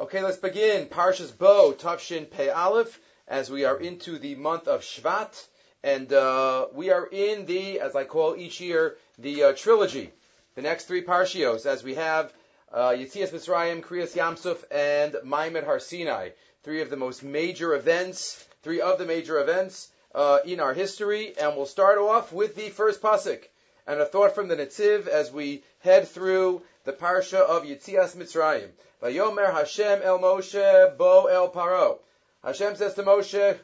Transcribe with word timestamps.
Okay, 0.00 0.22
let's 0.22 0.38
begin. 0.38 0.86
Parshas 0.86 1.30
Bo, 1.36 1.74
Tafshin 1.74 2.30
Pei 2.30 2.48
Aleph, 2.48 2.98
as 3.28 3.50
we 3.50 3.66
are 3.66 3.78
into 3.78 4.18
the 4.18 4.34
month 4.34 4.66
of 4.66 4.80
Shvat, 4.80 5.46
and 5.82 6.10
uh, 6.10 6.68
we 6.72 6.90
are 6.90 7.06
in 7.06 7.44
the, 7.44 7.80
as 7.80 7.94
I 7.94 8.04
call 8.04 8.34
each 8.34 8.62
year, 8.62 8.96
the 9.18 9.42
uh, 9.42 9.52
trilogy. 9.52 10.10
The 10.54 10.62
next 10.62 10.86
three 10.86 11.02
Parshios, 11.02 11.66
as 11.66 11.84
we 11.84 11.96
have 11.96 12.32
uh, 12.72 12.94
Yitzias 12.96 13.28
Mitzrayim, 13.28 13.82
Kriyas 13.82 14.16
Yamsuf, 14.16 14.64
and 14.70 15.16
Maimed 15.22 15.64
Har 15.64 15.78
Sinai. 15.78 16.30
Three 16.62 16.80
of 16.80 16.88
the 16.88 16.96
most 16.96 17.22
major 17.22 17.74
events, 17.74 18.42
three 18.62 18.80
of 18.80 18.96
the 18.96 19.04
major 19.04 19.38
events 19.38 19.90
uh, 20.14 20.38
in 20.46 20.60
our 20.60 20.72
history, 20.72 21.34
and 21.38 21.58
we'll 21.58 21.66
start 21.66 21.98
off 21.98 22.32
with 22.32 22.56
the 22.56 22.70
first 22.70 23.02
pasuk 23.02 23.42
and 23.86 24.00
a 24.00 24.06
thought 24.06 24.34
from 24.34 24.48
the 24.48 24.56
Netziv 24.56 25.08
as 25.08 25.30
we 25.30 25.62
head 25.80 26.08
through 26.08 26.62
the 26.84 26.92
parsha 26.92 27.40
of 27.40 27.64
Yitzias 27.64 28.16
Mitzrayim. 28.16 28.70
Vayomer 29.02 29.52
Hashem 29.52 30.00
el 30.02 30.18
Moshe 30.18 30.96
bo 30.96 31.26
el 31.26 31.50
Paro. 31.50 31.98
Hashem 32.42 32.76
says 32.76 32.94
to 32.94 33.02
Moshe, 33.02 33.58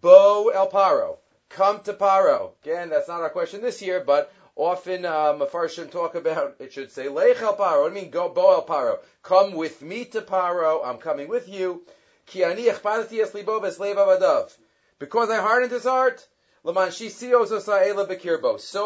bo 0.00 0.48
el 0.48 0.68
Paro. 0.68 1.18
Come 1.48 1.80
to 1.82 1.92
Paro. 1.92 2.52
Again, 2.64 2.88
that's 2.90 3.08
not 3.08 3.20
our 3.20 3.30
question 3.30 3.60
this 3.60 3.80
year, 3.80 4.02
but 4.04 4.32
often 4.56 5.04
um, 5.04 5.38
talk 5.38 6.14
about, 6.16 6.56
it 6.58 6.72
should 6.72 6.90
say, 6.90 7.08
Lech 7.08 7.40
el 7.40 7.56
Paro. 7.56 7.88
I 7.88 7.94
mean, 7.94 8.10
go, 8.10 8.28
bo 8.28 8.54
el 8.54 8.64
Paro? 8.64 8.98
Come 9.22 9.54
with 9.54 9.82
me 9.82 10.04
to 10.06 10.22
Paro. 10.22 10.84
I'm 10.84 10.98
coming 10.98 11.28
with 11.28 11.48
you. 11.48 11.82
Ki 12.26 12.42
ani 12.42 12.64
libo 12.64 13.60
avadav. 13.60 14.56
Because 14.98 15.30
I 15.30 15.36
hardened 15.36 15.70
his 15.70 15.84
heart, 15.84 16.26
so 16.64 16.72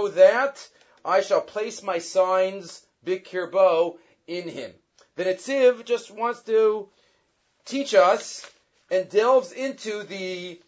that 0.08 0.68
I 1.02 1.20
shall 1.22 1.40
place 1.40 1.82
my 1.82 1.98
signs 1.98 2.86
bikirbo 3.04 3.96
in 4.26 4.48
him. 4.48 4.72
The 5.16 5.24
Netziv 5.24 5.84
just 5.84 6.10
wants 6.10 6.42
to 6.42 6.88
teach 7.64 7.94
us 7.94 8.48
and 8.90 9.08
delves 9.08 9.52
into 9.52 10.02
the 10.02 10.60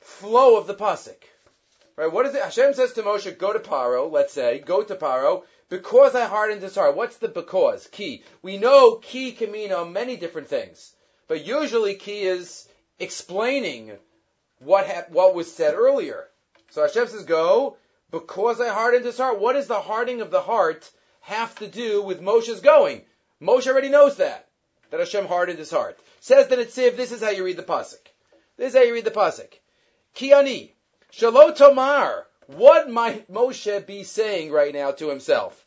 flow 0.00 0.56
of 0.56 0.66
the 0.66 0.74
pasuk. 0.74 1.22
Right? 1.96 2.10
What 2.10 2.26
is 2.26 2.34
it? 2.34 2.42
Hashem 2.42 2.74
says 2.74 2.94
to 2.94 3.02
Moshe, 3.02 3.36
"Go 3.36 3.52
to 3.52 3.58
Paro." 3.58 4.10
Let's 4.10 4.32
say, 4.32 4.58
"Go 4.58 4.82
to 4.82 4.96
Paro." 4.96 5.44
Because 5.68 6.14
I 6.14 6.24
hardened 6.24 6.62
his 6.62 6.74
heart. 6.74 6.96
What's 6.96 7.18
the 7.18 7.28
because? 7.28 7.86
Key. 7.88 8.24
We 8.42 8.56
know 8.56 8.96
key 8.96 9.32
can 9.32 9.52
mean 9.52 9.70
uh, 9.70 9.84
many 9.84 10.16
different 10.16 10.48
things, 10.48 10.94
but 11.28 11.44
usually 11.44 11.94
key 11.94 12.22
is 12.22 12.66
explaining 12.98 13.98
what 14.58 14.86
ha- 14.86 15.06
what 15.10 15.34
was 15.34 15.52
said 15.52 15.74
earlier. 15.74 16.26
So 16.70 16.82
Hashem 16.82 17.08
says, 17.08 17.24
"Go." 17.24 17.76
Because 18.10 18.60
I 18.60 18.70
hardened 18.70 19.04
his 19.04 19.18
heart. 19.18 19.38
What 19.38 19.54
is 19.54 19.68
the 19.68 19.80
hardening 19.80 20.20
of 20.20 20.32
the 20.32 20.40
heart 20.40 20.90
have 21.30 21.54
to 21.60 21.68
do 21.68 22.02
with 22.02 22.20
Moshe's 22.20 22.60
going? 22.60 23.02
Moshe 23.40 23.68
already 23.68 23.88
knows 23.88 24.16
that, 24.16 24.48
that 24.90 25.00
Hashem 25.00 25.26
hardened 25.26 25.60
his 25.60 25.70
heart. 25.70 25.98
Says 26.18 26.48
that 26.48 26.58
it's 26.58 26.76
if 26.76 26.96
this 26.96 27.12
is 27.12 27.22
how 27.22 27.30
you 27.30 27.44
read 27.44 27.56
the 27.56 27.62
pasuk. 27.62 28.04
This 28.56 28.74
is 28.74 28.78
how 28.78 28.84
you 28.84 28.92
read 28.92 29.04
the 29.04 29.12
pasuk. 29.12 29.52
Kiani, 30.16 30.72
Shalot 31.12 31.56
Tomar. 31.56 32.26
What 32.46 32.90
might 32.90 33.30
Moshe 33.30 33.86
be 33.86 34.02
saying 34.02 34.50
right 34.50 34.74
now 34.74 34.90
to 34.90 35.08
himself? 35.08 35.64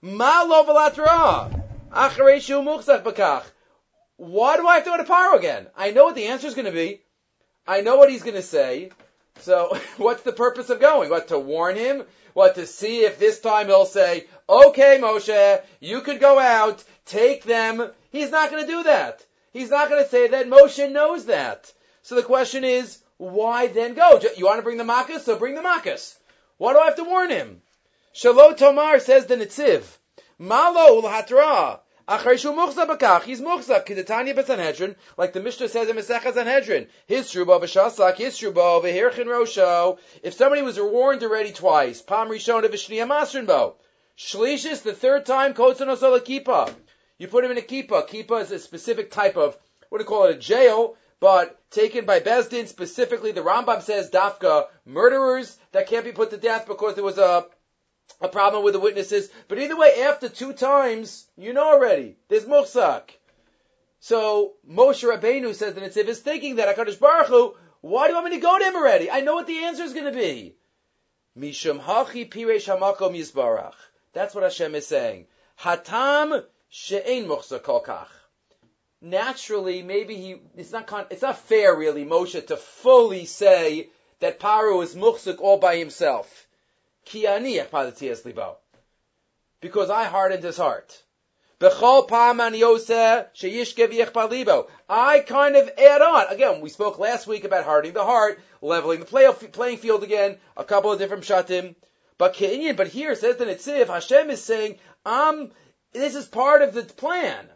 Ma 0.00 0.42
lo 0.42 0.64
v'latra. 0.64 1.62
Bakach. 1.92 3.44
Why 4.16 4.56
do 4.56 4.66
I 4.66 4.76
have 4.76 4.84
to 4.84 4.90
go 4.90 4.96
to 4.96 5.04
Paro 5.04 5.36
again? 5.38 5.66
I 5.76 5.90
know 5.90 6.04
what 6.04 6.14
the 6.14 6.26
answer 6.26 6.46
is 6.46 6.54
going 6.54 6.66
to 6.66 6.72
be. 6.72 7.02
I 7.66 7.82
know 7.82 7.96
what 7.96 8.10
he's 8.10 8.22
going 8.22 8.36
to 8.36 8.42
say. 8.42 8.90
So, 9.40 9.78
what's 9.96 10.22
the 10.22 10.32
purpose 10.32 10.70
of 10.70 10.80
going? 10.80 11.10
What, 11.10 11.28
to 11.28 11.38
warn 11.38 11.76
him? 11.76 12.04
What, 12.34 12.54
to 12.54 12.66
see 12.66 13.04
if 13.04 13.18
this 13.18 13.40
time 13.40 13.66
he'll 13.66 13.84
say, 13.84 14.26
okay, 14.48 14.98
Moshe, 15.00 15.62
you 15.80 16.00
could 16.00 16.20
go 16.20 16.38
out, 16.38 16.82
take 17.04 17.44
them. 17.44 17.90
He's 18.10 18.30
not 18.30 18.50
going 18.50 18.64
to 18.64 18.72
do 18.72 18.82
that. 18.84 19.24
He's 19.52 19.70
not 19.70 19.90
going 19.90 20.02
to 20.02 20.08
say 20.08 20.28
that. 20.28 20.46
Moshe 20.46 20.90
knows 20.90 21.26
that. 21.26 21.72
So 22.02 22.14
the 22.14 22.22
question 22.22 22.64
is, 22.64 22.98
why 23.18 23.66
then 23.66 23.94
go? 23.94 24.20
You 24.36 24.46
want 24.46 24.58
to 24.58 24.62
bring 24.62 24.78
the 24.78 24.84
makas? 24.84 25.20
So 25.20 25.38
bring 25.38 25.54
the 25.54 25.60
makas. 25.60 26.16
Why 26.56 26.72
do 26.72 26.80
I 26.80 26.86
have 26.86 26.96
to 26.96 27.04
warn 27.04 27.30
him? 27.30 27.62
Shalot 28.14 28.56
Tomar 28.56 28.98
says 28.98 29.26
the 29.26 29.36
Netziv. 29.36 29.84
Malo 30.38 31.00
ulhatra. 31.00 31.80
Acharishu 32.08 32.54
muchza 32.54 32.86
bakach. 32.86 33.22
He's 33.22 33.40
muchza. 33.40 33.84
Kidatanya 33.84 34.34
b'Sanhedrin, 34.34 34.96
like 35.16 35.32
the 35.32 35.40
Mishnah 35.40 35.68
says 35.68 35.88
in 35.88 35.96
Masechah 35.96 36.34
Sanhedrin. 36.34 36.88
His 37.06 37.30
truba 37.30 37.60
v'shasak, 37.60 38.16
his 38.16 38.36
truba 38.36 38.80
v'hirchin 38.80 39.26
rosho. 39.26 39.98
If 40.22 40.34
somebody 40.34 40.62
was 40.62 40.80
warned 40.80 41.22
already 41.22 41.52
twice, 41.52 42.02
pam 42.02 42.28
rishon 42.28 42.64
v'shniyam 42.64 43.08
masrin 43.08 43.46
bo. 43.46 43.76
Shlishis, 44.18 44.82
the 44.82 44.92
third 44.92 45.26
time, 45.26 45.54
kotzanos 45.54 46.02
a 46.02 46.20
kippah. 46.20 46.74
You 47.18 47.28
put 47.28 47.44
him 47.44 47.52
in 47.52 47.58
a 47.58 47.62
kippah. 47.62 48.08
Kippah 48.08 48.42
is 48.42 48.50
a 48.50 48.58
specific 48.58 49.10
type 49.10 49.36
of, 49.36 49.56
what 49.88 49.98
do 49.98 50.04
you 50.04 50.08
call 50.08 50.24
it, 50.24 50.36
a 50.36 50.38
jail, 50.38 50.96
but 51.20 51.58
taken 51.70 52.04
by 52.04 52.18
Bezdin, 52.18 52.66
specifically 52.66 53.30
the 53.30 53.42
Rambam 53.42 53.80
says, 53.80 54.10
dafka, 54.10 54.66
murderers 54.84 55.56
that 55.70 55.86
can't 55.86 56.04
be 56.04 56.10
put 56.12 56.30
to 56.30 56.36
death 56.36 56.66
because 56.66 56.94
there 56.96 57.04
was 57.04 57.18
a 57.18 57.46
a 58.20 58.28
problem 58.28 58.64
with 58.64 58.74
the 58.74 58.80
witnesses. 58.80 59.28
But 59.48 59.58
either 59.58 59.76
way, 59.76 60.02
after 60.02 60.28
two 60.28 60.52
times, 60.52 61.26
you 61.36 61.52
know 61.52 61.72
already. 61.72 62.16
There's 62.28 62.44
muhsak. 62.44 63.10
So 64.00 64.54
Moshe 64.68 65.08
Rabbeinu 65.08 65.54
says 65.54 65.74
that 65.74 65.82
Netziv 65.82 66.08
is 66.08 66.20
thinking 66.20 66.56
that 66.56 66.76
Hakadosh 66.76 66.98
Baruch 66.98 67.28
Hu, 67.28 67.54
why 67.80 68.06
do 68.06 68.10
you 68.10 68.14
want 68.14 68.30
me 68.30 68.36
to 68.36 68.42
go 68.42 68.58
to 68.58 68.64
him 68.64 68.76
already? 68.76 69.10
I 69.10 69.20
know 69.20 69.34
what 69.34 69.46
the 69.46 69.64
answer 69.64 69.84
is 69.84 69.92
going 69.92 70.12
to 70.12 70.18
be. 70.18 70.56
Mishum 71.38 71.80
hachi 71.80 72.28
piresh 72.28 72.66
hamakom 72.66 73.16
yisbarach. 73.16 73.74
That's 74.12 74.34
what 74.34 74.44
Hashem 74.44 74.74
is 74.74 74.86
saying. 74.86 75.26
Hatam 75.60 76.44
she'ein 76.68 77.26
muhsa 77.26 77.60
kolkach. 77.60 78.08
Naturally, 79.00 79.82
maybe 79.82 80.16
he, 80.16 80.42
it's 80.56 80.70
not, 80.70 80.86
con, 80.86 81.06
it's 81.10 81.22
not 81.22 81.38
fair 81.38 81.74
really, 81.74 82.04
Moshe, 82.04 82.46
to 82.46 82.56
fully 82.56 83.24
say 83.24 83.88
that 84.20 84.38
Paro 84.38 84.82
is 84.82 84.94
muhsuk 84.94 85.40
all 85.40 85.58
by 85.58 85.76
himself. 85.76 86.41
Ki. 87.04 87.26
Because 89.60 89.90
I 89.90 90.04
hardened 90.04 90.42
his 90.42 90.56
heart. 90.56 91.02
I 91.60 91.68
kind 95.26 95.56
of 95.56 95.70
add 95.78 96.02
on. 96.02 96.26
Again, 96.28 96.60
we 96.60 96.68
spoke 96.68 96.98
last 96.98 97.26
week 97.28 97.44
about 97.44 97.64
hardening 97.64 97.92
the 97.92 98.04
heart, 98.04 98.40
leveling 98.60 99.00
the 99.00 99.06
play, 99.06 99.32
playing 99.32 99.78
field 99.78 100.02
again, 100.02 100.38
a 100.56 100.64
couple 100.64 100.90
of 100.90 100.98
different 100.98 101.22
shatim. 101.22 101.76
But 102.18 102.36
but 102.76 102.88
here 102.88 103.14
says 103.14 103.36
the 103.36 103.44
Netziv, 103.44 103.86
Hashem 103.86 104.30
is 104.30 104.42
saying, 104.42 104.78
um, 105.06 105.52
this 105.92 106.14
is 106.14 106.26
part 106.26 106.62
of 106.62 106.74
the 106.74 106.82
plan. 106.82 107.48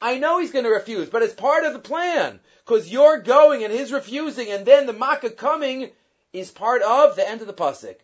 I 0.00 0.18
know 0.18 0.40
he's 0.40 0.50
going 0.52 0.64
to 0.64 0.70
refuse, 0.70 1.08
but 1.08 1.22
it's 1.22 1.34
part 1.34 1.64
of 1.64 1.72
the 1.72 1.78
plan. 1.78 2.40
Because 2.64 2.90
you're 2.90 3.18
going 3.18 3.62
and 3.62 3.72
his 3.72 3.92
refusing, 3.92 4.50
and 4.50 4.66
then 4.66 4.86
the 4.86 4.92
Makkah 4.92 5.30
coming 5.30 5.90
is 6.32 6.50
part 6.50 6.82
of 6.82 7.14
the 7.14 7.28
end 7.28 7.40
of 7.40 7.46
the 7.46 7.52
Pasuk. 7.52 7.96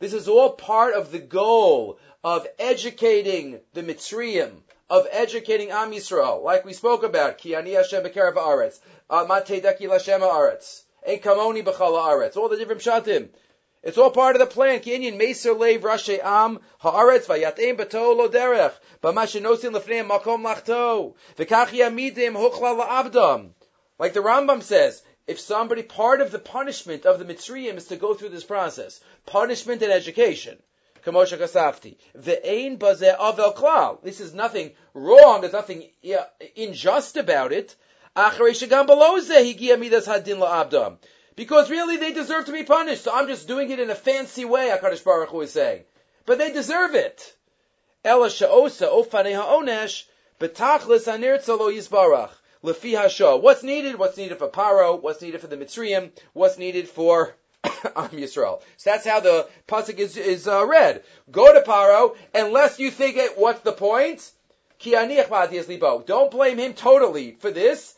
This 0.00 0.12
is 0.12 0.26
all 0.26 0.50
part 0.54 0.94
of 0.94 1.12
the 1.12 1.20
goal 1.20 1.98
of 2.24 2.48
educating 2.58 3.60
the 3.74 3.82
Mitzrayim, 3.82 4.62
of 4.90 5.06
educating 5.08 5.70
Am 5.70 5.92
Yisrael, 5.92 6.42
like 6.42 6.64
we 6.64 6.72
spoke 6.72 7.04
about, 7.04 7.38
Ki 7.38 7.52
Hashem 7.52 8.02
Bekerav 8.02 8.34
Aretz, 8.34 8.80
uh, 9.08 9.24
Matei 9.24 9.62
Aretz, 9.62 10.82
Ein 11.06 11.20
Kamoni 11.20 12.36
all 12.36 12.48
the 12.48 12.56
different 12.56 12.82
shatim. 12.82 13.28
It's 13.84 13.98
all 13.98 14.10
part 14.10 14.34
of 14.34 14.40
the 14.40 14.46
plan. 14.46 14.80
Ki 14.80 14.98
Inyan 14.98 15.20
Meser 15.20 15.56
Leiv 15.56 15.82
Rashi 15.82 16.18
Am 16.22 16.58
Haaretz 16.82 17.26
Derech 17.26 18.74
B'Mashenosin 19.00 19.72
Lefneim 19.72 20.08
Makom 20.08 20.44
Lachto 20.44 21.14
Huchla. 22.34 23.50
Like 23.98 24.14
the 24.14 24.20
Rambam 24.20 24.62
says, 24.62 25.02
if 25.32 25.40
somebody, 25.40 25.82
part 25.82 26.20
of 26.20 26.30
the 26.30 26.38
punishment 26.38 27.06
of 27.06 27.18
the 27.18 27.24
Mitzrayim 27.24 27.76
is 27.76 27.86
to 27.86 27.96
go 27.96 28.12
through 28.14 28.28
this 28.28 28.44
process. 28.44 29.00
Punishment 29.24 29.82
and 29.82 29.90
education. 29.90 30.58
Kamosha 31.04 31.38
Kasafti. 31.38 31.96
Ve'ein 32.16 32.78
bazeh 32.78 33.16
avel 33.18 33.54
klal. 33.56 34.02
This 34.02 34.20
is 34.20 34.34
nothing 34.34 34.72
wrong, 34.92 35.40
there's 35.40 35.54
nothing 35.54 35.90
unjust 36.56 37.16
about 37.16 37.52
it. 37.52 37.74
Because 41.34 41.70
really 41.70 41.96
they 41.96 42.12
deserve 42.12 42.44
to 42.44 42.52
be 42.52 42.62
punished. 42.64 43.04
So 43.04 43.10
I'm 43.14 43.26
just 43.26 43.48
doing 43.48 43.70
it 43.70 43.80
in 43.80 43.88
a 43.88 43.94
fancy 43.94 44.44
way, 44.44 44.68
HaKadosh 44.68 45.02
Baruch 45.02 45.30
Hu 45.30 45.40
is 45.40 45.52
saying. 45.52 45.84
But 46.26 46.36
they 46.36 46.52
deserve 46.52 46.94
it. 46.94 47.34
Ela 48.04 48.28
sha'osa 48.28 48.88
ofanei 48.88 49.34
ha'onesh 49.34 50.04
betachlis 50.38 51.08
anirtza 51.08 51.58
lo 51.58 51.70
yisbarach. 51.70 52.32
Lefi 52.64 52.96
Hasha. 52.96 53.36
What's 53.36 53.62
needed? 53.62 53.98
What's 53.98 54.16
needed 54.16 54.38
for 54.38 54.48
Paro? 54.48 55.00
What's 55.00 55.20
needed 55.20 55.40
for 55.40 55.48
the 55.48 55.56
Mitzrayim? 55.56 56.12
What's 56.32 56.58
needed 56.58 56.88
for 56.88 57.34
Am 57.64 58.10
Yisrael? 58.10 58.60
So 58.76 58.90
that's 58.90 59.06
how 59.06 59.20
the 59.20 59.48
pasuk 59.66 59.98
is, 59.98 60.16
is 60.16 60.46
uh, 60.46 60.66
read. 60.66 61.02
Go 61.30 61.52
to 61.52 61.68
Paro, 61.68 62.16
unless 62.34 62.78
you 62.78 62.90
think 62.90 63.16
it. 63.16 63.38
What's 63.38 63.60
the 63.60 63.72
point? 63.72 64.30
Don't 64.84 66.30
blame 66.30 66.58
him 66.58 66.74
totally 66.74 67.32
for 67.32 67.50
this. 67.50 67.94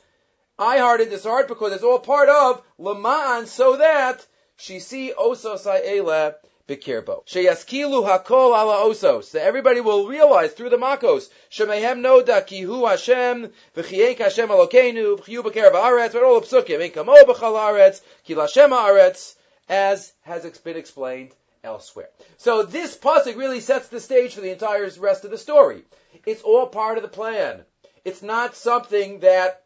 I 0.58 0.78
hardened 0.78 1.10
this 1.10 1.24
heart 1.24 1.48
because 1.48 1.72
it's 1.72 1.82
all 1.82 1.98
part 1.98 2.28
of 2.28 2.62
Laman, 2.78 3.46
so 3.46 3.78
that 3.78 4.24
she 4.56 4.78
see 4.80 5.12
Osa 5.12 5.58
Sa'ela 5.58 6.34
bikirbo. 6.68 7.26
Sheyaskilu 7.26 8.06
hakol 8.06 8.56
ala 8.56 8.84
osos. 8.84 9.32
That 9.32 9.42
everybody 9.42 9.80
will 9.80 10.06
realize 10.06 10.52
through 10.52 10.70
the 10.70 10.76
makos. 10.76 11.28
Shemehem 11.50 12.00
noda 12.00 12.46
ki 12.46 12.62
hu 12.62 12.86
Hashem 12.86 13.52
v'chiyek 13.76 14.18
Hashem 14.18 14.48
Elokeinu 14.48 15.18
v'chiyu 15.18 15.42
b'ker 15.42 15.72
ba'aretz. 15.72 16.12
But 16.12 16.22
all 16.22 16.40
the 16.40 16.46
psukim. 16.46 16.82
Ein 16.82 16.90
kamo 16.90 17.14
b'chal 17.14 17.54
aretz 17.54 18.00
ki 18.24 18.34
lashem 18.34 18.70
aretz. 18.70 19.34
As 19.68 20.12
has 20.22 20.44
been 20.58 20.76
explained 20.76 21.34
elsewhere. 21.62 22.10
So 22.36 22.62
this 22.62 22.96
pasuk 22.96 23.36
really 23.36 23.60
sets 23.60 23.88
the 23.88 24.00
stage 24.00 24.34
for 24.34 24.42
the 24.42 24.52
entire 24.52 24.88
rest 24.98 25.24
of 25.24 25.30
the 25.30 25.38
story. 25.38 25.84
It's 26.26 26.42
all 26.42 26.66
part 26.66 26.98
of 26.98 27.02
the 27.02 27.08
plan. 27.08 27.64
It's 28.04 28.22
not 28.22 28.54
something 28.54 29.20
that 29.20 29.62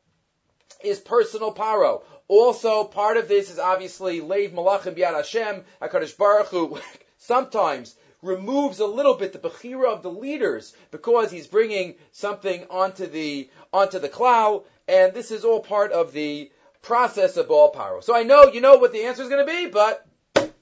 is 0.83 1.01
personal 1.01 1.53
paro. 1.53 2.03
Also, 2.29 2.85
part 2.85 3.17
of 3.17 3.27
this 3.27 3.51
is 3.51 3.59
obviously 3.59 4.21
Leiv 4.21 4.53
Malachim 4.53 4.95
Biad 4.95 5.15
Hashem, 5.15 5.65
HaKadosh 5.81 6.17
Baruch 6.17 6.49
Hu, 6.49 6.79
sometimes 7.19 7.97
removes 8.23 8.81
a 8.81 8.87
little 8.87 9.15
bit 9.15 9.33
the 9.33 9.39
bechira 9.39 9.87
of 9.87 10.03
the 10.03 10.11
leaders 10.11 10.75
because 10.91 11.31
he's 11.31 11.47
bringing 11.47 11.95
something 12.13 12.67
onto 12.69 13.07
the 13.07 13.49
onto 13.73 13.99
the 13.99 14.09
cloud, 14.09 14.65
and 14.87 15.15
this 15.15 15.31
is 15.31 15.45
all 15.45 15.61
part 15.61 15.93
of 15.93 16.13
the 16.13 16.51
process 16.83 17.37
of 17.37 17.51
all 17.51 17.73
paro. 17.73 18.03
So 18.03 18.15
I 18.15 18.25
know 18.25 18.45
you 18.45 18.61
know 18.61 18.77
what 18.77 18.93
the 18.93 19.05
answer 19.05 19.23
is 19.23 19.29
going 19.29 19.47
to 19.47 19.53
be, 19.53 19.69
but 19.69 20.07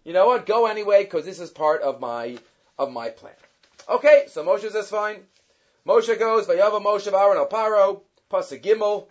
you 0.05 0.13
know 0.13 0.27
what? 0.27 0.47
Go 0.47 0.67
anyway 0.67 1.03
because 1.05 1.25
this 1.25 1.41
is 1.41 1.51
part 1.51 1.83
of 1.83 2.01
my 2.01 2.39
of 2.79 2.93
my 2.93 3.09
plan. 3.09 3.35
Okay, 3.89 4.25
so 4.29 4.45
Moshe 4.45 4.71
says 4.71 4.91
fine. 4.91 5.21
Moshe 5.87 6.19
goes, 6.19 6.47
Vayava 6.47 6.83
Moshe 6.83 7.13
Aaron 7.13 7.39
al 7.39 7.49
Paro, 7.49 8.01
Pasuk 8.31 8.63
Gimel, 8.63 9.07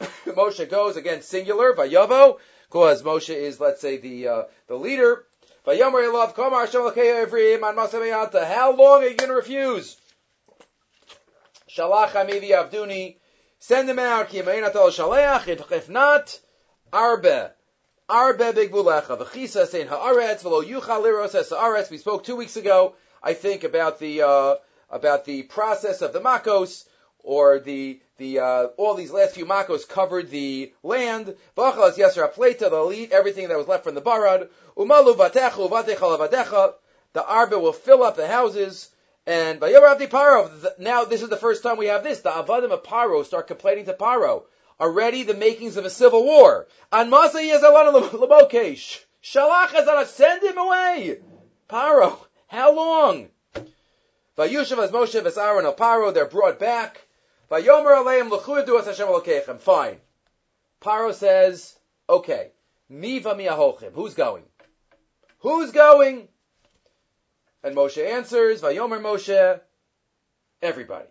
Moshe 0.26 0.68
goes 0.68 0.96
again 0.96 1.22
singular, 1.22 1.74
Vayavo, 1.74 2.38
because 2.68 3.02
Moshe 3.02 3.34
is, 3.34 3.60
let's 3.60 3.80
say, 3.80 3.98
the 3.98 4.28
uh, 4.28 4.42
the 4.66 4.76
leader. 4.76 5.24
Vayomer 5.66 6.02
Elav 6.02 6.34
Komar 6.34 6.64
Hashem 6.64 6.80
Evrim 6.80 7.68
An 7.68 8.46
How 8.46 8.74
long 8.74 9.02
are 9.02 9.08
you 9.08 9.16
going 9.16 9.28
to 9.28 9.34
refuse? 9.34 9.96
Shalach 11.68 12.12
Amivi 12.12 12.50
Avduni. 12.50 13.16
Send 13.58 13.88
them 13.88 13.98
out. 13.98 14.30
Ki 14.30 14.40
Shaleach. 14.40 15.72
If 15.72 15.88
not, 15.90 16.40
Arbe. 16.92 17.50
Arbe 18.08 18.54
Bigbulecha. 18.54 19.18
V'chisa 19.18 19.66
Sein 19.66 19.88
Haaretz. 19.88 20.42
V'lo 20.42 20.64
Yuchal 20.64 21.02
Liros 21.02 21.34
Es 21.34 21.50
Haaretz. 21.50 21.90
We 21.90 21.98
spoke 21.98 22.24
two 22.24 22.36
weeks 22.36 22.56
ago, 22.56 22.94
I 23.22 23.34
think, 23.34 23.64
about 23.64 23.98
the 23.98 24.22
uh, 24.22 24.54
about 24.88 25.26
the 25.26 25.42
process 25.42 26.00
of 26.00 26.14
the 26.14 26.20
Makos 26.20 26.86
or 27.18 27.58
the 27.58 28.00
the 28.18 28.40
uh, 28.40 28.66
all 28.76 28.94
these 28.94 29.10
last 29.10 29.34
few 29.34 29.46
makos 29.46 29.88
covered 29.88 30.30
the 30.30 30.72
land. 30.82 31.34
V'achalas 31.56 31.96
yasra 31.96 32.32
pleta, 32.32 32.70
they'll 32.70 32.92
eat 32.92 33.12
everything 33.12 33.48
that 33.48 33.56
was 33.56 33.68
left 33.68 33.84
from 33.84 33.94
the 33.94 34.02
barad. 34.02 34.48
Umalu 34.76 35.16
vatechu 35.16 35.70
vatecha 35.70 36.18
vatecha. 36.18 36.74
The 37.14 37.24
arba 37.24 37.58
will 37.58 37.72
fill 37.72 38.02
up 38.02 38.16
the 38.16 38.28
houses. 38.28 38.90
And 39.26 39.60
Vayorav 39.60 40.00
Paro. 40.08 40.78
Now 40.78 41.04
this 41.04 41.22
is 41.22 41.28
the 41.28 41.36
first 41.36 41.62
time 41.62 41.76
we 41.76 41.86
have 41.86 42.02
this. 42.02 42.20
The 42.20 42.30
avadim 42.30 42.70
of 42.70 42.82
Paro 42.82 43.24
start 43.24 43.46
complaining 43.46 43.84
to 43.86 43.92
Paro. 43.92 44.44
Already 44.80 45.22
the 45.22 45.34
makings 45.34 45.76
of 45.76 45.84
a 45.84 45.90
civil 45.90 46.24
war. 46.24 46.66
An 46.90 47.10
Masa 47.10 47.34
Yezalana 47.34 48.08
Lamokesh. 48.08 49.00
Shalach 49.22 49.68
Hazana, 49.68 50.06
send 50.06 50.42
him 50.42 50.56
away. 50.56 51.18
Paro, 51.68 52.16
how 52.46 52.74
long? 52.74 53.28
Vayushav 54.38 54.82
as 54.82 54.90
Moshe 54.92 55.22
as 55.22 55.36
Aaron 55.36 55.66
Paro, 55.72 56.14
they're 56.14 56.26
brought 56.26 56.58
back. 56.58 57.02
Vayomer 57.50 57.96
aleim 57.96 58.30
l'chuyedu 58.30 58.78
as 58.78 58.86
Hashem 58.86 59.08
alokechem. 59.08 59.58
Fine. 59.60 60.00
Paro 60.80 61.14
says, 61.14 61.76
okay, 62.08 62.52
mi 62.88 63.20
v'miahochim. 63.20 63.92
Who's 63.92 64.14
going? 64.14 64.44
Who's 65.40 65.72
going? 65.72 66.28
And 67.62 67.74
Moshe 67.74 68.06
answers, 68.06 68.60
Vayomer 68.60 69.00
Moshe, 69.00 69.60
everybody. 70.62 71.08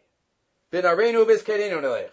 Bin 0.72 0.84
arenu 0.84 1.26
vizkedenu 1.26 1.82
nelech. 1.82 2.12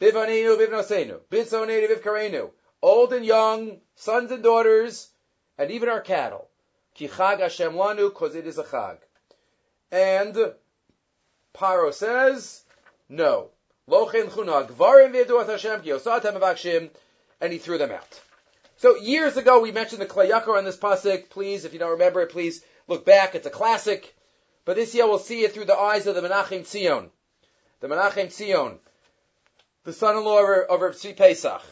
Bivanenu 0.00 0.56
vivnosenu. 0.58 1.20
Bitzonenu 1.30 1.88
vivkarenu. 1.88 2.50
Old 2.82 3.12
and 3.12 3.24
young, 3.24 3.80
sons 3.94 4.30
and 4.30 4.42
daughters, 4.42 5.08
and 5.56 5.70
even 5.70 5.88
our 5.88 6.00
cattle. 6.00 6.48
Ki 6.94 7.08
chag 7.08 7.40
Hashem 7.40 7.72
lanu, 7.72 8.12
cause 8.12 8.34
it 8.34 8.46
is 8.46 8.58
a 8.58 8.64
chag. 8.64 8.98
And 9.90 10.36
Paro 11.54 11.92
says, 11.92 12.62
no. 13.08 13.50
Lochin 13.88 14.30
chuna 14.30 14.66
gvarim 14.66 15.12
v'yeduat 15.12 15.48
Hashem 15.48 15.82
ki 15.82 15.90
yosatem 15.90 16.38
avakshim, 16.38 16.90
and 17.40 17.52
he 17.52 17.58
threw 17.58 17.78
them 17.78 17.90
out. 17.90 18.20
So 18.78 18.96
years 18.96 19.36
ago 19.36 19.60
we 19.60 19.72
mentioned 19.72 20.00
the 20.00 20.06
Kli 20.06 20.30
Yakar 20.30 20.56
on 20.56 20.64
this 20.64 20.76
pasuk. 20.76 21.28
Please, 21.30 21.64
if 21.64 21.72
you 21.72 21.78
don't 21.78 21.92
remember 21.92 22.22
it, 22.22 22.30
please 22.30 22.64
look 22.88 23.04
back. 23.04 23.34
It's 23.34 23.46
a 23.46 23.50
classic. 23.50 24.14
But 24.64 24.76
this 24.76 24.94
year 24.94 25.06
we'll 25.06 25.18
see 25.18 25.44
it 25.44 25.52
through 25.52 25.66
the 25.66 25.76
eyes 25.76 26.06
of 26.06 26.14
the 26.14 26.22
Menachem 26.22 26.62
Tzion. 26.62 27.10
The 27.80 27.88
Menachem 27.88 28.28
Tzion, 28.28 28.78
the 29.84 29.92
son-in-law 29.92 30.64
of, 30.68 30.80
Rav 30.80 30.94
Tzvi 30.94 31.14
Pesach. 31.14 31.62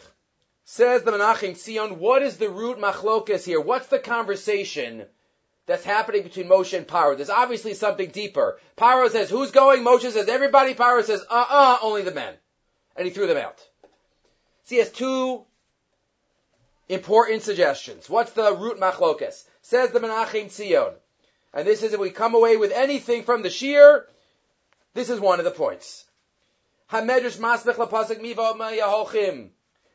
Says 0.65 1.03
the 1.03 1.13
Menachem 1.13 1.53
Tzion, 1.53 1.97
what 1.97 2.23
is 2.23 2.37
the 2.37 2.51
root 2.51 2.79
machlokas 2.79 3.45
here? 3.45 3.61
What's 3.61 3.87
the 3.87 3.99
conversation 3.99 5.07
that's 5.67 5.85
happening 5.85 6.23
between 6.23 6.49
Moshe 6.49 6.77
and 6.77 6.87
Paro. 6.87 7.17
There's 7.17 7.31
obviously 7.31 7.75
something 7.75 8.11
deeper. 8.11 8.59
Paro 8.77 9.09
says, 9.11 9.31
who's 9.31 9.53
going? 9.53 9.85
Moshe 9.85 10.11
says, 10.11 10.29
everybody. 10.29 10.75
Paro 10.75 11.03
says, 11.05 11.25
uh-uh, 11.31 11.79
only 11.83 12.03
the 12.03 12.11
men. 12.11 12.35
And 12.97 13.07
he 13.07 13.13
threw 13.13 13.27
them 13.27 13.37
out. 13.37 13.59
So 14.65 14.75
he 14.75 14.79
has 14.79 14.91
two 14.91 15.45
important 16.89 17.43
suggestions. 17.43 18.11
What's 18.11 18.33
the 18.33 18.55
root 18.55 18.81
machlokas? 18.81 19.45
Says 19.63 19.91
the 19.91 20.01
Menachem 20.01 20.47
Tzion. 20.47 20.95
And 21.55 21.67
this 21.67 21.83
is 21.83 21.93
if 21.93 22.01
we 22.01 22.11
come 22.11 22.35
away 22.35 22.57
with 22.57 22.73
anything 22.73 23.23
from 23.23 23.43
the 23.43 23.51
shear, 23.51 24.07
this 24.95 25.11
is 25.11 25.21
one 25.21 25.39
of 25.39 25.45
the 25.45 25.51
points. 25.51 26.05
Hamedrash 26.91 27.39
masbech 27.39 27.77
lapasik 27.77 28.21
miva 28.21 28.43
yahochim. 28.43 29.51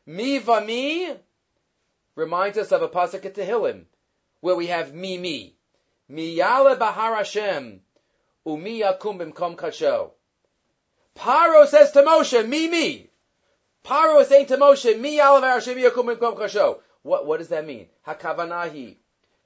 Miva 0.05 0.61
mi 0.61 1.13
reminds 2.15 2.57
us 2.57 2.71
of 2.71 2.81
a 2.81 2.87
pasuk 2.87 3.25
at 3.25 3.35
Tehillim, 3.35 3.85
where 4.39 4.55
we 4.55 4.67
have 4.67 4.93
mi 4.93 5.17
mi. 5.17 5.56
Miyale 6.09 6.79
Bahar 6.79 7.15
Hashem, 7.15 7.81
Umi 8.45 8.79
Yakum 8.79 9.19
Bimkom 9.19 9.57
Kacho. 9.57 10.11
Paro 11.15 11.67
says 11.67 11.91
to 11.91 12.01
Moshe, 12.01 12.47
me, 12.47 12.69
me. 12.69 13.09
Paro 13.83 14.21
is 14.21 14.29
saying 14.29 14.45
to 14.45 14.57
Moshe, 14.57 14.97
Mi 14.97 15.17
Yale 15.17 15.41
Bahar 15.41 15.59
Hashem 15.59 15.77
Yakum 15.77 16.05
Bimkom 16.05 16.37
Kacho. 16.37 16.79
What, 17.01 17.25
what 17.25 17.39
does 17.39 17.49
that 17.49 17.67
mean? 17.67 17.87
Hakavanahi. 18.07 18.95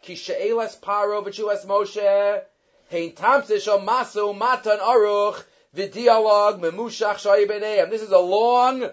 Ki 0.03 0.15
she'elas 0.15 0.75
Paro 0.75 1.23
v'chuas 1.25 1.65
Moshe, 1.65 2.43
hein 2.89 3.11
tamsish 3.13 3.67
masu 3.83 4.37
matan 4.37 4.77
aruch, 4.77 5.43
v'dialog 5.75 6.59
memushach 6.59 7.15
shayi 7.15 7.89
This 7.89 8.03
is 8.03 8.11
a 8.11 8.19
long, 8.19 8.87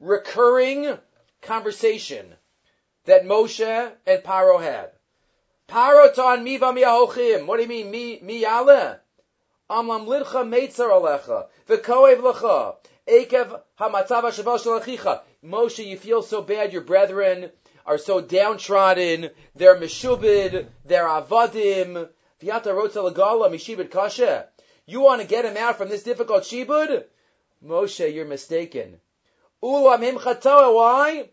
recurring 0.00 0.98
conversation 1.40 2.34
that 3.06 3.24
Moshe 3.24 3.92
and 4.06 4.22
Paro 4.22 4.60
had. 4.60 4.90
Paroton 5.70 6.42
miva 6.42 6.72
miahochim. 6.72 7.46
What 7.46 7.58
do 7.58 7.62
you 7.62 7.68
mean, 7.68 7.90
mi, 7.92 8.18
mi? 8.22 8.42
Amlam 8.42 8.90
lidcha 9.70 10.42
meitzar 10.44 10.90
alecha. 10.90 11.46
V'koev 11.68 12.20
lecha. 12.20 12.74
Ekev 13.06 13.60
hamatzav 13.78 14.22
hashaval 14.24 14.58
shalachicha. 14.58 15.20
Moshe, 15.44 15.86
you 15.86 15.96
feel 15.96 16.22
so 16.22 16.42
bad, 16.42 16.72
your 16.72 16.82
brethren 16.82 17.50
are 17.86 17.98
so 17.98 18.20
downtrodden, 18.20 19.30
they're 19.54 19.76
meshubid, 19.76 20.66
they're 20.84 21.06
avadim. 21.06 22.08
V'yata 22.42 22.74
rotza 22.74 23.08
legala 23.08 23.48
mishibid 23.48 23.92
kasha. 23.92 24.48
You 24.86 25.02
want 25.02 25.20
to 25.22 25.26
get 25.28 25.44
him 25.44 25.56
out 25.56 25.78
from 25.78 25.88
this 25.88 26.02
difficult 26.02 26.42
shibud? 26.42 27.04
Moshe, 27.64 28.12
you're 28.12 28.24
mistaken. 28.24 28.98
Ulam 29.62 30.02
him 30.02 30.16
chatoa, 30.16 30.74
why? 30.74 31.28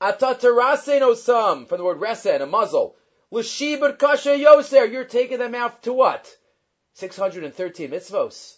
Atatarase 0.00 1.00
no 1.00 1.14
sum, 1.14 1.66
from 1.66 1.78
the 1.78 1.84
word 1.84 1.98
resen, 1.98 2.40
a 2.40 2.46
muzzle. 2.46 2.94
L'shibur 3.32 3.96
kasha 3.96 4.30
yoser. 4.30 4.90
You're 4.90 5.04
taking 5.04 5.38
them 5.38 5.54
out 5.54 5.82
to 5.84 5.92
what? 5.92 6.36
613 6.94 7.90
mitzvos. 7.90 8.56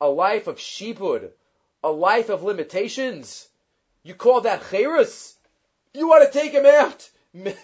A 0.00 0.08
life 0.08 0.46
of 0.46 0.56
shibud. 0.56 1.30
A 1.84 1.90
life 1.90 2.30
of 2.30 2.42
limitations. 2.42 3.48
You 4.02 4.14
call 4.14 4.40
that 4.42 4.62
chayrus? 4.62 5.34
You 5.92 6.08
want 6.08 6.24
to 6.24 6.38
take 6.38 6.52
him 6.52 6.64
out? 6.64 7.10
Lo 7.34 7.42
lo 7.44 7.54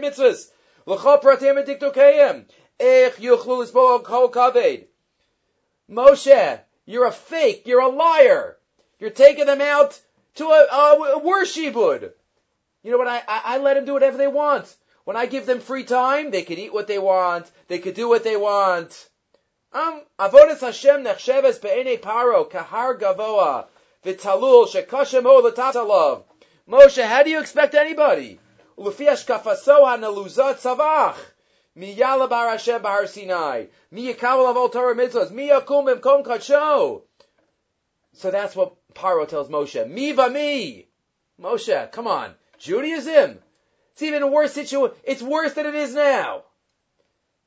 mitzvahs. 0.00 0.50
Moshe, 5.90 6.60
you're 6.86 7.06
a 7.06 7.12
fake. 7.12 7.66
You're 7.66 7.80
a 7.80 7.88
liar. 7.88 8.56
You're 8.98 9.10
taking 9.10 9.46
them 9.46 9.60
out 9.60 10.00
to 10.36 10.44
a, 10.46 10.66
a, 10.72 11.16
a 11.16 11.20
worshipwood. 11.20 12.12
You 12.82 12.90
know 12.90 12.98
what? 12.98 13.08
I, 13.08 13.22
I, 13.26 13.42
I 13.44 13.58
let 13.58 13.74
them 13.74 13.84
do 13.84 13.94
whatever 13.94 14.18
they 14.18 14.26
want. 14.26 14.74
When 15.04 15.16
I 15.16 15.26
give 15.26 15.46
them 15.46 15.60
free 15.60 15.84
time, 15.84 16.30
they 16.30 16.42
can 16.42 16.58
eat 16.58 16.72
what 16.72 16.86
they 16.86 16.98
want. 16.98 17.50
They 17.68 17.78
can 17.78 17.94
do 17.94 18.08
what 18.08 18.24
they 18.24 18.36
want. 18.36 19.08
Um, 19.72 20.02
avodas 20.18 20.60
Hashem 20.60 21.04
nechsheves 21.04 21.60
be'enei 21.60 22.00
paro 22.00 22.48
kahar 22.50 22.98
gavoa 22.98 23.66
v'talul 24.04 24.66
shekashem 24.68 25.26
o 25.26 25.38
l'tatalav 25.38 26.24
Moshe, 26.68 27.04
how 27.04 27.22
do 27.22 27.30
you 27.30 27.40
expect 27.40 27.74
anybody? 27.74 28.40
Ulefi 28.78 29.08
ashkafaso 29.08 29.80
hanaluza 29.84 30.54
tzavach. 30.54 31.16
Mi 31.74 31.94
yala 31.94 32.28
bar 32.30 32.50
Hashem 32.50 32.80
bahar 32.80 33.06
Sinai. 33.06 33.66
Mi 33.90 34.14
yikavel 34.14 34.54
avol 34.54 34.72
Torah 34.72 34.94
mitzvahs. 34.94 35.30
Mi 35.30 35.48
yakum 35.48 35.86
b'mkom 35.86 36.24
kadsho. 36.24 37.02
So 38.14 38.30
that's 38.30 38.56
what 38.56 38.76
Paro 38.94 39.26
tells 39.26 39.48
Moshe. 39.48 39.88
Mi 39.88 40.12
va 40.12 40.28
mi. 40.28 40.88
Moshe, 41.40 41.90
come 41.92 42.06
on. 42.06 42.34
Judaism. 42.58 43.38
It's 43.92 44.02
even 44.02 44.22
a 44.22 44.26
worse 44.26 44.52
situation. 44.52 44.96
It's 45.04 45.22
worse 45.22 45.54
than 45.54 45.66
it 45.66 45.74
is 45.74 45.94
now. 45.94 46.44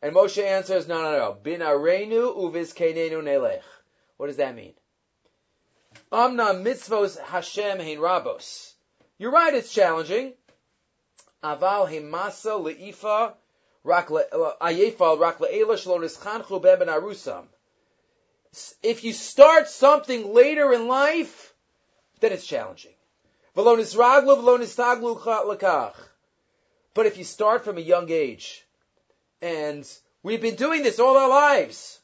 And 0.02 0.16
Moshe 0.16 0.44
answers, 0.44 0.88
no, 0.88 1.02
no, 1.02 1.12
no. 1.18 1.38
Bin 1.42 1.62
arenu 1.62 2.36
uviz 2.36 2.74
kenenu 2.74 3.24
nelech. 3.24 3.64
What 4.18 4.28
does 4.28 4.38
that 4.38 4.56
mean? 4.56 4.74
Amna 6.12 6.54
mitzvos 6.54 7.20
Hashem 7.20 7.80
hein 7.80 7.98
rabos. 7.98 8.74
You're 9.18 9.32
right, 9.32 9.54
it's 9.54 9.74
challenging. 9.74 10.34
Aval 11.44 11.90
himasa 11.90 12.62
leifa 12.62 13.34
rak 13.84 14.12
uh, 14.12 14.54
ayefa 14.62 15.20
rak 15.20 15.40
le'ela 15.40 15.76
shlo 15.76 16.00
nischanchu 16.00 16.62
beben 16.62 16.88
arusam. 16.88 17.46
If 18.82 19.04
you 19.04 19.14
start 19.14 19.70
something 19.70 20.34
later 20.34 20.74
in 20.74 20.88
life, 20.88 21.54
then 22.20 22.32
it's 22.32 22.46
challenging. 22.46 22.94
But 23.54 23.66
if 27.06 27.18
you 27.18 27.24
start 27.24 27.64
from 27.64 27.78
a 27.78 27.82
young 27.82 28.10
age, 28.12 28.66
and 29.42 29.88
we've 30.24 30.42
been 30.42 30.56
doing 30.56 30.84
this 30.84 31.00
all 31.00 31.18
our 31.18 31.30
lives, 31.30 32.00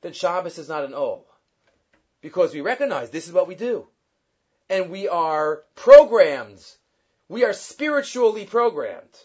then 0.00 0.12
Shabbos 0.12 0.58
is 0.58 0.68
not 0.68 0.84
an 0.84 0.94
ol. 0.94 1.26
Because 2.20 2.52
we 2.54 2.60
recognize 2.60 3.10
this 3.10 3.26
is 3.26 3.32
what 3.32 3.48
we 3.48 3.54
do. 3.54 3.86
And 4.68 4.90
we 4.90 5.08
are 5.08 5.62
programmed. 5.74 6.64
We 7.28 7.44
are 7.44 7.52
spiritually 7.52 8.46
programmed. 8.46 9.18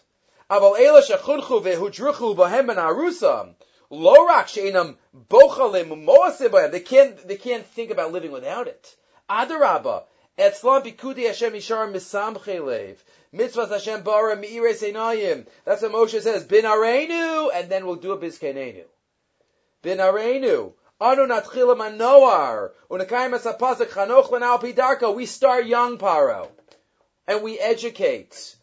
Aval 3.91 3.97
ela 3.97 3.97
shechunchu 3.97 3.97
vehudruchu 3.97 3.97
bohem 3.97 3.97
ben 3.97 3.97
arusam. 3.97 4.19
Lo 4.19 4.25
rak 4.27 4.47
she'enam 4.47 4.97
bochalim 5.29 6.05
moasim 6.05 6.71
They 6.71 6.79
can't, 6.79 7.27
they 7.27 7.37
can't 7.37 7.65
think 7.65 7.91
about 7.91 8.11
living 8.11 8.31
without 8.31 8.67
it. 8.67 8.95
Adarabba. 9.29 10.03
Etzlam 10.37 10.83
bikudi 10.83 11.27
Hashem 11.27 11.53
yishar 11.53 11.91
misamchelev. 11.91 12.97
Mitzvahs 13.33 13.69
Hashem 13.69 14.03
bara 14.03 14.35
mi'ires 14.35 14.81
einayim. 14.81 15.45
That's 15.65 15.81
what 15.81 15.91
Moshe 15.91 16.21
says. 16.21 16.45
Bin 16.45 16.65
areinu, 16.65 17.49
and 17.53 17.69
then 17.69 17.85
we'll 17.85 17.97
do 17.97 18.11
a 18.11 18.17
bizkenenu. 18.17 18.83
Bin 19.81 19.97
areinu. 19.97 20.73
Anu 21.01 21.27
natchila 21.27 21.77
manoar. 21.77 22.71
Unakayim 22.89 23.37
asapasik 23.37 23.89
chanoch 23.89 24.31
l'nal 24.31 24.59
pidarko. 24.59 25.15
We 25.15 25.25
start 25.25 25.65
young, 25.65 25.97
Paro. 25.97 26.49
And 27.27 27.43
we 27.43 27.59
educate. 27.59 28.55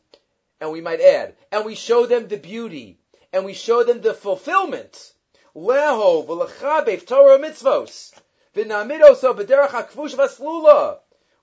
And 0.60 0.72
we 0.72 0.80
might 0.80 1.00
add. 1.00 1.36
And 1.52 1.64
we 1.64 1.74
show 1.74 2.06
them 2.06 2.28
the 2.28 2.38
beauty. 2.38 2.98
And 3.32 3.44
we 3.44 3.54
show 3.54 3.84
them 3.84 4.00
the 4.00 4.14
fulfillment. 4.14 5.12
Leho 5.56 6.26
v'lechabev 6.26 7.06
Torah 7.06 7.38
mitzvos. 7.38 8.12
V'namidoso 8.54 9.34
b'derach 9.34 9.70
hakvush 9.70 10.14
v'aslula. 10.14 10.98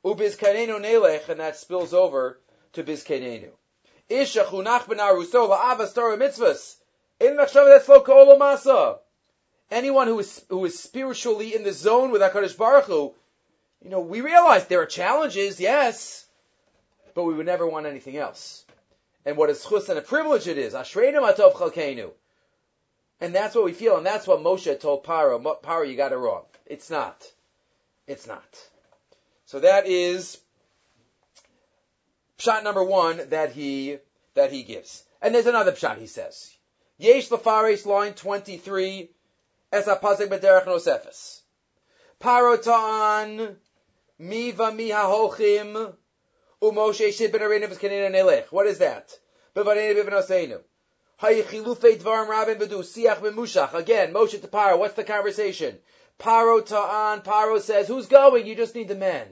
Ubizkanenu 0.05 0.79
nelech, 0.79 1.29
and 1.29 1.39
that 1.39 1.57
spills 1.57 1.93
over 1.93 2.39
to 2.73 2.83
Bizkanenu. 2.83 3.49
Isha 4.09 4.43
chunach 4.43 4.87
ben 4.87 4.99
aruso 4.99 5.49
la'avas 5.49 5.95
Torah 5.95 6.17
mitzvahs. 6.17 6.75
In 7.19 7.37
machshav 7.37 7.65
that's 7.65 7.87
lo 7.87 8.37
masa. 8.37 8.99
Anyone 9.71 10.07
who 10.07 10.19
is 10.19 10.45
who 10.49 10.63
is 10.65 10.77
spiritually 10.77 11.55
in 11.55 11.63
the 11.63 11.73
zone 11.73 12.11
with 12.11 12.21
Hakadosh 12.21 12.55
Baruch 12.55 12.85
Hu, 12.85 13.15
you 13.81 13.89
know, 13.89 14.01
we 14.01 14.21
realize 14.21 14.67
there 14.67 14.81
are 14.81 14.85
challenges, 14.85 15.59
yes, 15.59 16.27
but 17.15 17.23
we 17.23 17.33
would 17.33 17.47
never 17.47 17.65
want 17.65 17.87
anything 17.87 18.17
else. 18.17 18.63
And 19.25 19.37
what 19.37 19.49
a 19.49 19.55
chus 19.55 19.89
and 19.89 19.97
a 19.97 20.01
privilege 20.01 20.47
it 20.47 20.59
is. 20.59 20.73
Ashreinu 20.73 21.27
atov 21.27 21.53
chalkeinu. 21.53 22.11
And 23.23 23.33
that's 23.33 23.55
what 23.55 23.63
we 23.63 23.71
feel, 23.71 23.95
and 23.95 24.05
that's 24.05 24.27
what 24.27 24.41
Moshe 24.41 24.81
told 24.81 25.05
Paro. 25.05 25.41
Paro, 25.61 25.89
you 25.89 25.95
got 25.95 26.11
it 26.11 26.17
wrong. 26.17 26.43
It's 26.65 26.89
not. 26.89 27.23
It's 28.05 28.27
not. 28.27 28.43
So 29.45 29.61
that 29.61 29.87
is 29.87 30.41
shot 32.37 32.65
number 32.65 32.83
one 32.83 33.29
that 33.29 33.53
he 33.53 33.99
that 34.33 34.51
he 34.51 34.63
gives. 34.63 35.05
And 35.21 35.33
there's 35.33 35.45
another 35.45 35.73
shot 35.73 35.99
he 35.99 36.07
says. 36.07 36.53
Yesh 36.97 37.29
Lafares, 37.29 37.85
line 37.85 38.13
23, 38.13 39.09
Es 39.71 39.87
HaPasek 39.87 40.27
B'derech 40.27 40.65
Nosefes. 40.65 41.43
Parotan, 42.19 43.55
Miva 44.19 44.73
Mi 44.73 44.89
HaHolchim, 44.89 45.95
Umoshe 46.61 47.13
Shid 47.13 47.31
Ben 47.31 47.41
Arena 47.41 47.67
V'Skanina 47.67 48.11
Nelech. 48.11 48.47
What 48.47 48.67
is 48.67 48.79
that? 48.79 49.17
B'Vanena 49.55 50.03
B'V'Noseinu. 50.03 50.59
Again, 51.21 51.45
Moshe 54.13 54.41
to 54.41 54.47
Paro, 54.47 54.79
what's 54.79 54.95
the 54.95 55.03
conversation? 55.03 55.77
Paro 56.19 56.65
Ta'an, 56.65 57.21
Paro 57.21 57.59
says, 57.61 57.87
who's 57.87 58.07
going? 58.07 58.45
You 58.45 58.55
just 58.55 58.75
need 58.75 58.87
the 58.87 58.95
men. 58.95 59.27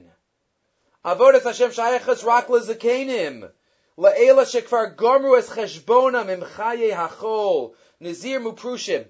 Avodas 1.04 1.42
Hashem 1.42 1.70
shayachas 1.70 2.24
rak 2.24 2.48
lezakenim. 2.48 3.50
La'ela 3.98 4.44
shekvar 4.44 4.94
gomru 4.96 5.36
es 5.36 5.50
cheshbonam 5.50 6.28
im 6.28 6.40
chaye 6.40 6.92
hachol. 6.92 7.74
Nazir 8.00 8.40
muprushim. 8.40 9.06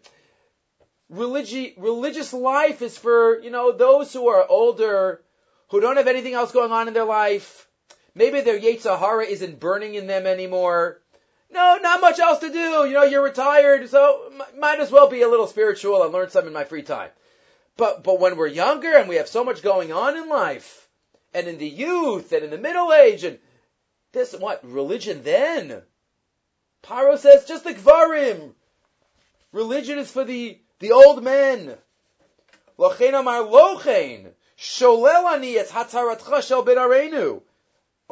Religi- 1.13 1.75
religious 1.77 2.33
life 2.33 2.83
is 2.83 2.97
for, 2.97 3.39
you 3.41 3.51
know, 3.51 3.73
those 3.73 4.13
who 4.13 4.29
are 4.29 4.47
older, 4.49 5.23
who 5.69 5.81
don't 5.81 5.99
have 5.99 6.09
anything 6.09 6.35
else 6.35 6.53
going 6.53 6.73
on 6.73 6.89
in 6.89 6.95
their 6.95 7.05
life. 7.05 7.69
Maybe 8.15 8.41
their 8.41 8.59
Yetzirah 8.59 9.27
isn't 9.27 9.61
burning 9.61 9.95
in 9.95 10.07
them 10.07 10.27
anymore. 10.27 11.01
No, 11.53 11.79
not 11.83 12.01
much 12.01 12.19
else 12.19 12.39
to 12.41 12.51
do. 12.51 12.87
You 12.87 12.95
know, 12.95 13.05
you're 13.05 13.23
retired, 13.23 13.89
so 13.91 14.33
might 14.59 14.81
as 14.81 14.91
well 14.91 15.09
be 15.09 15.23
a 15.23 15.29
little 15.29 15.47
spiritual 15.47 16.03
and 16.03 16.13
learn 16.13 16.31
some 16.31 16.47
in 16.47 16.53
my 16.53 16.65
free 16.65 16.83
time. 16.83 17.11
But, 17.77 18.03
but 18.03 18.21
when 18.21 18.37
we're 18.37 18.49
younger 18.49 18.97
and 18.97 19.09
we 19.09 19.17
have 19.17 19.29
so 19.29 19.45
much 19.45 19.63
going 19.63 19.93
on 19.93 20.17
in 20.17 20.29
life, 20.29 20.83
and 21.35 21.49
in 21.49 21.59
the 21.59 21.69
youth 21.69 22.33
and 22.33 22.45
in 22.45 22.51
the 22.51 22.59
middle 22.59 22.93
age 22.93 23.25
and 23.25 23.39
this 24.13 24.35
what 24.35 24.61
religion 24.65 25.23
then? 25.23 25.83
Paro 26.83 27.17
says 27.19 27.47
just 27.47 27.65
the 27.65 27.75
kvarim. 27.75 28.53
Religion 29.53 29.99
is 29.99 30.11
for 30.11 30.25
the 30.25 30.59
the 30.81 30.93
old 30.93 31.23
men. 31.23 31.77
Lochen 32.79 33.19
amar 33.19 33.43
lochen 33.43 34.33
sholel 34.59 35.33
ani 35.33 35.59
et 35.59 35.69
hataratcha 35.69 36.43
shel 36.43 36.63
ben 36.63 36.77
arenu. 36.77 37.43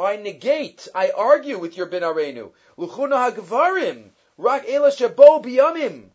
I 0.05 0.17
negate, 0.17 0.89
I 0.95 1.11
argue 1.11 1.59
with 1.59 1.77
your 1.77 1.87
ben 1.87 2.03
arenu. 2.03 2.53
Luchuna 2.79 3.33
hagvarim 3.33 4.11
rak 4.37 4.65
ela 4.69 4.91
shabo 4.91 5.43
biyamim. 5.45 6.11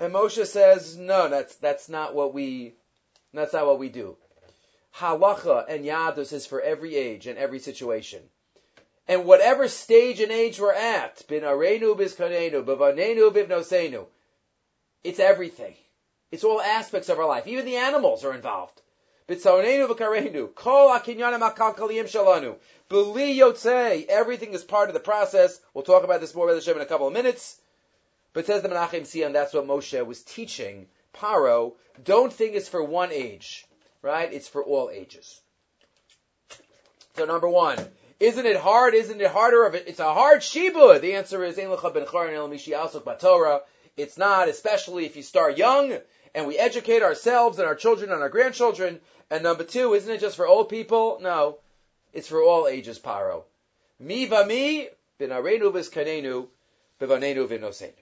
And 0.00 0.12
Moshe 0.12 0.46
says, 0.46 0.96
no, 0.96 1.28
that's 1.28 1.54
that's 1.56 1.88
not 1.88 2.14
what 2.14 2.34
we 2.34 2.74
that's 3.32 3.52
not 3.52 3.66
what 3.66 3.78
we 3.78 3.88
do 3.88 4.16
halacha 4.96 5.64
and 5.68 5.84
yadus 5.84 6.32
is 6.32 6.46
for 6.46 6.60
every 6.60 6.96
age 6.96 7.26
and 7.26 7.38
every 7.38 7.58
situation. 7.58 8.20
And 9.08 9.24
whatever 9.24 9.68
stage 9.68 10.20
and 10.20 10.30
age 10.30 10.60
we're 10.60 10.72
at, 10.72 11.26
bin 11.28 11.42
arenu 11.42 11.96
bizkanenu, 11.96 12.64
bivanenu 12.64 13.30
bivnosenu, 13.32 14.06
it's 15.02 15.18
everything. 15.18 15.74
It's 16.30 16.44
all 16.44 16.60
aspects 16.60 17.08
of 17.08 17.18
our 17.18 17.26
life. 17.26 17.46
Even 17.46 17.64
the 17.64 17.76
animals 17.76 18.24
are 18.24 18.34
involved. 18.34 18.80
Bitzonenu 19.28 19.88
v'karenu, 19.88 20.54
kol 20.54 20.90
akinyanim 20.90 21.40
akalkaliyim 21.40 22.04
shalanu, 22.04 22.56
beli 22.88 23.38
yotzei, 23.38 24.06
everything 24.06 24.52
is 24.52 24.64
part 24.64 24.88
of 24.88 24.94
the 24.94 25.00
process. 25.00 25.60
We'll 25.74 25.84
talk 25.84 26.04
about 26.04 26.20
this 26.20 26.34
more 26.34 26.46
by 26.46 26.54
the 26.54 26.60
Shem 26.60 26.76
in 26.76 26.82
a 26.82 26.86
couple 26.86 27.06
of 27.06 27.12
minutes. 27.12 27.60
But 28.32 28.46
says 28.46 28.62
the 28.62 28.68
Menachem 28.68 29.02
Tzion, 29.02 29.32
that's 29.32 29.52
what 29.52 29.66
Moshe 29.66 30.06
was 30.06 30.22
teaching 30.22 30.86
Paro. 31.14 31.74
Don't 32.02 32.32
think 32.32 32.54
it's 32.54 32.68
for 32.68 32.82
one 32.82 33.12
age 33.12 33.66
right? 34.02 34.32
It's 34.32 34.48
for 34.48 34.62
all 34.62 34.90
ages. 34.92 35.40
So 37.16 37.24
number 37.24 37.48
one, 37.48 37.78
isn't 38.20 38.46
it 38.46 38.56
hard? 38.56 38.94
Isn't 38.94 39.20
it 39.20 39.30
harder? 39.30 39.64
Of 39.64 39.74
it? 39.74 39.84
It's 39.86 40.00
a 40.00 40.12
hard 40.12 40.40
shibud. 40.40 41.00
The 41.00 41.14
answer 41.14 41.42
is 41.44 41.58
Ein 41.58 41.74
ben 41.94 42.06
Torah. 43.18 43.60
It's 43.96 44.16
not, 44.16 44.48
especially 44.48 45.06
if 45.06 45.16
you 45.16 45.22
start 45.22 45.58
young 45.58 45.98
and 46.34 46.46
we 46.46 46.58
educate 46.58 47.02
ourselves 47.02 47.58
and 47.58 47.66
our 47.66 47.74
children 47.74 48.10
and 48.10 48.22
our 48.22 48.28
grandchildren. 48.28 49.00
And 49.30 49.42
number 49.42 49.64
two, 49.64 49.94
isn't 49.94 50.10
it 50.10 50.20
just 50.20 50.36
for 50.36 50.46
old 50.46 50.68
people? 50.68 51.18
No, 51.20 51.58
it's 52.12 52.28
for 52.28 52.42
all 52.42 52.66
ages. 52.66 52.98
Paro. 52.98 53.44
Mi 53.98 54.26
mi 54.26 54.88
binarenu 55.20 55.72
viskanenu 55.72 56.46
bivanenu 57.00 57.48
vinosenu. 57.48 57.92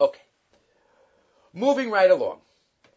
Okay. 0.00 0.20
Moving 1.52 1.90
right 1.90 2.10
along. 2.10 2.40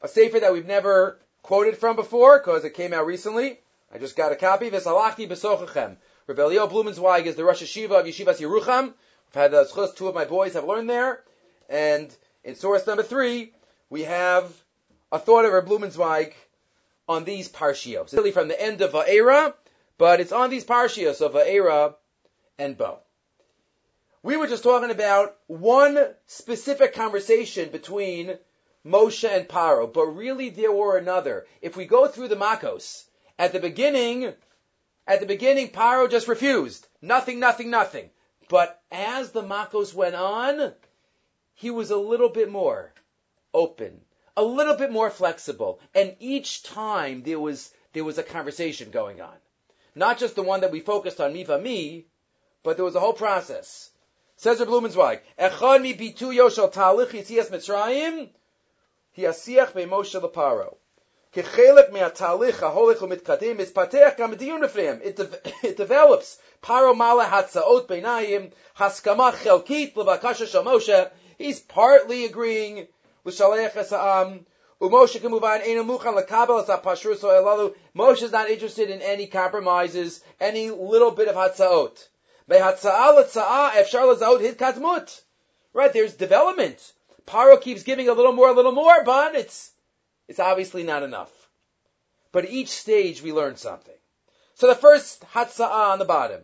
A 0.02 0.08
sefer 0.08 0.40
that 0.40 0.54
we've 0.54 0.66
never 0.66 1.20
quoted 1.44 1.78
from 1.78 1.96
before 1.96 2.40
because 2.40 2.66
it 2.66 2.74
came 2.74 2.94
out 2.94 3.06
recently. 3.06 3.60
I 3.94 3.98
just 3.98 4.16
got 4.16 4.32
a 4.32 4.36
copy. 4.36 4.70
V'salachti 4.70 5.28
b'sochachem. 5.28 5.98
Rebelio 6.28 6.70
Blumenzweig 6.70 7.26
is 7.26 7.36
the 7.36 7.44
Rosh 7.44 7.64
Yeshiva 7.64 8.02
of 8.02 8.06
Yeshivas 8.06 8.40
Yerucham. 8.40 8.94
I've 9.30 9.34
had 9.34 9.52
the 9.52 9.66
schus, 9.66 9.96
two 9.96 10.08
of 10.08 10.16
my 10.16 10.26
boys 10.26 10.54
have 10.54 10.64
learned 10.64 10.90
there. 10.90 11.24
And 11.70 12.16
in 12.44 12.56
source 12.56 12.86
number 12.86 13.04
three, 13.04 13.54
we 13.90 14.04
have 14.04 14.52
a 15.12 15.18
thought 15.18 15.46
of 15.46 15.52
Reb 15.52 15.68
Blumenzweig 15.68 16.34
on 17.08 17.24
these 17.24 17.50
parshios. 17.50 18.14
Really 18.14 18.32
from 18.32 18.48
the 18.48 18.62
end 18.62 18.82
of 18.82 18.92
Va'era, 18.92 19.56
but 19.98 20.20
it's 20.20 20.32
on 20.32 20.52
these 20.52 20.64
parshias 20.64 21.22
of 21.22 21.36
Era 21.36 21.96
and 22.60 22.78
Bo. 22.78 23.00
We 24.22 24.38
were 24.38 24.48
just 24.48 24.64
talking 24.64 24.92
about 24.92 25.38
one 25.48 25.98
specific 26.28 26.94
conversation 26.94 27.70
between 27.70 28.38
Moshe 28.86 29.28
and 29.28 29.48
Paro, 29.48 29.92
but 29.92 30.06
really 30.06 30.50
there 30.50 30.72
were 30.72 30.98
another. 30.98 31.48
If 31.62 31.76
we 31.76 31.86
go 31.86 32.08
through 32.08 32.28
the 32.28 32.36
Makos, 32.36 33.06
at 33.40 33.54
the 33.54 33.60
beginning, 33.60 34.34
at 35.08 35.20
the 35.20 35.26
beginning, 35.26 35.70
Paro 35.70 36.10
just 36.10 36.28
refused. 36.28 36.88
Nothing, 37.02 37.40
nothing, 37.40 37.72
nothing. 37.72 38.12
But 38.50 38.82
as 38.92 39.32
the 39.32 39.42
Makos 39.42 39.94
went 39.94 40.16
on, 40.16 40.74
he 41.56 41.72
was 41.72 41.90
a 41.90 41.98
little 41.98 42.30
bit 42.30 42.52
more 42.52 42.94
open, 43.54 44.02
a 44.38 44.44
little 44.44 44.76
bit 44.76 44.92
more 44.92 45.10
flexible. 45.10 45.80
And 45.94 46.16
each 46.20 46.64
time 46.64 47.24
there 47.24 47.40
was 47.40 47.72
there 47.94 48.04
was 48.04 48.18
a 48.18 48.24
conversation 48.24 48.92
going 48.92 49.22
on, 49.22 49.36
not 49.96 50.18
just 50.18 50.36
the 50.36 50.44
one 50.44 50.62
that 50.62 50.72
we 50.72 50.80
focused 50.80 51.20
on 51.20 51.34
mifa 51.34 51.62
mi, 51.62 52.06
but 52.64 52.76
there 52.78 52.86
was 52.86 52.96
a 52.96 53.00
whole 53.00 53.14
process. 53.14 53.90
Cesar 54.38 54.66
Blumenzweig, 54.66 55.20
Echad 55.38 55.82
mi 55.82 55.94
bitu 55.94 56.34
yoshal 56.34 56.72
talich 56.72 57.10
yitzias 57.10 57.50
mitzrayim 57.50 58.30
hiasiach 59.18 59.74
be'moshe 59.74 60.22
leparo. 60.22 60.78
It, 61.32 61.46
de- 65.16 65.40
it 65.68 65.78
develops 65.78 66.40
paromala 66.64 67.26
hatzaot 67.26 67.88
beinayim 67.88 68.52
haskama 68.76 69.32
chelkit 69.34 69.94
levakasha 69.94 70.48
shel 70.48 70.64
Moshe. 70.64 71.12
He's 71.38 71.60
partly 71.60 72.26
agreeing, 72.26 72.88
Moshe 77.96 78.24
is 78.24 78.32
not 78.32 78.50
interested 78.50 78.90
in 78.90 79.02
any 79.02 79.28
compromises, 79.28 80.22
any 80.40 80.70
little 80.70 81.12
bit 81.12 81.28
of 81.28 81.36
Hatzaot. 81.36 82.08
Right, 85.74 85.94
there's 85.94 86.16
development. 86.16 86.94
Paro 87.28 87.62
keeps 87.62 87.84
giving 87.84 88.10
a 88.10 88.14
little 88.14 88.32
more, 88.32 88.50
a 88.50 88.54
little 88.54 88.72
more, 88.72 89.04
but 89.04 89.36
it's 89.36 89.72
it's 90.28 90.40
obviously 90.40 90.84
not 90.84 91.04
enough. 91.04 91.32
But 92.32 92.50
each 92.50 92.70
stage 92.70 93.22
we 93.22 93.34
learn 93.34 93.56
something. 93.58 93.94
So 94.56 94.68
the 94.68 94.76
first 94.76 95.24
hatsa'ah 95.34 95.92
on 95.92 96.00
the 96.00 96.06
bottom. 96.06 96.42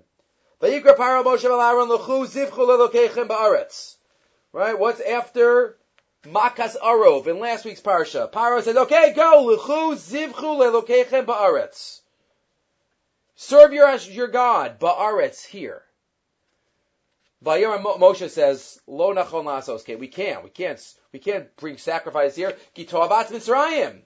Right, 4.52 4.80
what's 4.80 5.02
after 5.02 5.78
Makas 6.26 6.76
Arov 6.78 7.28
in 7.28 7.40
last 7.40 7.66
week's 7.66 7.82
Parsha? 7.82 8.32
Paro 8.32 8.62
says, 8.62 8.76
okay, 8.76 9.14
go, 9.16 9.46
L'chu 9.46 9.96
Zivchu 9.96 10.34
Lelokechem 10.34 11.26
Ba'aretz. 11.26 12.02
Serve 13.36 13.74
your, 13.74 13.96
your 13.96 14.28
God, 14.28 14.80
Ba'aretz, 14.80 15.46
here. 15.46 15.82
Vayera 17.44 17.82
Moshe 17.84 18.30
says, 18.30 18.80
Lo 18.88 19.14
nachon 19.14 19.44
lasos. 19.46 19.82
Okay, 19.82 19.96
we 19.96 20.08
can't, 20.08 20.44
we 20.44 20.50
can't, 20.50 20.82
we 21.12 21.20
can't 21.20 21.56
bring 21.58 21.78
sacrifice 21.78 22.36
here. 22.36 22.54
Kitoavat 22.76 23.28
Mitzrayim. 23.28 24.00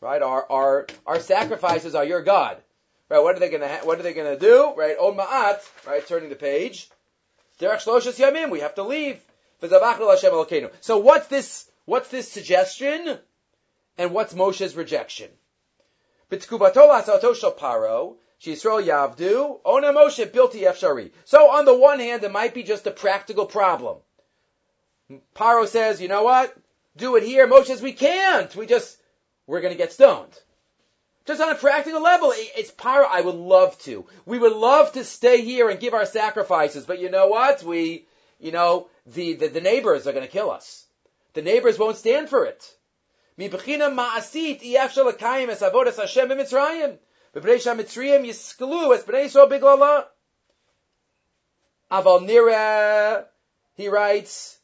Right, 0.00 0.22
our, 0.22 0.50
our, 0.50 0.86
our 1.06 1.20
sacrifices 1.20 1.94
are 1.94 2.04
your 2.04 2.22
God. 2.22 2.56
Right, 3.08 3.22
what 3.22 3.36
are 3.36 3.40
they 3.40 3.50
gonna, 3.50 3.68
ha- 3.68 3.84
what 3.84 4.00
are 4.00 4.02
they 4.02 4.14
gonna 4.14 4.38
do? 4.38 4.72
Right, 4.74 4.96
on 4.96 5.16
ma'at, 5.16 5.60
right, 5.86 6.06
turning 6.06 6.30
the 6.30 6.34
page. 6.34 6.88
Derech 7.60 7.84
Shloshas 7.84 8.18
Yamim, 8.18 8.50
we 8.50 8.60
have 8.60 8.74
to 8.76 8.82
leave. 8.82 9.20
So 10.80 10.98
what's 10.98 11.26
this, 11.28 11.70
what's 11.84 12.08
this 12.08 12.30
suggestion? 12.30 13.18
And 13.98 14.12
what's 14.12 14.34
Moshe's 14.34 14.74
rejection? 14.74 15.30
Paro, 16.30 18.16
Yavdu, 18.42 19.60
Ona 19.64 19.92
Moshe 19.92 20.30
Bilti. 20.30 21.10
So 21.24 21.50
on 21.50 21.64
the 21.64 21.76
one 21.76 22.00
hand, 22.00 22.24
it 22.24 22.32
might 22.32 22.54
be 22.54 22.62
just 22.62 22.86
a 22.86 22.90
practical 22.90 23.46
problem. 23.46 23.98
Paro 25.36 25.66
says, 25.66 26.00
you 26.00 26.08
know 26.08 26.22
what? 26.24 26.56
Do 26.96 27.16
it 27.16 27.22
here. 27.22 27.46
Moshe 27.46 27.66
says, 27.66 27.82
we 27.82 27.92
can't. 27.92 28.54
We 28.56 28.66
just, 28.66 28.98
we're 29.46 29.60
gonna 29.60 29.74
get 29.74 29.92
stoned. 29.92 30.32
Just 31.24 31.40
on 31.40 31.50
a 31.50 31.54
practical 31.54 32.02
level, 32.02 32.32
it's 32.34 32.72
Paro. 32.72 33.06
I 33.08 33.20
would 33.20 33.36
love 33.36 33.78
to. 33.80 34.06
We 34.26 34.38
would 34.38 34.54
love 34.56 34.92
to 34.92 35.04
stay 35.04 35.42
here 35.42 35.68
and 35.68 35.78
give 35.78 35.94
our 35.94 36.06
sacrifices, 36.06 36.84
but 36.84 36.98
you 36.98 37.10
know 37.10 37.28
what? 37.28 37.62
We, 37.62 38.06
you 38.40 38.50
know, 38.50 38.88
the, 39.06 39.34
the, 39.34 39.48
the 39.48 39.60
neighbors 39.60 40.06
are 40.06 40.12
going 40.12 40.24
to 40.24 40.30
kill 40.30 40.50
us. 40.50 40.86
The 41.34 41.42
neighbors 41.42 41.78
won't 41.78 41.96
stand 41.96 42.28
for 42.28 42.44
it. 42.44 42.76
He 53.74 53.88
writes, 53.88 54.58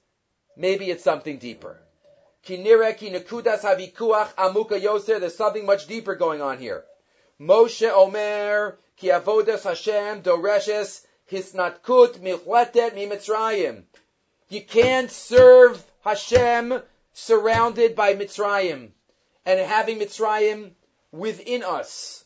maybe 0.57 0.91
it's 0.91 1.05
something 1.05 1.39
deeper. 1.39 1.81
There's 2.47 2.81
something 5.37 5.67
much 5.67 5.87
deeper 5.87 6.15
going 6.15 6.43
on 6.43 6.59
here. 6.59 6.85
Moshe 7.41 7.91
Omer 7.91 8.79
ki 8.97 9.09
avodas 9.09 9.65
Hashem 9.65 10.23
doreshes 10.23 11.05
hisnatkut. 11.31 12.19
You 14.49 14.63
can't 14.63 15.11
serve 15.11 15.85
Hashem 16.05 16.81
surrounded 17.13 17.95
by 17.95 18.15
Mitzrayim 18.15 18.91
and 19.45 19.61
having 19.61 19.99
Mitzrayim 19.99 20.71
within 21.13 21.63
us. 21.63 22.25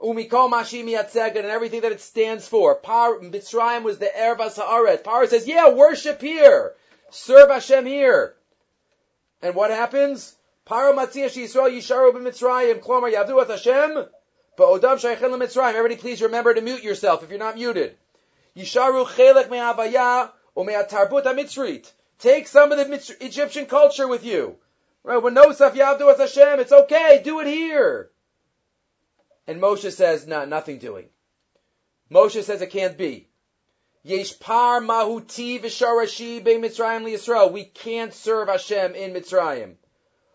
Umikol 0.00 0.50
Mashim 0.50 0.86
Yatzeged 0.86 1.36
and 1.36 1.46
everything 1.46 1.82
that 1.82 1.92
it 1.92 2.00
stands 2.00 2.48
for. 2.48 2.74
Par, 2.74 3.18
Mitzrayim 3.18 3.84
was 3.84 3.98
the 3.98 4.06
Ervas 4.06 4.56
Haaret. 4.56 5.04
Par 5.04 5.26
says, 5.28 5.46
yeah, 5.46 5.70
worship 5.70 6.20
here. 6.20 6.74
Serve 7.10 7.50
Hashem 7.50 7.86
here. 7.86 8.34
And 9.42 9.54
what 9.54 9.70
happens? 9.70 10.34
Paro 10.66 10.94
Matzia 10.94 11.26
Yisrael 11.26 11.70
Yisharu 11.70 12.12
b'Mitzrayim. 12.12 12.80
Klomar 12.80 13.12
Yavdu 13.12 13.46
Hashem. 13.46 14.06
Ba'odam 14.58 14.98
Shaychen 14.98 15.38
Mitzrayim. 15.38 15.74
Everybody 15.74 15.96
please 15.96 16.22
remember 16.22 16.52
to 16.52 16.62
mute 16.62 16.82
yourself 16.82 17.22
if 17.22 17.30
you're 17.30 17.38
not 17.38 17.56
muted. 17.56 17.96
Yisharu 18.56 19.06
Chelek 19.06 19.50
Me'avaya 19.50 20.30
Take 20.54 22.48
some 22.48 22.72
of 22.72 22.78
the 22.78 23.16
Egyptian 23.20 23.66
culture 23.66 24.06
with 24.06 24.24
you. 24.24 24.56
Right? 25.02 25.22
When 25.22 25.34
no 25.34 25.52
stuff 25.52 25.74
Yavdu 25.74 26.12
at 26.12 26.18
Hashem, 26.18 26.60
it's 26.60 26.72
okay. 26.72 27.22
Do 27.24 27.40
it 27.40 27.46
here. 27.46 28.10
And 29.46 29.60
Moshe 29.60 29.90
says, 29.92 30.26
no, 30.26 30.44
nothing 30.44 30.78
doing. 30.78 31.08
Moshe 32.10 32.42
says 32.42 32.60
it 32.60 32.70
can't 32.70 32.98
be. 32.98 33.28
Yesh 34.02 34.38
par 34.38 34.80
mahuti 34.80 35.60
v'sharashi 35.60 36.42
be 36.42 36.54
Mitzrayim. 36.54 37.52
We 37.52 37.64
can't 37.64 38.14
serve 38.14 38.48
Hashem 38.48 38.94
in 38.94 39.12
Mitzrayim. 39.12 39.76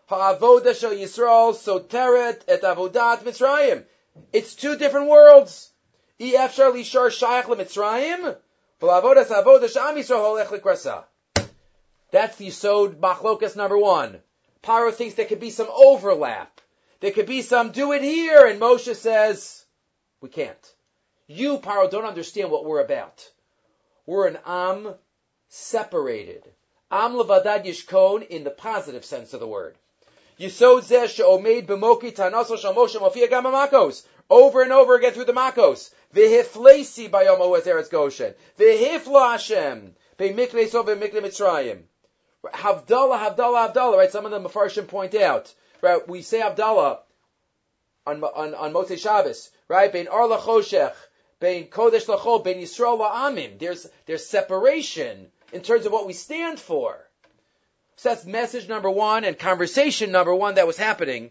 Ha'avoda 0.08 0.74
shel 0.74 0.92
Yisrael 0.92 1.52
soteret 1.54 2.42
et 2.48 2.62
avodat 2.62 3.24
Mitzrayim. 3.24 3.84
It's 4.32 4.54
two 4.54 4.76
different 4.76 5.08
worlds. 5.08 5.70
Efshar 6.20 6.72
lishar 6.72 7.08
shayach 7.10 7.44
leMitzrayim. 7.44 8.36
That's 8.78 8.98
the 12.36 12.48
Yisod 12.48 12.96
Machlokas 12.96 13.56
number 13.56 13.78
one. 13.78 14.20
Paro 14.62 14.92
thinks 14.92 15.14
there 15.14 15.24
could 15.24 15.40
be 15.40 15.50
some 15.50 15.68
overlap. 15.74 16.60
There 17.00 17.12
could 17.12 17.26
be 17.26 17.40
some 17.40 17.72
do 17.72 17.92
it 17.92 18.02
here, 18.02 18.46
and 18.46 18.60
Moshe 18.60 18.94
says, 18.94 19.64
we 20.20 20.28
can't. 20.28 20.74
You, 21.26 21.58
Paro, 21.58 21.90
don't 21.90 22.04
understand 22.04 22.50
what 22.50 22.66
we're 22.66 22.84
about. 22.84 23.30
We're 24.04 24.28
an 24.28 24.38
Am 24.44 24.94
separated. 25.48 26.44
Am 26.90 27.14
levadad 27.14 27.64
yishkon 27.64 28.26
in 28.26 28.44
the 28.44 28.50
positive 28.50 29.04
sense 29.06 29.32
of 29.32 29.40
the 29.40 29.46
word. 29.46 29.74
Yisod 30.38 30.82
zeh 30.82 31.08
b'moki 31.66 32.14
shal 32.14 32.74
Moshe 32.74 32.94
makos. 33.42 34.04
Over 34.28 34.62
and 34.62 34.72
over 34.72 34.96
again 34.96 35.12
through 35.12 35.24
the 35.24 35.32
makos. 35.32 35.90
V'hiflesi 36.14 37.10
bayom 37.10 37.40
oez 37.40 37.64
eretz 37.64 37.90
Goshen. 37.90 38.34
V'hifla 38.58 39.32
Hashem. 39.32 39.94
Be'mikle 40.16 40.68
so 40.68 40.82
be'mikle 40.82 41.22
Mitzrayim. 41.22 41.82
Havdalah, 42.44 43.36
Havdalah, 43.36 43.72
Havdalah, 43.72 43.96
right? 43.96 44.10
Some 44.10 44.24
of 44.24 44.30
the 44.30 44.40
Mepharshim 44.40 44.86
point 44.86 45.14
out 45.14 45.52
right? 45.80 46.08
We 46.08 46.22
say 46.22 46.40
Havdalah 46.40 46.98
on 48.06 48.22
on 48.22 48.54
on 48.54 48.72
Motzei 48.72 48.98
Shabbos, 48.98 49.50
right? 49.68 49.92
Bein 49.92 50.08
Ar 50.08 50.28
Lachoshech, 50.28 50.94
Bein 51.40 51.68
Kodesh 51.68 52.06
Lachol, 52.06 52.44
Bein 52.44 52.58
Yisrael 52.58 52.98
La'amim. 52.98 53.58
There's 53.58 53.86
there's 54.06 54.26
separation 54.26 55.28
in 55.52 55.62
terms 55.62 55.86
of 55.86 55.92
what 55.92 56.06
we 56.06 56.12
stand 56.12 56.58
for. 56.58 56.96
So 57.96 58.10
that's 58.10 58.26
message 58.26 58.68
number 58.68 58.90
one 58.90 59.24
and 59.24 59.38
conversation 59.38 60.12
number 60.12 60.34
one 60.34 60.56
that 60.56 60.66
was 60.66 60.76
happening 60.76 61.30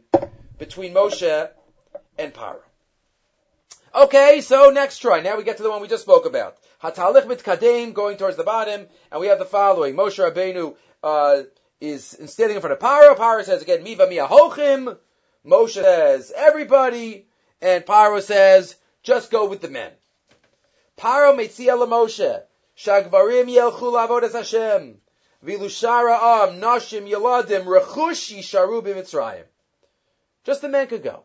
between 0.58 0.94
Moshe 0.94 1.50
and 2.18 2.34
Paro. 2.34 2.58
Okay, 3.96 4.42
so 4.42 4.72
next 4.72 4.98
try. 4.98 5.22
Now 5.22 5.38
we 5.38 5.46
get 5.46 5.56
to 5.56 5.64
the 5.64 5.70
one 5.70 5.82
we 5.82 5.88
just 5.88 6.04
spoke 6.04 6.26
about. 6.26 6.58
Hatalich 6.84 7.24
mitkadem, 7.28 7.94
going 7.94 8.18
towards 8.18 8.36
the 8.36 8.44
bottom, 8.44 8.88
and 9.10 9.22
we 9.22 9.28
have 9.28 9.40
the 9.40 9.46
following. 9.46 9.96
Moshe 9.96 10.20
Rabbeinu 10.20 10.76
uh, 11.02 11.44
is 11.80 12.06
standing 12.26 12.58
in 12.58 12.62
front 12.62 12.74
of 12.74 12.80
Paro. 12.80 13.16
Paro 13.16 13.42
says 13.46 13.62
again, 13.62 13.84
Miva 13.84 14.06
Mia 14.08 14.28
Hochim. 14.28 14.98
Moshe 15.48 15.82
says, 15.82 16.34
everybody. 16.36 17.26
And 17.62 17.86
Paro 17.86 18.22
says, 18.22 18.76
Just 19.02 19.32
go 19.32 19.48
with 19.48 19.62
the 19.62 19.70
men. 19.70 19.94
Paro 20.98 21.34
metzia 21.34 21.78
Moshe. 21.88 22.42
Shagvarim 22.78 23.50
yelchu 23.50 23.94
lavodas 23.94 24.34
Hashem. 24.34 24.98
Vilushara 25.42 26.50
am 26.50 26.60
nashim 26.60 27.10
yeladim 27.10 27.64
rechush 27.64 28.36
yisharu 28.36 28.84
b'mitzrayim. 28.84 29.46
Just 30.44 30.62
the 30.62 30.68
men 30.68 30.88
could 30.88 31.02
go. 31.02 31.24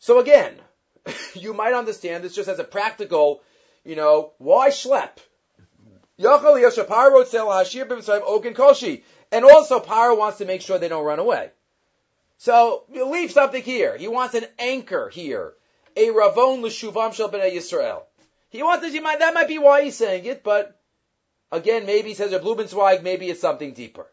So 0.00 0.18
again, 0.18 0.60
you 1.34 1.54
might 1.54 1.74
understand 1.74 2.24
this 2.24 2.34
just 2.34 2.48
as 2.48 2.58
a 2.58 2.64
practical, 2.64 3.42
you 3.84 3.96
know, 3.96 4.32
why 4.38 4.70
schlep? 4.70 5.10
And 6.18 6.26
also 9.44 9.80
Paro 9.80 10.18
wants 10.18 10.38
to 10.38 10.44
make 10.44 10.60
sure 10.60 10.78
they 10.78 10.88
don't 10.88 11.04
run 11.04 11.18
away. 11.18 11.50
So 12.38 12.84
leave 12.88 13.32
something 13.32 13.62
here. 13.62 13.96
He 13.96 14.08
wants 14.08 14.34
an 14.34 14.46
anchor 14.58 15.08
here. 15.08 15.54
A 15.96 16.08
ravon 16.08 16.62
l'shuvam 16.62 17.12
shel 17.12 17.30
b'nei 17.30 17.52
Yisrael. 17.52 18.02
He 18.50 18.62
wants 18.62 18.86
to, 18.86 19.00
might, 19.00 19.20
that 19.20 19.34
might 19.34 19.48
be 19.48 19.58
why 19.58 19.82
he's 19.82 19.96
saying 19.96 20.26
it, 20.26 20.42
but 20.42 20.78
again, 21.50 21.86
maybe 21.86 22.10
he 22.10 22.14
says 22.14 22.32
a 22.32 22.38
Blumenzweig, 22.38 23.02
maybe 23.02 23.30
it's 23.30 23.40
something 23.40 23.72
deeper. 23.72 24.06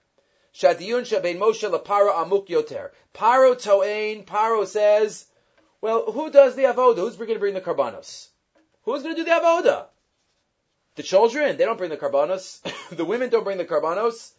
Shadiyun 0.54 1.06
shabein 1.06 1.38
Moshe 1.38 1.70
leparo 1.70 2.14
amuk 2.14 2.48
yoter. 2.48 2.92
Paro 3.14 3.62
toain, 3.62 4.26
Paro 4.26 4.66
says, 4.66 5.26
well, 5.82 6.12
who 6.12 6.30
does 6.32 6.56
the 6.56 6.64
avoda? 6.64 6.98
Who's 6.98 7.16
going 7.16 7.30
to 7.30 7.40
bring 7.40 7.54
the 7.54 7.62
karbanos? 7.62 8.28
Who's 8.84 9.04
going 9.04 9.16
to 9.16 9.24
do 9.24 9.26
the 9.26 9.36
avoda? 9.36 9.86
The 10.96 11.04
children, 11.04 11.58
they 11.58 11.66
don't 11.66 11.78
bring 11.78 11.90
the 11.90 11.98
karbanos. 11.98 12.62
the 12.96 13.06
women 13.06 13.30
don't 13.30 13.44
bring 13.44 13.58
the 13.58 13.66
karbanos. 13.66 14.32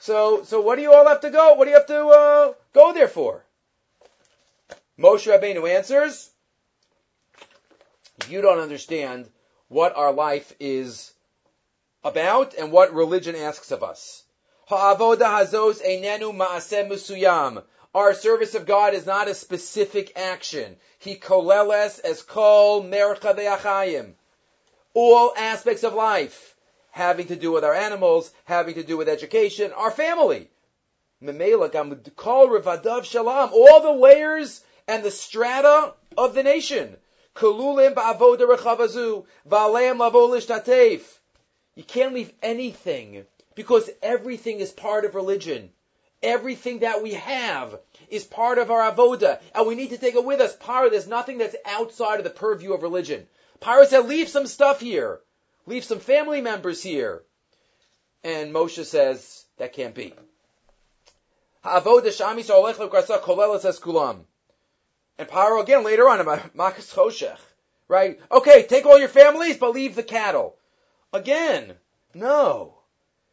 So, 0.00 0.44
so 0.44 0.60
what 0.60 0.76
do 0.76 0.82
you 0.82 0.92
all 0.92 1.06
have 1.06 1.20
to 1.20 1.30
go? 1.30 1.54
What 1.54 1.64
do 1.64 1.70
you 1.70 1.76
have 1.76 1.86
to 1.86 2.06
uh, 2.06 2.52
go 2.72 2.92
there 2.92 3.08
for? 3.08 3.44
Moshe 4.98 5.26
Rabbeinu 5.26 5.68
answers, 5.68 6.30
you 8.28 8.40
don't 8.40 8.60
understand 8.60 9.28
what 9.68 9.96
our 9.96 10.12
life 10.12 10.54
is 10.60 11.12
about 12.04 12.54
and 12.54 12.70
what 12.70 12.94
religion 12.94 13.34
asks 13.34 13.70
of 13.70 13.82
us. 13.82 14.22
Ha'avoda 14.68 15.24
hazos 15.24 15.82
ma'aseh 15.82 16.88
musuyam. 16.88 17.62
Our 17.94 18.12
service 18.12 18.56
of 18.56 18.66
God 18.66 18.94
is 18.94 19.06
not 19.06 19.28
a 19.28 19.34
specific 19.34 20.18
action. 20.18 20.76
He 20.98 21.14
koleles 21.14 22.00
as 22.00 22.22
kol 22.22 22.82
mercha 22.82 23.36
achayim. 23.36 24.14
All 24.94 25.32
aspects 25.36 25.84
of 25.84 25.94
life 25.94 26.56
having 26.90 27.26
to 27.28 27.36
do 27.36 27.52
with 27.52 27.64
our 27.64 27.74
animals, 27.74 28.32
having 28.44 28.74
to 28.74 28.82
do 28.82 28.96
with 28.96 29.08
education, 29.08 29.72
our 29.72 29.90
family. 29.90 30.48
kol 31.24 32.48
revadav 32.48 33.04
shalom. 33.04 33.50
All 33.52 33.80
the 33.80 33.92
layers 33.92 34.64
and 34.88 35.02
the 35.04 35.10
strata 35.10 35.94
of 36.16 36.34
the 36.34 36.42
nation. 36.42 36.96
You 41.76 41.84
can't 41.84 42.14
leave 42.14 42.32
anything 42.42 43.26
because 43.56 43.90
everything 44.02 44.60
is 44.60 44.70
part 44.70 45.04
of 45.04 45.14
religion. 45.14 45.70
Everything 46.24 46.78
that 46.78 47.02
we 47.02 47.12
have 47.12 47.78
is 48.08 48.24
part 48.24 48.56
of 48.56 48.70
our 48.70 48.90
avoda, 48.90 49.40
and 49.54 49.66
we 49.66 49.74
need 49.74 49.90
to 49.90 49.98
take 49.98 50.14
it 50.14 50.24
with 50.24 50.40
us. 50.40 50.56
Para, 50.56 50.88
there's 50.88 51.06
nothing 51.06 51.36
that's 51.36 51.54
outside 51.66 52.16
of 52.16 52.24
the 52.24 52.30
purview 52.30 52.72
of 52.72 52.82
religion. 52.82 53.26
Para 53.60 53.86
said, 53.86 54.06
leave 54.06 54.30
some 54.30 54.46
stuff 54.46 54.80
here. 54.80 55.20
Leave 55.66 55.84
some 55.84 56.00
family 56.00 56.40
members 56.40 56.82
here. 56.82 57.22
And 58.22 58.54
Moshe 58.54 58.84
says, 58.86 59.44
that 59.58 59.74
can't 59.74 59.94
be. 59.94 60.14
Ha'avoda 61.62 62.08
shami 62.08 62.42
kulam. 63.80 64.24
And 65.18 65.28
Paro 65.28 65.62
again 65.62 65.84
later 65.84 66.08
on 66.08 66.18
Makas 66.56 66.94
Choshech. 66.94 67.38
Right? 67.86 68.18
Okay, 68.32 68.62
take 68.62 68.86
all 68.86 68.98
your 68.98 69.08
families, 69.08 69.58
but 69.58 69.74
leave 69.74 69.94
the 69.94 70.02
cattle. 70.02 70.56
Again, 71.12 71.74
no. 72.14 72.78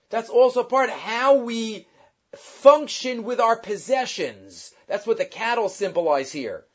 That's 0.10 0.30
also 0.30 0.63
part 0.63 0.89
of 0.89 0.95
how 0.95 1.36
we 1.36 1.88
function 2.35 3.23
with 3.23 3.39
our 3.39 3.55
possessions. 3.55 4.73
That's 4.87 5.05
what 5.05 5.17
the 5.17 5.25
cattle 5.25 5.69
symbolize 5.69 6.31
here. 6.31 6.65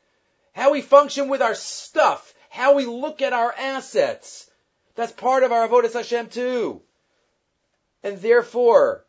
How 0.53 0.71
we 0.71 0.81
function 0.81 1.29
with 1.29 1.41
our 1.41 1.55
stuff. 1.55 2.33
How 2.49 2.75
we 2.75 2.85
look 2.85 3.21
at 3.21 3.33
our 3.33 3.53
assets. 3.53 4.49
That's 4.95 5.11
part 5.11 5.43
of 5.43 5.51
our 5.51 5.67
avodas 5.67 5.93
Hashem 5.93 6.29
too. 6.29 6.81
And 8.03 8.19
therefore, 8.19 9.05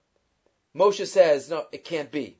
Moshe 0.75 1.07
says, 1.07 1.51
no, 1.51 1.67
it 1.73 1.85
can't 1.85 2.11
be. 2.11 2.39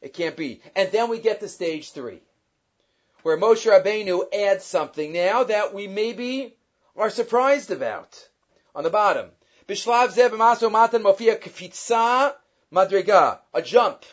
It 0.00 0.12
can't 0.12 0.36
be. 0.36 0.60
And 0.76 0.92
then 0.92 1.08
we 1.08 1.18
get 1.18 1.40
to 1.40 1.48
stage 1.48 1.92
three, 1.92 2.20
where 3.22 3.38
Moshe 3.38 3.70
Rabbeinu 3.70 4.22
adds 4.34 4.64
something 4.64 5.12
now 5.12 5.44
that 5.44 5.72
we 5.72 5.86
maybe 5.86 6.56
are 6.96 7.10
surprised 7.10 7.70
about. 7.70 8.28
On 8.74 8.84
the 8.84 8.90
bottom, 8.90 9.30
Bishlav 9.66 10.10
Zeb 10.12 10.32
Matan 10.34 11.02
Mofia 11.02 11.36
Kfitza 11.36 12.34
Madriga, 12.72 13.38
a 13.52 13.62
jump. 13.62 14.04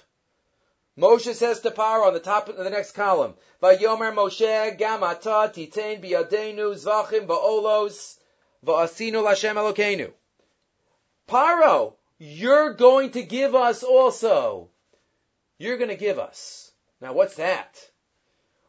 Moshe 0.97 1.33
says 1.33 1.61
to 1.61 1.71
Paro 1.71 2.07
on 2.07 2.13
the 2.13 2.19
top 2.19 2.49
of 2.49 2.57
the 2.57 2.69
next 2.69 2.91
column, 2.91 3.33
Vayomer 3.61 4.13
Moshe 4.13 4.77
Gamata 4.77 5.51
Titain 5.53 6.03
Biadenu 6.03 6.75
Zvachim 6.75 7.27
Va'olos 7.27 8.17
Va'asinu 8.65 9.23
Lashem 9.23 9.55
Elokeinu. 9.55 10.11
Paro, 11.27 11.93
you're 12.19 12.73
going 12.73 13.11
to 13.11 13.23
give 13.23 13.55
us 13.55 13.83
also. 13.83 14.69
You're 15.57 15.77
going 15.77 15.89
to 15.89 15.95
give 15.95 16.19
us. 16.19 16.71
Now 16.99 17.13
what's 17.13 17.35
that? 17.37 17.79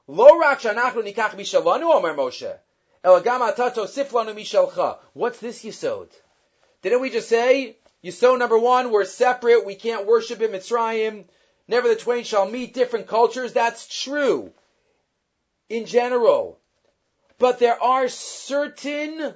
Lo 0.07 0.39
rak 0.39 0.61
shanachnu 0.61 1.03
nikach 1.03 1.35
mishalanu, 1.35 1.93
Omer 1.95 2.15
Moshe. 2.15 2.57
Elagam 3.05 3.53
atato 3.53 3.87
siflanu 3.87 4.35
mishalcha. 4.35 4.99
What's 5.13 5.41
this 5.41 5.65
yisod? 5.65 6.09
Didn't 6.83 7.01
we 7.01 7.11
just 7.11 7.29
say, 7.29 7.77
yisod 8.05 8.39
number 8.39 8.59
one, 8.59 8.91
we're 8.91 9.05
separate, 9.05 9.65
we 9.65 9.75
can't 9.75 10.07
worship 10.07 10.41
in 10.41 10.51
Mitzrayim, 10.51 11.25
never 11.69 11.89
the 11.89 11.97
twain 11.97 12.25
shall 12.25 12.49
meet 12.49 12.75
different 12.75 13.07
cultures. 13.07 13.53
That's 13.53 14.03
true. 14.03 14.53
In 15.69 15.87
general. 15.87 16.59
But 17.39 17.59
there 17.59 17.83
are 17.83 18.09
certain 18.09 19.35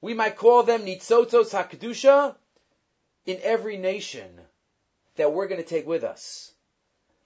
we 0.00 0.14
might 0.14 0.36
call 0.36 0.62
them 0.62 0.82
nitzotos 0.82 1.52
hakdusha 1.52 2.34
in 3.26 3.38
every 3.42 3.76
nation 3.76 4.28
that 5.16 5.32
we're 5.32 5.48
going 5.48 5.62
to 5.62 5.68
take 5.68 5.86
with 5.86 6.04
us. 6.04 6.52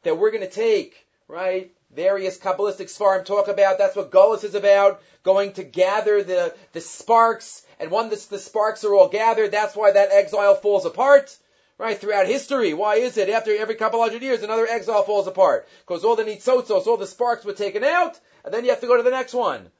That 0.02 0.18
we're 0.18 0.32
going 0.32 0.42
to 0.42 0.50
take, 0.50 1.06
right? 1.28 1.72
Various 1.92 2.38
Kabbalistic 2.38 2.90
Svarim 2.90 3.24
talk 3.24 3.46
about, 3.46 3.78
that's 3.78 3.94
what 3.94 4.10
Gullus 4.10 4.42
is 4.42 4.56
about, 4.56 5.00
going 5.22 5.52
to 5.52 5.62
gather 5.62 6.22
the, 6.22 6.54
the 6.72 6.80
sparks, 6.80 7.63
and 7.78 7.90
when 7.90 8.08
the, 8.10 8.26
the 8.30 8.38
sparks 8.38 8.84
are 8.84 8.94
all 8.94 9.08
gathered, 9.08 9.50
that's 9.50 9.76
why 9.76 9.90
that 9.92 10.12
exile 10.12 10.54
falls 10.54 10.86
apart, 10.86 11.36
right? 11.78 11.98
Throughout 11.98 12.26
history. 12.26 12.74
Why 12.74 12.96
is 12.96 13.16
it? 13.16 13.28
After 13.28 13.56
every 13.56 13.74
couple 13.74 14.00
hundred 14.00 14.22
years, 14.22 14.42
another 14.42 14.66
exile 14.66 15.02
falls 15.02 15.26
apart. 15.26 15.68
Because 15.86 16.04
all 16.04 16.16
the 16.16 16.24
nitzotzos, 16.24 16.86
all 16.86 16.96
the 16.96 17.06
sparks 17.06 17.44
were 17.44 17.52
taken 17.52 17.84
out, 17.84 18.18
and 18.44 18.52
then 18.52 18.64
you 18.64 18.70
have 18.70 18.80
to 18.80 18.86
go 18.86 18.96
to 18.96 19.02
the 19.02 19.10
next 19.10 19.34
one. 19.34 19.70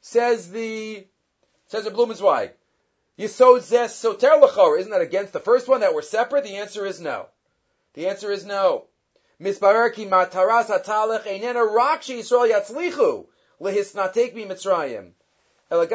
Says 0.00 0.50
the 0.50 1.06
Says 1.68 1.84
the 1.84 1.90
Blumenzweig. 1.90 2.52
Yisod 3.18 3.62
zes 3.62 3.94
soter 3.94 4.36
l'chor. 4.36 4.78
Isn't 4.78 4.92
that 4.92 5.00
against 5.00 5.32
the 5.32 5.40
first 5.40 5.66
one 5.66 5.80
that 5.80 5.94
we're 5.94 6.02
separate? 6.02 6.44
The 6.44 6.58
answer 6.58 6.86
is 6.86 7.00
no. 7.00 7.26
The 7.94 8.08
answer 8.08 8.30
is 8.30 8.44
no. 8.44 8.86
Misbarer 9.40 9.92
ki 9.92 10.06
mataras 10.06 10.66
hatalech 10.66 11.24
einena 11.24 11.74
rak 11.74 12.02
Yisrael 12.02 12.52
yatzlichu 12.52 13.26
lehisnatek 13.60 14.34
mi 14.34 14.44
Mitzrayim. 14.44 15.12
And 15.70 15.90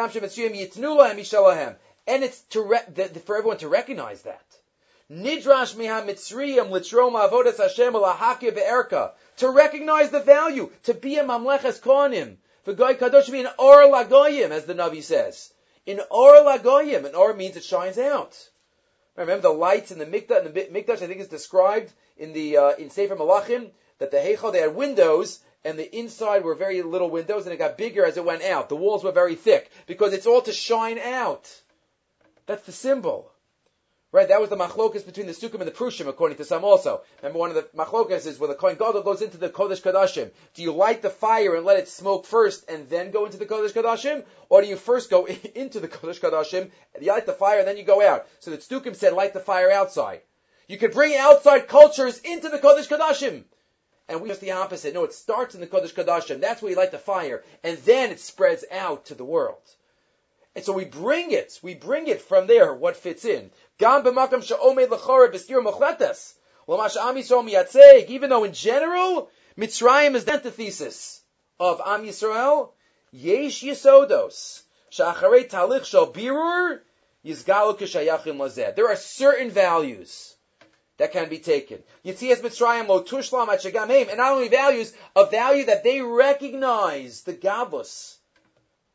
it's 2.24 2.42
to 2.42 2.62
re- 2.62 2.80
the, 2.94 3.04
the, 3.08 3.20
for 3.20 3.38
everyone 3.38 3.58
to 3.60 3.68
recognize 3.68 4.24
that. 4.24 4.46
Nidrash 5.10 5.76
miha 5.76 6.06
mitzriyim 6.06 6.70
litrom 6.70 7.14
avodas 7.14 7.58
Hashem 7.58 7.94
alahakia. 7.94 9.12
To 9.38 9.50
recognize 9.50 10.10
the 10.10 10.20
value. 10.20 10.72
To 10.84 10.94
be 10.94 11.18
a 11.18 11.24
mamleches 11.24 11.80
kohanim. 11.80 12.38
For 12.64 12.74
goy 12.74 12.96
kadosh 12.96 13.32
be 13.32 13.42
an 13.42 13.50
or 13.58 13.84
lagoyim, 13.84 14.52
as 14.52 14.66
the 14.66 14.74
Navi 14.74 15.02
says. 15.02 15.52
In 15.86 16.00
Or 16.12 16.34
Lagoyim, 16.36 17.06
and 17.06 17.16
Or 17.16 17.34
means 17.34 17.58
it 17.58 17.64
shines 17.64 17.98
out. 17.98 18.38
Remember 19.16 19.42
the 19.42 19.50
lights 19.50 19.92
in 19.92 19.98
the 19.98 20.06
Mikdash, 20.06 20.44
the 20.44 20.50
Mikdash 20.50 21.02
I 21.02 21.08
think 21.08 21.20
is 21.22 21.28
described 21.28 21.92
in 22.18 22.34
the, 22.34 22.58
uh, 22.58 22.70
in 22.76 22.90
Sefer 22.92 23.16
Malachim, 23.16 23.72
that 23.98 24.12
the 24.12 24.18
Heichal, 24.18 24.54
they 24.54 24.60
had 24.60 24.76
windows, 24.76 25.40
and 25.64 25.78
the 25.78 25.98
inside 25.98 26.44
were 26.44 26.56
very 26.56 26.82
little 26.82 27.10
windows, 27.10 27.46
and 27.46 27.54
it 27.54 27.58
got 27.58 27.78
bigger 27.78 28.06
as 28.06 28.18
it 28.18 28.26
went 28.26 28.44
out. 28.44 28.70
The 28.70 28.76
walls 28.76 29.04
were 29.04 29.12
very 29.12 29.36
thick, 29.36 29.70
because 29.88 30.14
it's 30.14 30.28
all 30.28 30.42
to 30.44 30.54
shine 30.54 31.00
out. 31.00 31.50
That's 32.46 32.66
the 32.66 32.72
symbol. 32.72 33.32
Right, 34.14 34.28
that 34.28 34.42
was 34.42 34.50
the 34.50 34.58
machlokas 34.58 35.06
between 35.06 35.28
the 35.28 35.32
Sukkim 35.32 35.62
and 35.62 35.68
the 35.68 35.72
Prushim, 35.72 36.08
according 36.08 36.36
to 36.38 36.44
some 36.44 36.66
also. 36.66 37.02
Remember, 37.22 37.40
one 37.40 37.50
of 37.50 37.56
the 37.56 37.70
machlokas 37.78 38.28
is 38.28 38.38
when 38.38 38.50
the 38.50 38.58
Kohen 38.58 38.76
Gadol 38.76 39.04
goes 39.04 39.22
into 39.22 39.38
the 39.38 39.48
Kodesh 39.48 39.82
Kadashim. 39.82 40.32
Do 40.54 40.64
you 40.64 40.74
light 40.74 41.02
the 41.02 41.10
fire 41.10 41.56
and 41.56 41.66
let 41.66 41.80
it 41.80 41.88
smoke 41.88 42.26
first 42.26 42.70
and 42.70 42.90
then 42.90 43.12
go 43.12 43.26
into 43.26 43.38
the 43.38 43.46
Kodesh 43.46 43.72
Kadashim? 43.72 44.26
Or 44.50 44.62
do 44.62 44.68
you 44.68 44.76
first 44.76 45.10
go 45.10 45.28
into 45.56 45.80
the 45.80 45.88
Kodesh 45.88 46.20
Kadashim, 46.20 46.72
you 47.00 47.08
light 47.08 47.26
the 47.26 47.32
fire 47.32 47.60
and 47.60 47.68
then 47.68 47.78
you 47.78 47.84
go 47.84 48.06
out? 48.06 48.28
So 48.42 48.52
the 48.52 48.58
Sukkim 48.58 48.98
said 48.98 49.14
light 49.14 49.34
the 49.34 49.40
fire 49.40 49.72
outside. 49.72 50.20
You 50.68 50.78
could 50.78 50.92
bring 50.92 51.16
outside 51.16 51.70
cultures 51.70 52.20
into 52.20 52.50
the 52.50 52.60
Kodesh 52.60 52.90
Kadashim. 52.90 53.46
And 54.12 54.22
we 54.22 54.28
just 54.28 54.42
the 54.42 54.52
opposite. 54.52 54.94
No, 54.94 55.06
it 55.06 55.14
starts 55.14 55.56
in 55.56 55.62
the 55.62 55.68
Kodesh 55.68 55.94
Kodashim. 55.94 56.42
That's 56.42 56.62
where 56.62 56.72
you 56.72 56.76
light 56.76 56.92
the 56.92 56.98
fire. 56.98 57.46
And 57.64 57.78
then 57.78 58.12
it 58.12 58.20
spreads 58.20 58.66
out 58.70 59.06
to 59.06 59.16
the 59.16 59.24
world. 59.24 59.62
And 60.54 60.66
so 60.66 60.74
we 60.74 60.84
bring 60.84 61.32
it. 61.32 61.58
We 61.64 61.76
bring 61.76 62.08
it 62.08 62.22
from 62.22 62.46
there, 62.46 62.74
what 62.74 62.98
fits 62.98 63.24
in. 63.24 63.52
Even 63.80 64.04
though 68.30 68.44
in 68.44 68.54
general, 68.54 69.30
Mitzrayim 69.58 70.16
is 70.16 70.26
the 70.26 70.34
antithesis 70.34 71.22
of 71.58 71.82
Am 71.86 72.04
Yisrael. 72.04 72.72
Yesh 73.14 73.64
yisodos. 73.64 74.64
Sha'acharei 74.92 75.50
talich 75.50 75.86
shal 75.86 76.12
birur. 76.12 76.82
Yizgalu 77.26 77.80
k'shayachim 77.80 78.36
lazeh. 78.36 78.76
There 78.76 78.90
are 78.90 78.98
certain 78.98 79.52
values 79.52 80.36
that 81.02 81.12
can 81.12 81.30
be 81.30 81.40
taken. 81.40 81.82
Yitzias 82.06 82.42
Mitzrayim 82.42 82.88
lo 82.88 83.02
tushlam 83.02 83.48
at 83.48 83.66
and 83.66 84.18
not 84.18 84.34
only 84.34 84.50
values, 84.50 84.94
a 85.16 85.26
value 85.26 85.66
that 85.66 85.84
they 85.84 86.00
recognize 86.00 87.24
the 87.24 87.34
gabus 87.34 88.18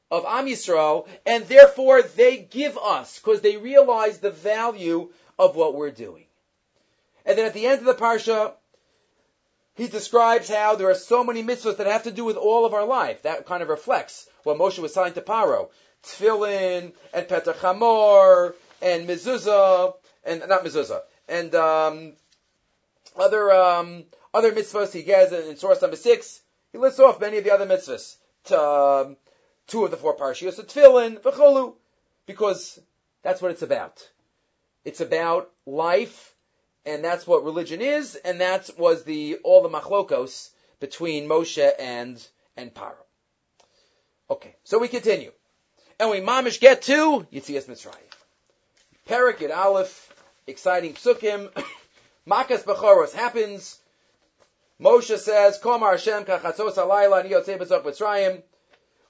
of 0.09 0.25
Am 0.25 0.47
Yisrael, 0.47 1.09
and 1.27 1.45
therefore 1.47 2.03
they 2.03 2.37
give 2.37 2.79
us, 2.79 3.19
because 3.19 3.40
they 3.40 3.57
realize 3.57 4.19
the 4.19 4.31
value 4.31 5.11
of 5.37 5.57
what 5.57 5.75
we're 5.75 5.90
doing. 5.90 6.27
And 7.25 7.37
then 7.37 7.45
at 7.45 7.55
the 7.55 7.66
end 7.66 7.81
of 7.81 7.87
the 7.87 7.95
parsha, 7.95 8.53
he 9.75 9.88
describes 9.88 10.49
how 10.49 10.77
there 10.77 10.88
are 10.88 10.95
so 10.95 11.25
many 11.25 11.42
mitzvahs 11.42 11.79
that 11.79 11.88
have 11.88 12.05
to 12.05 12.12
do 12.12 12.25
with 12.25 12.37
all 12.37 12.64
of 12.64 12.73
our 12.73 12.87
life. 12.87 13.23
That 13.23 13.47
kind 13.47 13.64
of 13.64 13.69
reflects 13.69 14.29
what 14.45 14.59
Moshe 14.59 14.79
was 14.79 14.92
telling 14.92 15.14
to 15.14 15.23
Paro. 15.23 15.71
Tefillin, 16.05 16.92
and 17.12 17.27
Petach 17.27 17.57
Hamor, 17.57 18.55
and 18.81 19.09
Mezuzah, 19.09 19.95
and 20.23 20.45
not 20.49 20.64
Mezuzah, 20.64 21.03
and 21.28 21.54
um, 21.54 22.12
other 23.16 23.52
um, 23.52 24.04
other 24.32 24.52
mitzvahs 24.52 24.92
he 24.92 25.02
gets 25.02 25.32
in 25.32 25.56
source 25.56 25.82
number 25.82 25.96
six. 25.96 26.40
He 26.72 26.78
lists 26.78 27.00
off 27.00 27.20
many 27.20 27.38
of 27.38 27.44
the 27.44 27.52
other 27.52 27.66
mitzvahs. 27.66 28.16
To, 28.44 28.60
um, 28.60 29.16
two 29.66 29.84
of 29.84 29.90
the 29.90 29.96
four 29.96 30.16
parshios, 30.16 30.60
tefillin, 30.60 31.20
v'cholu, 31.20 31.74
because 32.26 32.78
that's 33.22 33.42
what 33.42 33.50
it's 33.50 33.62
about. 33.62 34.08
It's 34.84 35.00
about 35.00 35.50
life, 35.66 36.34
and 36.84 37.02
that's 37.04 37.26
what 37.26 37.44
religion 37.44 37.80
is, 37.80 38.14
and 38.14 38.40
that 38.40 38.70
was 38.78 39.04
the 39.04 39.38
all 39.42 39.62
the 39.62 39.68
machlokos 39.68 40.50
between 40.78 41.28
Moshe 41.28 41.72
and 41.78 42.24
and 42.56 42.72
Paro. 42.72 42.94
Okay, 44.30 44.54
so 44.64 44.78
we 44.78 44.88
continue, 44.88 45.32
and 45.98 46.10
we 46.10 46.20
mamish 46.20 46.60
get 46.60 46.82
to 46.82 47.26
Yitzias 47.32 47.66
Mitzrayim. 47.66 47.94
At 49.08 49.50
Aleph, 49.50 50.06
exciting 50.46 50.94
psukim. 50.94 51.50
Makas 52.28 52.62
Bechoros 52.62 53.12
happens. 53.12 53.78
Moshe 54.80 55.18
says, 55.18 55.59
Komar 55.59 55.92
Hashem 55.92 56.24
kachatzos 56.24 56.74
alayla 56.74 57.24
ni 57.24 57.30
yotzei 57.30 57.59
b'tzok 57.59 57.82
Mitzrayim. 57.82 58.42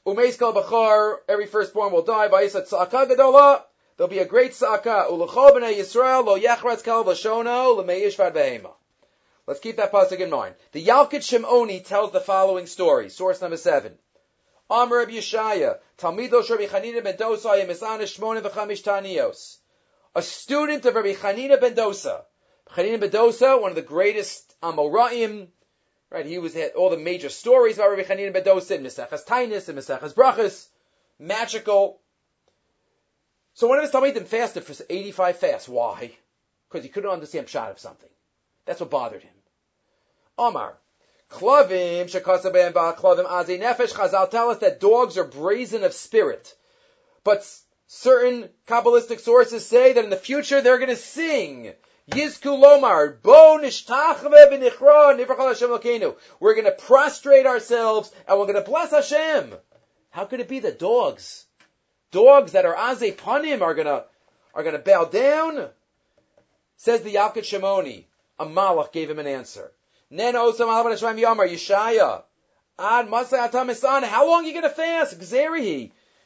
Umeis 0.07 0.38
kol 0.38 0.55
b'chor, 0.55 1.18
every 1.29 1.46
firstborn 1.46 1.92
will 1.92 2.03
die. 2.03 2.29
Vayisat 2.29 2.68
tzaka 2.68 3.09
gadola. 3.09 3.62
There'll 3.96 4.09
be 4.09 4.20
a 4.20 4.25
great 4.25 4.53
tzaka. 4.53 5.11
Ulechol 5.11 5.53
b'nei 5.53 5.77
Yisrael 5.77 6.25
lo 6.25 6.38
yachratz 6.38 6.83
kal 6.83 7.05
v'shono 7.05 7.77
l'meishvad 7.77 8.33
v'hema. 8.33 8.72
Let's 9.46 9.61
keep 9.61 9.77
that 9.77 9.92
pasuk 9.92 10.20
in 10.20 10.31
mind. 10.31 10.55
The 10.72 10.85
Yalkut 10.85 11.22
Shimoni 11.22 11.85
tells 11.85 12.12
the 12.12 12.20
following 12.20 12.66
story. 12.66 13.11
Source 13.11 13.40
number 13.40 13.57
seven. 13.57 13.99
Amr 14.70 14.99
Rabbi 14.99 15.12
Yeshaya, 15.12 15.79
Talmido 15.99 16.49
Rabbi 16.49 16.66
Chanina 16.66 17.05
ben 17.05 17.16
Dosa, 17.16 17.62
Yemisana 17.62 18.03
Shmona 18.03 18.40
v'chamish 18.40 18.83
Tanios. 18.83 19.59
A 20.16 20.22
student 20.22 20.87
of 20.87 20.94
Rabbi 20.94 21.12
Chanina 21.12 21.61
ben 21.61 21.74
Dosa. 21.74 22.24
Chanina 22.70 22.98
ben 22.98 23.11
Dosa, 23.11 23.61
one 23.61 23.70
of 23.70 23.76
the 23.76 23.83
greatest 23.83 24.59
Amoraim, 24.62 25.48
Right? 26.09 26.24
He 26.24 26.38
was 26.38 26.55
had 26.55 26.72
all 26.72 26.88
the 26.88 26.96
major 26.96 27.29
stories 27.29 27.76
about 27.76 27.90
Rabbi 27.90 28.05
Chanina 28.05 28.33
ben 28.33 28.42
Dosa, 28.42 28.76
in 28.76 28.83
Misachas 28.83 29.26
Tainis 29.26 29.68
and 29.68 29.79
Misachas 29.79 30.14
Brachas, 30.14 30.68
magical. 31.18 32.00
So 33.52 33.66
one 33.66 33.76
of 33.79 33.85
his 33.85 33.92
Talmidim 33.92 34.24
fasted 34.24 34.64
for 34.64 34.74
85 34.88 35.37
fasts. 35.37 35.68
Why? 35.68 36.12
Because 36.70 36.83
he 36.83 36.88
couldn't 36.88 37.11
understand 37.11 37.50
shot 37.50 37.70
of 37.70 37.79
something. 37.79 38.09
That's 38.64 38.81
what 38.81 38.88
bothered 38.88 39.22
him. 39.22 39.35
Omar. 40.38 40.79
Klavim, 41.31 42.05
shekasabem 42.05 42.72
klavim 42.72 43.26
azi 43.26 43.61
nefesh. 43.61 43.92
Chazal 43.92 44.31
tell 44.31 44.48
us 44.48 44.59
that 44.61 44.81
dogs 44.81 45.18
are 45.18 45.24
brazen 45.24 45.85
of 45.85 45.92
spirit. 45.92 46.55
But 47.22 47.46
certain 47.87 48.49
Kabbalistic 48.66 49.20
sources 49.20 49.66
say 49.66 49.92
that 49.92 50.05
in 50.05 50.11
the 50.11 50.16
future 50.16 50.61
they're 50.61 50.79
going 50.79 50.90
to 50.90 50.96
sing. 50.96 51.72
Yizku 52.11 52.62
Lomar, 52.62 53.20
Bo 53.20 53.59
Nishtachve 53.61 55.38
Hashem. 55.38 56.14
We're 56.38 56.55
going 56.55 56.66
to 56.66 56.72
prostrate 56.72 57.46
ourselves 57.46 58.12
and 58.29 58.38
we're 58.38 58.46
going 58.46 58.62
to 58.62 58.70
bless 58.70 58.92
Hashem. 58.92 59.55
How 60.11 60.25
could 60.25 60.40
it 60.40 60.49
be 60.49 60.61
that 60.61 60.79
dogs, 60.79 61.46
dogs 62.12 62.53
that 62.53 62.64
are 62.64 62.75
Aze 62.75 63.16
Panim 63.16 63.62
are 63.62 63.75
going 63.75 63.87
to, 63.87 64.05
are 64.55 64.62
going 64.62 64.77
to 64.77 64.83
bow 64.83 65.05
down? 65.05 65.68
Says 66.77 67.03
the 67.03 67.14
Yalkut 67.14 67.38
Shimoni. 67.38 68.05
A 68.38 68.46
Malach 68.46 68.92
gave 68.92 69.11
him 69.11 69.18
an 69.18 69.27
answer. 69.27 69.72
Nen. 70.11 70.37
Ad 70.37 70.55
How 74.05 74.29
long 74.29 74.44
are 74.44 74.46
you 74.46 74.53
going 74.53 74.62
to 74.62 74.68
fast? 74.68 75.18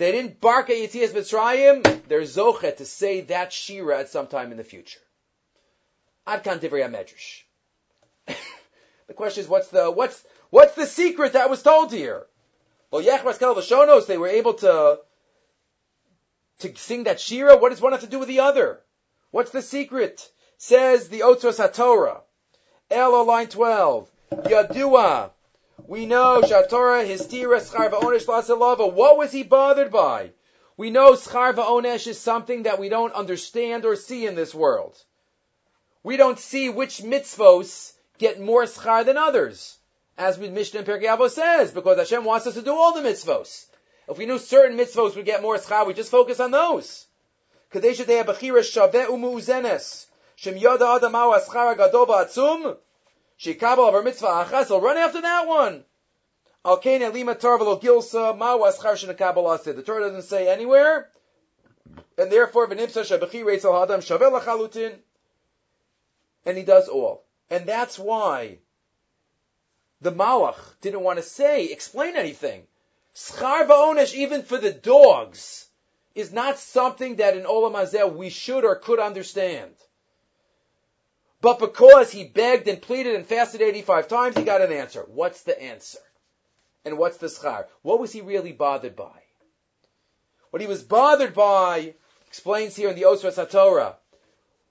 They 0.00 0.12
didn't 0.12 0.40
bark 0.40 0.70
at 0.70 0.76
Yitzias 0.76 1.10
Mitzrayim. 1.10 2.08
They're 2.08 2.22
zochet 2.22 2.78
to 2.78 2.86
say 2.86 3.20
that 3.20 3.52
shira 3.52 3.98
at 3.98 4.08
some 4.08 4.28
time 4.28 4.50
in 4.50 4.56
the 4.56 4.64
future. 4.64 4.98
Ad 6.26 6.42
kan 6.42 6.58
divrei 6.58 6.88
medrash. 6.88 7.42
The 9.08 9.12
question 9.12 9.44
is, 9.44 9.48
what's 9.50 9.68
the 9.68 9.90
what's 9.90 10.24
what's 10.48 10.74
the 10.74 10.86
secret 10.86 11.34
that 11.34 11.50
was 11.50 11.62
told 11.62 11.92
here? 11.92 12.26
Well, 12.90 13.02
Yechras 13.02 13.38
Kel 13.38 13.54
Vashonos, 13.54 14.06
they 14.06 14.16
were 14.16 14.28
able 14.28 14.54
to 14.54 15.00
to 16.60 16.76
sing 16.76 17.04
that 17.04 17.20
shira. 17.20 17.58
What 17.58 17.68
does 17.68 17.82
one 17.82 17.92
have 17.92 18.00
to 18.00 18.06
do 18.06 18.20
with 18.20 18.28
the 18.28 18.40
other? 18.40 18.80
What's 19.32 19.50
the 19.50 19.60
secret? 19.60 20.26
Says 20.56 21.10
the 21.10 21.20
Otzros 21.20 21.58
HaTorah. 21.58 22.22
Elo 22.90 23.22
line 23.24 23.48
twelve. 23.48 24.10
Yadua 24.32 25.32
we 25.86 26.06
know 26.06 26.40
Shatora 26.42 27.06
Histira 27.06 27.60
Schar 27.60 27.90
Va'onesh 27.90 28.26
Lasalava. 28.26 28.92
What 28.92 29.18
was 29.18 29.32
he 29.32 29.42
bothered 29.42 29.90
by? 29.90 30.32
We 30.76 30.90
know 30.90 31.12
Schar 31.12 31.54
Onesh 31.54 32.06
is 32.06 32.18
something 32.18 32.62
that 32.62 32.78
we 32.78 32.88
don't 32.88 33.12
understand 33.12 33.84
or 33.84 33.96
see 33.96 34.26
in 34.26 34.34
this 34.34 34.54
world. 34.54 34.96
We 36.02 36.16
don't 36.16 36.38
see 36.38 36.70
which 36.70 37.02
mitzvos 37.02 37.92
get 38.18 38.40
more 38.40 38.64
schar 38.64 39.04
than 39.04 39.18
others, 39.18 39.76
as 40.16 40.38
Mishnah 40.38 40.84
Pirkei 40.84 41.30
says, 41.30 41.72
because 41.72 41.98
Hashem 41.98 42.24
wants 42.24 42.46
us 42.46 42.54
to 42.54 42.62
do 42.62 42.74
all 42.74 42.94
the 42.94 43.06
mitzvos. 43.06 43.66
If 44.08 44.16
we 44.16 44.26
knew 44.26 44.38
certain 44.38 44.78
mitzvos 44.78 45.14
would 45.16 45.26
get 45.26 45.42
more 45.42 45.58
schar, 45.58 45.86
we 45.86 45.92
just 45.92 46.10
focus 46.10 46.40
on 46.40 46.50
those. 46.50 47.06
Kadesh 47.70 47.98
Bechira 47.98 48.62
Shaveh 48.62 49.06
Umuzenes. 49.06 50.06
Shem 50.36 50.54
Yoda 50.54 50.98
Adamaw 50.98 51.38
Aschar 51.38 51.76
Gadol 51.76 52.06
Atzum. 52.06 52.76
Shikabel 53.40 53.88
of 53.88 53.94
our 53.94 54.02
mitzvah 54.02 54.26
achas, 54.26 54.66
he'll 54.66 54.80
run 54.80 54.98
after 54.98 55.22
that 55.22 55.46
one. 55.46 55.84
Al 56.64 56.76
kain 56.76 57.00
elima 57.00 57.34
tarvelo 57.34 57.80
gilsa 57.80 58.36
ma 58.36 58.58
waschar 58.58 58.94
shenakabel 58.94 59.58
asid. 59.58 59.76
The 59.76 59.82
Torah 59.82 60.00
doesn't 60.00 60.22
say 60.22 60.48
anywhere, 60.48 61.10
and 62.18 62.30
therefore 62.30 62.68
v'nimsa 62.68 63.02
shabechi 63.02 63.42
reitzel 63.42 63.72
hadam 63.72 64.00
shavel 64.00 64.38
lachalutin, 64.38 64.94
and 66.44 66.56
he 66.58 66.64
does 66.64 66.88
all. 66.88 67.24
And 67.48 67.66
that's 67.66 67.98
why 67.98 68.58
the 70.02 70.12
Malach 70.12 70.58
didn't 70.82 71.02
want 71.02 71.18
to 71.18 71.22
say, 71.22 71.66
explain 71.66 72.16
anything. 72.16 72.66
Schar 73.14 73.66
va'onesh, 73.66 74.14
even 74.14 74.42
for 74.42 74.58
the 74.58 74.72
dogs, 74.72 75.66
is 76.14 76.32
not 76.32 76.58
something 76.58 77.16
that 77.16 77.36
in 77.36 77.44
Olam 77.44 77.72
Hazeh 77.72 78.14
we 78.14 78.30
should 78.30 78.64
or 78.64 78.76
could 78.76 78.98
understand. 78.98 79.74
But 81.40 81.58
because 81.58 82.10
he 82.10 82.24
begged 82.24 82.68
and 82.68 82.82
pleaded 82.82 83.14
and 83.14 83.26
fasted 83.26 83.62
85 83.62 84.08
times, 84.08 84.36
he 84.36 84.44
got 84.44 84.60
an 84.60 84.72
answer. 84.72 85.04
What's 85.08 85.42
the 85.42 85.60
answer? 85.60 85.98
And 86.84 86.98
what's 86.98 87.16
the 87.16 87.28
schar? 87.28 87.66
What 87.82 87.98
was 88.00 88.12
he 88.12 88.20
really 88.20 88.52
bothered 88.52 88.96
by? 88.96 89.22
What 90.50 90.60
he 90.60 90.68
was 90.68 90.82
bothered 90.82 91.32
by, 91.32 91.94
explains 92.26 92.76
here 92.76 92.90
in 92.90 92.96
the 92.96 93.02
Otzros 93.02 93.36
HaTorah, 93.36 93.94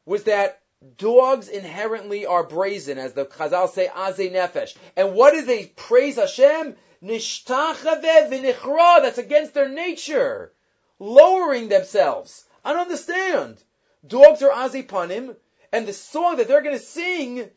was 0.06 0.26
that 0.26 0.62
dogs 0.98 1.48
inherently 1.48 2.26
are 2.26 2.44
brazen, 2.44 2.98
as 2.98 3.14
the 3.14 3.26
Chazal 3.26 3.70
say, 3.70 3.88
Aze 3.88 4.32
Nefesh. 4.32 4.76
And 4.96 5.14
what 5.14 5.34
do 5.34 5.44
they 5.44 5.66
praise 5.66 6.18
Hashem? 6.18 6.76
Nishtachave 7.04 8.30
v'nichra, 8.30 9.02
That's 9.02 9.18
against 9.18 9.54
their 9.54 9.70
nature. 9.70 10.52
Lowering 11.00 11.70
themselves. 11.70 12.46
I 12.64 12.74
don't 12.74 12.82
understand. 12.82 13.64
Dogs 14.06 14.42
are 14.42 14.52
Azipanim, 14.52 15.36
and 15.72 15.88
the 15.88 15.94
song 15.94 16.38
that 16.38 16.48
they're 16.48 16.62
going 16.62 16.78
to 16.78 16.84
sing 16.84 17.50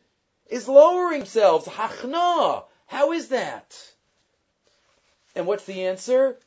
is 0.47 0.67
lowering 0.67 1.19
themselves. 1.19 1.67
Hachna. 1.67 2.63
How 2.87 3.11
is 3.11 3.29
that? 3.29 3.75
And 5.35 5.47
what's 5.47 5.65
the 5.65 5.85
answer? 5.85 6.37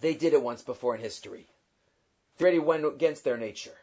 They 0.00 0.14
did 0.14 0.32
it 0.32 0.42
once 0.42 0.62
before 0.62 0.94
in 0.94 1.02
history. 1.02 1.46
They 2.38 2.44
already 2.44 2.58
went 2.58 2.86
against 2.86 3.24
their 3.24 3.36
nature. 3.36 3.76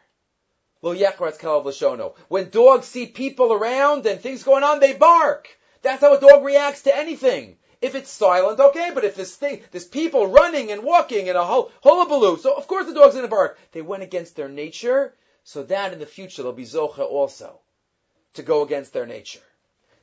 When 0.80 2.50
dogs 2.50 2.88
see 2.88 3.06
people 3.06 3.52
around 3.52 4.04
and 4.06 4.20
things 4.20 4.42
going 4.42 4.64
on, 4.64 4.80
they 4.80 4.94
bark. 4.94 5.48
That's 5.82 6.00
how 6.00 6.14
a 6.14 6.20
dog 6.20 6.44
reacts 6.44 6.82
to 6.82 6.96
anything. 6.96 7.56
If 7.80 7.94
it's 7.94 8.10
silent, 8.10 8.60
okay, 8.60 8.90
but 8.94 9.04
if 9.04 9.14
this 9.16 9.34
thing, 9.34 9.62
there's 9.70 9.86
people 9.86 10.26
running 10.26 10.70
and 10.70 10.82
walking 10.82 11.28
and 11.28 11.38
a 11.38 11.44
hullabaloo, 11.44 12.38
so 12.38 12.54
of 12.54 12.66
course 12.68 12.86
the 12.86 12.94
dog's 12.94 13.14
gonna 13.14 13.28
bark. 13.28 13.58
They 13.72 13.82
went 13.82 14.02
against 14.04 14.36
their 14.36 14.48
nature, 14.48 15.14
so 15.44 15.62
that 15.64 15.92
in 15.92 15.98
the 15.98 16.06
future 16.06 16.42
they'll 16.42 16.52
be 16.52 16.64
zocha 16.64 17.00
also, 17.00 17.60
to 18.34 18.42
go 18.42 18.62
against 18.62 18.92
their 18.92 19.06
nature. 19.06 19.42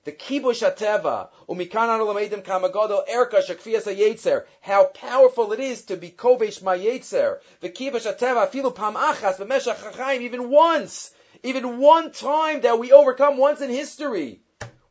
The 0.06 0.13
kibush 0.13 0.63
ateva 0.63 1.30
umikan 1.47 2.43
kamagodo 2.43 3.08
erka 3.08 3.43
shakfiyas 3.45 3.93
yetzer. 3.93 4.45
How 4.62 4.86
powerful 4.86 5.52
it 5.52 5.60
is 5.60 5.86
to 5.86 5.97
be 5.97 6.10
kovesh 6.10 6.63
my 6.63 6.78
yetzer. 6.78 7.39
The 7.60 7.69
kibush 7.69 8.12
ateva 8.12 8.49
filu 8.49 8.73
pam 8.73 8.95
achas 8.95 9.38
b'meshach. 9.38 10.21
Even 10.21 10.49
once, 10.49 11.13
even 11.43 11.80
one 11.80 12.12
time 12.12 12.62
that 12.62 12.80
we 12.80 12.91
overcome 12.91 13.38
once 13.38 13.62
in 13.62 13.69
history. 13.69 14.41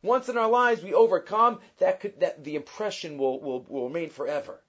Once 0.01 0.29
in 0.29 0.37
our 0.37 0.47
lives 0.47 0.81
we 0.83 0.93
overcome, 0.93 1.59
that 1.79 1.99
could, 1.99 2.19
that 2.21 2.43
the 2.43 2.55
impression 2.55 3.17
will, 3.17 3.41
will, 3.41 3.65
will 3.67 3.87
remain 3.87 4.09
forever. 4.09 4.61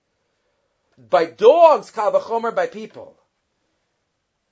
By 0.99 1.27
dogs, 1.27 1.93
kavachomer, 1.93 2.55
by 2.55 2.67
people. 2.67 3.20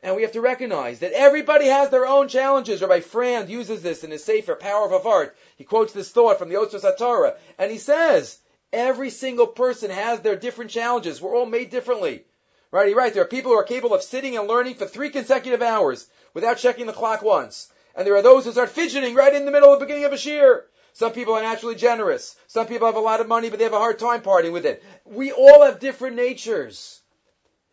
And 0.02 0.14
we 0.14 0.22
have 0.22 0.32
to 0.32 0.40
recognize 0.40 1.00
that 1.00 1.12
everybody 1.12 1.66
has 1.66 1.90
their 1.90 2.06
own 2.06 2.28
challenges. 2.28 2.80
Rabbi 2.80 3.00
Frand 3.00 3.48
uses 3.48 3.82
this 3.82 4.04
in 4.04 4.12
his 4.12 4.22
Sefer, 4.22 4.54
Power 4.54 4.92
of 4.92 5.06
Art. 5.06 5.36
He 5.56 5.64
quotes 5.64 5.92
this 5.92 6.10
thought 6.10 6.38
from 6.38 6.48
the 6.48 6.54
Otzros 6.54 6.84
HaTorah, 6.84 7.34
and 7.58 7.70
he 7.70 7.78
says, 7.78 8.38
every 8.72 9.10
single 9.10 9.48
person 9.48 9.90
has 9.90 10.20
their 10.20 10.36
different 10.36 10.70
challenges. 10.70 11.20
We're 11.20 11.36
all 11.36 11.46
made 11.46 11.70
differently. 11.70 12.24
Right? 12.70 12.88
He 12.88 12.94
writes, 12.94 13.14
there 13.14 13.24
are 13.24 13.28
people 13.28 13.50
who 13.52 13.58
are 13.58 13.64
capable 13.64 13.96
of 13.96 14.02
sitting 14.02 14.36
and 14.36 14.46
learning 14.46 14.74
for 14.74 14.86
three 14.86 15.10
consecutive 15.10 15.62
hours 15.62 16.06
without 16.34 16.58
checking 16.58 16.86
the 16.86 16.92
clock 16.92 17.22
once. 17.22 17.72
And 17.96 18.06
there 18.06 18.14
are 18.14 18.22
those 18.22 18.44
who 18.44 18.52
start 18.52 18.68
fidgeting 18.68 19.14
right 19.14 19.34
in 19.34 19.46
the 19.46 19.50
middle 19.50 19.72
of 19.72 19.80
the 19.80 19.86
beginning 19.86 20.04
of 20.04 20.12
a 20.12 20.16
shiur. 20.16 20.62
Some 20.92 21.12
people 21.12 21.34
are 21.34 21.42
naturally 21.42 21.76
generous. 21.76 22.36
Some 22.46 22.66
people 22.66 22.86
have 22.86 22.96
a 22.96 23.00
lot 23.00 23.20
of 23.20 23.26
money, 23.26 23.50
but 23.50 23.58
they 23.58 23.64
have 23.64 23.72
a 23.72 23.78
hard 23.78 23.98
time 23.98 24.20
parting 24.20 24.52
with 24.52 24.66
it. 24.66 24.84
We 25.04 25.32
all 25.32 25.64
have 25.64 25.80
different 25.80 26.16
natures. 26.16 26.97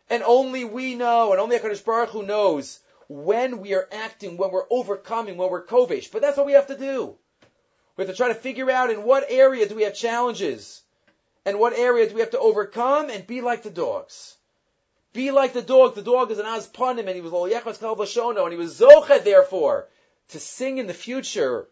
And 0.08 0.22
only 0.22 0.64
we 0.64 0.94
know, 0.94 1.32
and 1.32 1.40
only 1.40 1.58
HaKadosh 1.58 1.84
Baruch 1.84 2.10
Hu 2.10 2.22
knows 2.22 2.78
when 3.08 3.60
we 3.60 3.74
are 3.74 3.88
acting, 3.90 4.36
when 4.36 4.50
we're 4.50 4.66
overcoming, 4.70 5.36
when 5.36 5.50
we're 5.50 5.66
kovish. 5.66 6.10
But 6.12 6.22
that's 6.22 6.36
what 6.36 6.46
we 6.46 6.52
have 6.52 6.68
to 6.68 6.78
do. 6.78 7.16
We 7.96 8.04
have 8.04 8.10
to 8.10 8.16
try 8.16 8.28
to 8.28 8.34
figure 8.34 8.70
out 8.70 8.90
in 8.90 9.04
what 9.04 9.26
area 9.28 9.68
do 9.68 9.74
we 9.74 9.82
have 9.84 9.94
challenges, 9.94 10.82
and 11.44 11.58
what 11.58 11.78
area 11.78 12.08
do 12.08 12.14
we 12.14 12.20
have 12.20 12.30
to 12.30 12.38
overcome, 12.38 13.10
and 13.10 13.26
be 13.26 13.40
like 13.40 13.62
the 13.62 13.70
dogs. 13.70 14.36
Be 15.12 15.30
like 15.30 15.54
the 15.54 15.62
dog. 15.62 15.94
The 15.94 16.02
dog 16.02 16.30
is 16.30 16.38
an 16.38 16.46
azpanim, 16.46 17.06
and 17.06 17.14
he 17.14 17.20
was 17.20 17.32
Yechaz 17.32 17.78
Kalvashono, 17.78 18.42
and 18.42 18.52
he 18.52 18.58
was 18.58 18.78
Zochet, 18.78 19.24
therefore, 19.24 19.88
to 20.28 20.38
sing 20.38 20.78
in 20.78 20.86
the 20.86 20.94
future. 20.94 21.68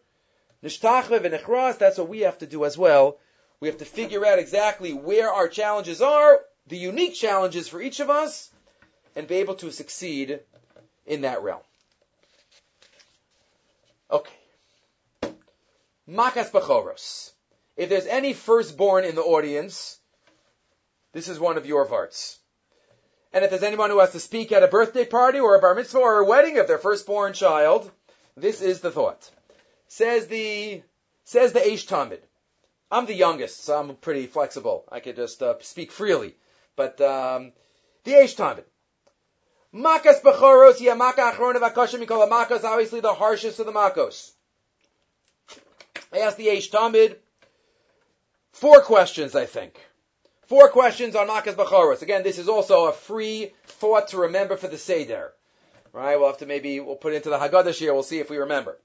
Nishtachve 0.63 1.19
v'nechras, 1.19 1.77
that's 1.77 1.99
what 1.99 2.09
we 2.09 2.21
have 2.21 2.39
to 2.39 2.47
do 2.47 2.65
as 2.65 2.77
well. 2.77 3.19
We 3.59 3.67
have 3.67 3.77
to 3.77 3.85
figure 3.85 4.25
out 4.25 4.39
exactly 4.39 4.93
where 4.93 5.31
our 5.31 5.47
challenges 5.47 6.01
are, 6.01 6.39
the 6.67 6.77
unique 6.77 7.13
challenges 7.13 7.67
for 7.67 7.81
each 7.81 7.99
of 7.99 8.09
us 8.09 8.49
and 9.15 9.27
be 9.27 9.35
able 9.35 9.55
to 9.55 9.71
succeed 9.71 10.39
in 11.05 11.21
that 11.21 11.43
realm. 11.43 11.61
Okay. 14.11 14.33
Makas 16.09 16.51
Bachoros. 16.51 17.31
If 17.75 17.89
there's 17.89 18.05
any 18.05 18.33
firstborn 18.33 19.03
in 19.03 19.15
the 19.15 19.23
audience, 19.23 19.99
this 21.13 21.27
is 21.27 21.39
one 21.39 21.57
of 21.57 21.65
your 21.65 21.85
parts. 21.85 22.39
And 23.33 23.43
if 23.43 23.49
there's 23.49 23.63
anyone 23.63 23.89
who 23.89 23.99
has 23.99 24.13
to 24.13 24.19
speak 24.19 24.51
at 24.51 24.63
a 24.63 24.67
birthday 24.67 25.05
party 25.05 25.39
or 25.39 25.55
a 25.55 25.59
bar 25.59 25.75
mitzvah 25.75 25.97
or 25.97 26.19
a 26.19 26.25
wedding 26.25 26.57
of 26.57 26.67
their 26.67 26.77
firstborn 26.77 27.33
child, 27.33 27.91
this 28.37 28.61
is 28.61 28.79
the 28.79 28.91
thought. 28.91 29.29
Says 29.87 30.27
the, 30.27 30.81
says 31.25 31.51
the 31.51 31.59
Aish 31.59 31.87
Talmud. 31.87 32.21
I'm 32.89 33.05
the 33.05 33.13
youngest, 33.13 33.65
so 33.65 33.77
I'm 33.77 33.95
pretty 33.95 34.27
flexible. 34.27 34.85
I 34.89 34.99
could 34.99 35.17
just 35.17 35.43
uh, 35.43 35.55
speak 35.61 35.91
freely. 35.91 36.35
But 36.75 36.99
um, 37.01 37.53
the 38.03 38.11
Aish 38.11 38.35
Talmud. 38.35 38.65
Makas 39.73 40.21
Bechoros, 40.21 40.79
Yamaka 40.79 41.33
Achrona 41.33 41.55
Vakashim 41.55 42.05
Mikol 42.05 42.29
Makas, 42.29 42.63
obviously 42.63 43.01
the 43.01 43.13
harshest 43.13 43.59
of 43.59 43.65
the 43.65 43.73
Makos. 43.73 44.31
I 46.13 46.19
asked 46.19 46.37
the 46.37 46.47
Aish 46.47 46.71
Talmud 46.71 47.17
four 48.53 48.81
questions, 48.81 49.35
I 49.35 49.45
think. 49.45 49.77
Four 50.47 50.69
questions 50.69 51.15
on 51.15 51.27
Makas 51.27 51.55
Bechoros. 51.55 52.01
Again, 52.01 52.23
this 52.23 52.37
is 52.37 52.47
also 52.47 52.85
a 52.85 52.93
free 52.93 53.51
thought 53.65 54.09
to 54.09 54.17
remember 54.19 54.55
for 54.55 54.67
the 54.67 54.77
Seder. 54.77 55.33
Right? 55.91 56.17
We'll 56.17 56.27
have 56.27 56.37
to 56.37 56.45
maybe, 56.45 56.79
we'll 56.79 56.95
put 56.95 57.13
it 57.13 57.17
into 57.17 57.29
the 57.29 57.37
Haggadah 57.37 57.77
here, 57.77 57.93
we'll 57.93 58.03
see 58.03 58.19
if 58.19 58.29
we 58.29 58.37
remember. 58.37 58.77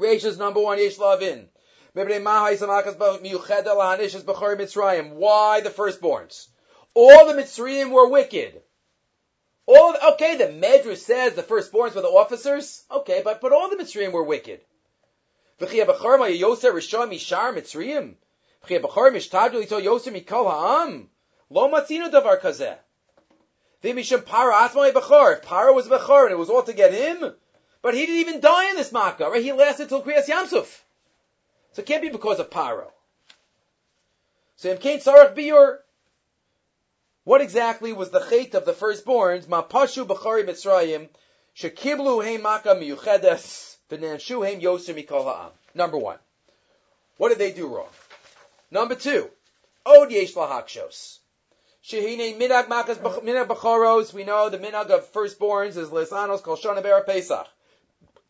Is 0.00 0.38
number 0.38 0.60
one, 0.60 0.78
Yesh 0.78 0.98
Lavin. 0.98 1.48
Why 1.94 2.50
the 5.60 5.70
firstborns? 5.70 6.48
All 6.96 7.26
the 7.26 7.34
Mitzrayim 7.34 7.90
were 7.90 8.08
wicked. 8.08 8.62
All 9.66 9.94
okay, 10.12 10.36
the 10.36 10.46
Medrash 10.46 10.96
says 10.96 11.34
the 11.34 11.42
firstborns 11.42 11.94
were 11.94 12.00
the 12.00 12.08
officers. 12.08 12.84
Okay, 12.90 13.20
but 13.22 13.42
but 13.42 13.52
all 13.52 13.68
the 13.68 13.76
Mitzrayim 13.76 14.12
were 14.12 14.22
wicked. 14.22 14.62
Lo 15.60 15.66
matzinu 21.68 22.10
davar. 22.10 22.78
If 23.82 24.26
para 24.26 25.72
was 25.74 25.88
bechor 25.88 26.22
and 26.22 26.32
it 26.32 26.38
was 26.38 26.48
all 26.48 26.62
to 26.62 26.72
get 26.72 26.94
him, 26.94 27.34
but 27.82 27.92
he 27.92 28.06
didn't 28.06 28.20
even 28.20 28.40
die 28.40 28.70
in 28.70 28.76
this 28.76 28.90
makkah, 28.90 29.28
right? 29.28 29.42
He 29.42 29.52
lasted 29.52 29.90
till 29.90 30.02
Kriyas 30.02 30.28
Yamsuf. 30.28 30.80
So 31.72 31.82
it 31.82 31.86
can't 31.86 32.00
be 32.00 32.08
because 32.08 32.40
of 32.40 32.48
paro. 32.48 32.90
So 34.56 34.70
in 34.70 34.78
Kain 34.78 35.00
Sarach 35.00 35.36
Biur, 35.36 35.80
what 37.26 37.40
exactly 37.40 37.92
was 37.92 38.10
the 38.10 38.20
chait 38.20 38.54
of 38.54 38.64
the 38.64 38.72
firstborns? 38.72 39.46
Mapashu 39.46 40.06
b'chari 40.06 40.46
Mitzrayim 40.46 41.08
shekiblu 41.56 42.22
heim 42.24 42.42
maka 42.42 42.68
miyuchedes 42.68 43.74
v'nanshu 43.90 44.46
heim 44.46 44.60
yoser 44.60 44.94
mikol. 44.94 45.50
Number 45.74 45.98
one, 45.98 46.18
what 47.16 47.30
did 47.30 47.38
they 47.38 47.50
do 47.50 47.66
wrong? 47.66 47.88
Number 48.70 48.94
two, 48.94 49.28
od 49.84 50.12
yesh 50.12 50.34
lahakshos. 50.34 51.18
Shehine 51.84 52.38
minag 52.38 52.68
makas 52.68 52.98
minag 53.24 53.48
b'choros. 53.48 54.14
We 54.14 54.22
know 54.22 54.48
the 54.48 54.58
minag 54.58 54.90
of 54.90 55.12
firstborns 55.12 55.76
is 55.76 55.88
lesanos 55.88 56.44
kol 56.44 56.56
shana 56.56 56.80
be'er 56.80 57.02
Pesach. 57.02 57.48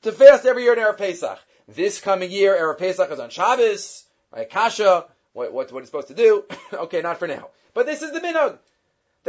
To 0.05 0.13
fast 0.13 0.47
every 0.47 0.63
year 0.63 0.73
in 0.73 0.79
Erev 0.79 0.97
Pesach. 0.97 1.39
This 1.69 2.01
coming 2.01 2.31
year, 2.31 2.57
Erev 2.57 2.79
Pesach 2.79 3.11
is 3.11 3.21
on 3.21 3.29
Shabbos. 3.29 4.05
Right? 4.35 4.49
Kasha. 4.49 5.05
What, 5.35 5.53
what, 5.53 5.71
what 5.71 5.85
supposed 5.85 6.09
to 6.09 6.15
do? 6.15 6.45
okay, 6.73 7.03
not 7.03 7.19
for 7.19 7.29
now. 7.29 7.49
But 7.75 7.85
this 7.85 8.01
is 8.01 8.13
the 8.13 8.21
minhag. 8.21 8.59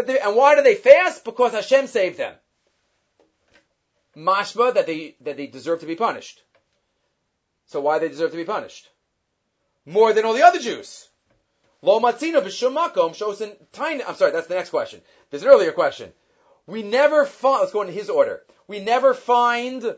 They, 0.05 0.19
and 0.19 0.35
why 0.35 0.55
do 0.55 0.61
they 0.61 0.75
fast? 0.75 1.25
Because 1.25 1.53
Hashem 1.53 1.87
saved 1.87 2.17
them. 2.17 2.35
Mashma 4.15 4.73
that 4.75 4.85
they 4.85 5.15
that 5.21 5.37
they 5.37 5.47
deserve 5.47 5.79
to 5.79 5.85
be 5.85 5.95
punished. 5.95 6.43
So 7.65 7.81
why 7.81 7.99
they 7.99 8.07
deserve 8.07 8.31
to 8.31 8.37
be 8.37 8.45
punished? 8.45 8.89
More 9.85 10.13
than 10.13 10.25
all 10.25 10.33
the 10.33 10.43
other 10.43 10.59
Jews. 10.59 11.09
Lo 11.81 11.99
matzino 11.99 12.41
b'shumakom 12.41 13.15
shows 13.15 13.41
in 13.41 13.55
tiny. 13.71 14.03
I'm 14.03 14.15
sorry, 14.15 14.31
that's 14.31 14.47
the 14.47 14.55
next 14.55 14.69
question. 14.69 15.01
There's 15.29 15.43
an 15.43 15.49
earlier 15.49 15.71
question. 15.71 16.11
We 16.67 16.83
never 16.83 17.25
find. 17.25 17.61
Let's 17.61 17.73
go 17.73 17.81
in 17.81 17.91
his 17.91 18.09
order. 18.09 18.43
We 18.67 18.79
never 18.79 19.13
find 19.13 19.95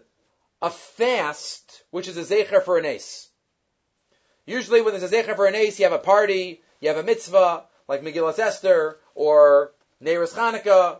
a 0.61 0.69
fast 0.69 1.83
which 1.91 2.07
is 2.07 2.17
a 2.17 2.23
zecher 2.23 2.63
for 2.63 2.77
an 2.77 2.85
ace. 2.85 3.29
Usually, 4.45 4.81
when 4.81 4.93
there's 4.93 5.11
a 5.11 5.15
zecher 5.15 5.35
for 5.35 5.45
an 5.45 5.55
ace, 5.55 5.79
you 5.79 5.85
have 5.85 5.93
a 5.93 5.99
party, 5.99 6.61
you 6.79 6.89
have 6.89 6.97
a 6.97 7.03
mitzvah 7.03 7.65
like 7.87 8.01
Megillas 8.01 8.39
Esther 8.39 8.97
or 9.15 9.71
Neiros 10.03 10.33
Hanukkah, 10.33 10.99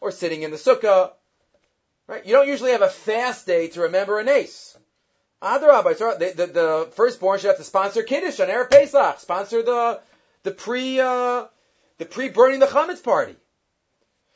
or 0.00 0.10
sitting 0.10 0.42
in 0.42 0.50
the 0.50 0.56
sukkah. 0.56 1.12
Right? 2.06 2.24
You 2.24 2.32
don't 2.32 2.48
usually 2.48 2.72
have 2.72 2.82
a 2.82 2.88
fast 2.88 3.46
day 3.46 3.68
to 3.68 3.82
remember 3.82 4.18
an 4.18 4.28
ace. 4.28 4.76
Adarabah, 5.42 6.18
the, 6.18 6.32
the, 6.34 6.46
the 6.46 6.88
firstborn 6.92 7.38
should 7.38 7.48
have 7.48 7.56
to 7.56 7.64
sponsor 7.64 8.02
Kiddush 8.02 8.40
on 8.40 8.48
Erev 8.48 8.70
Pesach, 8.70 9.20
sponsor 9.20 9.62
the, 9.62 10.00
the 10.42 10.50
pre, 10.50 11.00
uh, 11.00 11.46
the 11.98 12.04
pre-burning 12.04 12.60
the 12.60 12.66
chametz 12.66 13.02
party. 13.02 13.36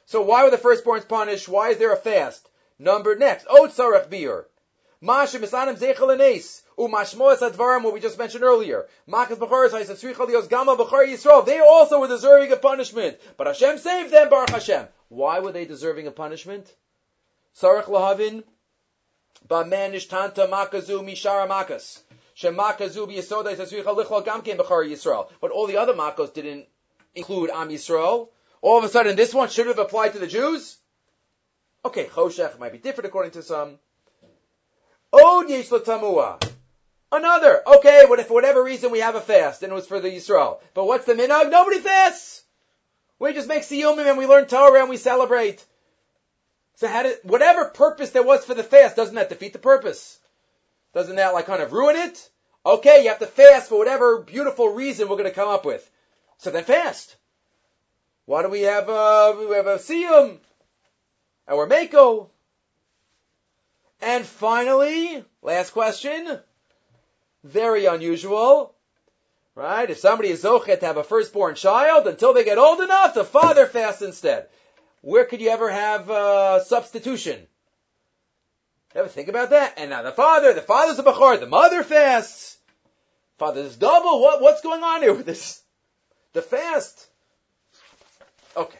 So 0.06 0.22
why 0.22 0.44
were 0.44 0.50
the 0.50 0.56
firstborns 0.56 1.08
punished? 1.08 1.48
Why 1.48 1.70
is 1.70 1.78
there 1.78 1.92
a 1.92 1.96
fast? 1.96 2.48
Number 2.78 3.16
next, 3.16 3.46
Ot 3.46 3.70
Sarach 3.70 4.08
Biur. 5.04 5.06
Masha 5.06 5.38
misanim 5.38 5.76
zeichel 5.76 6.12
anes. 6.12 6.62
Umashmoas 6.78 7.38
advarim, 7.38 7.82
what 7.82 7.94
we 7.94 8.00
just 8.00 8.18
mentioned 8.18 8.42
earlier. 8.42 8.86
Makas 9.08 9.36
b'choris 9.36 9.70
ha'isasrichal 9.70 10.26
dios 10.26 10.48
gama 10.48 10.76
b'chor 10.76 11.06
Yisrael. 11.06 11.44
They 11.46 11.60
also 11.60 12.00
were 12.00 12.08
deserving 12.08 12.52
of 12.52 12.62
punishment. 12.62 13.18
But 13.36 13.46
Hashem 13.46 13.78
saved 13.78 14.10
them, 14.10 14.28
Baruch 14.28 14.50
Hashem. 14.50 14.86
Why 15.08 15.40
were 15.40 15.52
they 15.52 15.64
deserving 15.66 16.06
of 16.06 16.16
punishment? 16.16 16.72
Sarach 17.56 17.84
lahavin. 17.84 18.44
Ba'manish 19.48 20.08
tanta 20.08 20.46
makazu 20.46 21.04
mishara 21.04 21.48
makas. 21.48 22.00
Shemakazu 22.36 23.06
b'yisoda 23.06 23.54
yisasrichal 23.54 23.96
lichol 23.96 24.24
gamkin 24.24 24.56
b'chor 24.56 24.88
Yisrael. 24.88 25.28
But 25.40 25.52
all 25.52 25.66
the 25.66 25.76
other 25.76 25.94
makos 25.94 26.32
didn't 26.32 26.66
include 27.14 27.50
Am 27.50 27.68
Yisrael. 27.68 28.28
All 28.62 28.78
of 28.78 28.84
a 28.84 28.88
sudden, 28.88 29.14
this 29.14 29.34
one 29.34 29.50
should 29.50 29.66
have 29.66 29.78
applied 29.78 30.14
to 30.14 30.18
the 30.18 30.26
Jews? 30.26 30.78
Okay, 31.84 32.06
Choshech 32.06 32.58
might 32.58 32.72
be 32.72 32.78
different 32.78 33.06
according 33.08 33.32
to 33.32 33.42
some. 33.42 33.78
Od 35.14 35.48
yesh 35.48 35.68
tamua. 35.68 36.42
Another. 37.12 37.62
Okay, 37.66 38.04
what 38.06 38.18
if 38.18 38.26
for 38.26 38.34
whatever 38.34 38.62
reason 38.62 38.90
we 38.90 38.98
have 38.98 39.14
a 39.14 39.20
fast 39.20 39.62
and 39.62 39.70
it 39.70 39.74
was 39.74 39.86
for 39.86 40.00
the 40.00 40.10
Yisrael. 40.10 40.58
But 40.74 40.86
what's 40.86 41.06
the 41.06 41.14
minhag? 41.14 41.50
Nobody 41.50 41.78
fasts. 41.78 42.42
We 43.20 43.32
just 43.32 43.48
make 43.48 43.62
siyumim 43.62 44.08
and 44.08 44.18
we 44.18 44.26
learn 44.26 44.46
Torah 44.46 44.80
and 44.80 44.90
we 44.90 44.96
celebrate. 44.96 45.64
So 46.76 46.88
how 46.88 47.04
did, 47.04 47.18
whatever 47.22 47.66
purpose 47.66 48.10
there 48.10 48.24
was 48.24 48.44
for 48.44 48.54
the 48.54 48.64
fast, 48.64 48.96
doesn't 48.96 49.14
that 49.14 49.28
defeat 49.28 49.52
the 49.52 49.60
purpose? 49.60 50.18
Doesn't 50.92 51.16
that 51.16 51.32
like 51.32 51.46
kind 51.46 51.62
of 51.62 51.72
ruin 51.72 51.94
it? 51.94 52.28
Okay, 52.66 53.04
you 53.04 53.10
have 53.10 53.20
to 53.20 53.26
fast 53.26 53.68
for 53.68 53.78
whatever 53.78 54.22
beautiful 54.22 54.74
reason 54.74 55.08
we're 55.08 55.16
going 55.16 55.28
to 55.28 55.34
come 55.34 55.48
up 55.48 55.64
with. 55.64 55.88
So 56.38 56.50
then 56.50 56.64
fast. 56.64 57.14
Why 58.24 58.42
do 58.42 58.48
we 58.48 58.62
have 58.62 58.88
uh, 58.88 59.34
we 59.38 59.54
have 59.54 59.68
a 59.68 59.76
siyum? 59.76 60.38
And 61.46 61.56
we're 61.56 61.66
mako. 61.66 62.30
And 64.04 64.26
finally, 64.26 65.24
last 65.40 65.70
question. 65.70 66.38
Very 67.42 67.86
unusual. 67.86 68.74
Right? 69.54 69.88
If 69.88 69.98
somebody 69.98 70.28
is 70.28 70.42
zochet 70.44 70.80
to 70.80 70.86
have 70.86 70.98
a 70.98 71.04
firstborn 71.04 71.54
child, 71.54 72.06
until 72.06 72.34
they 72.34 72.44
get 72.44 72.58
old 72.58 72.80
enough, 72.80 73.14
the 73.14 73.24
father 73.24 73.64
fasts 73.64 74.02
instead. 74.02 74.48
Where 75.00 75.24
could 75.24 75.40
you 75.40 75.48
ever 75.48 75.70
have 75.70 76.10
uh, 76.10 76.64
substitution? 76.64 77.46
Ever 78.94 79.08
think 79.08 79.28
about 79.28 79.50
that? 79.50 79.74
And 79.78 79.90
now 79.90 80.02
the 80.02 80.12
father, 80.12 80.52
the 80.52 80.60
father's 80.60 80.98
a 80.98 81.02
bachar, 81.02 81.40
the 81.40 81.46
mother 81.46 81.82
fasts. 81.82 82.58
Father's 83.38 83.76
double. 83.76 84.20
What, 84.20 84.42
what's 84.42 84.60
going 84.60 84.82
on 84.82 85.00
here 85.00 85.14
with 85.14 85.26
this? 85.26 85.62
The 86.34 86.42
fast. 86.42 87.08
Okay. 88.56 88.78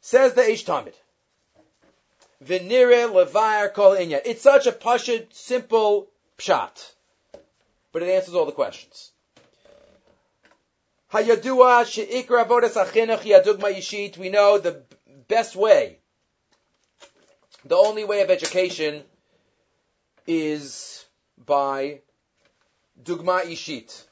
Says 0.00 0.34
the 0.34 0.42
Eish 0.42 0.64
Talmud. 0.64 0.94
Venire 2.44 3.10
levair 3.10 3.72
kol 3.72 3.92
inya. 3.92 4.20
It's 4.24 4.42
such 4.42 4.66
a 4.66 4.72
pashut, 4.72 5.32
simple 5.32 6.08
pshat. 6.38 6.92
But 7.92 8.02
it 8.02 8.08
answers 8.08 8.34
all 8.34 8.44
the 8.44 8.52
questions. 8.52 9.12
Hayadua 11.12 11.86
she'ikra 11.86 12.44
avodas 12.44 12.74
achinuch 12.74 13.20
yadugma 13.20 13.72
yishit. 13.72 14.18
We 14.18 14.28
know 14.28 14.58
the 14.58 14.82
best 15.28 15.56
way, 15.56 15.98
the 17.64 17.76
only 17.76 18.04
way 18.04 18.20
of 18.22 18.30
education 18.30 19.04
is 20.26 21.04
by 21.46 22.00
dugma 23.02 23.42
ishit, 23.42 24.04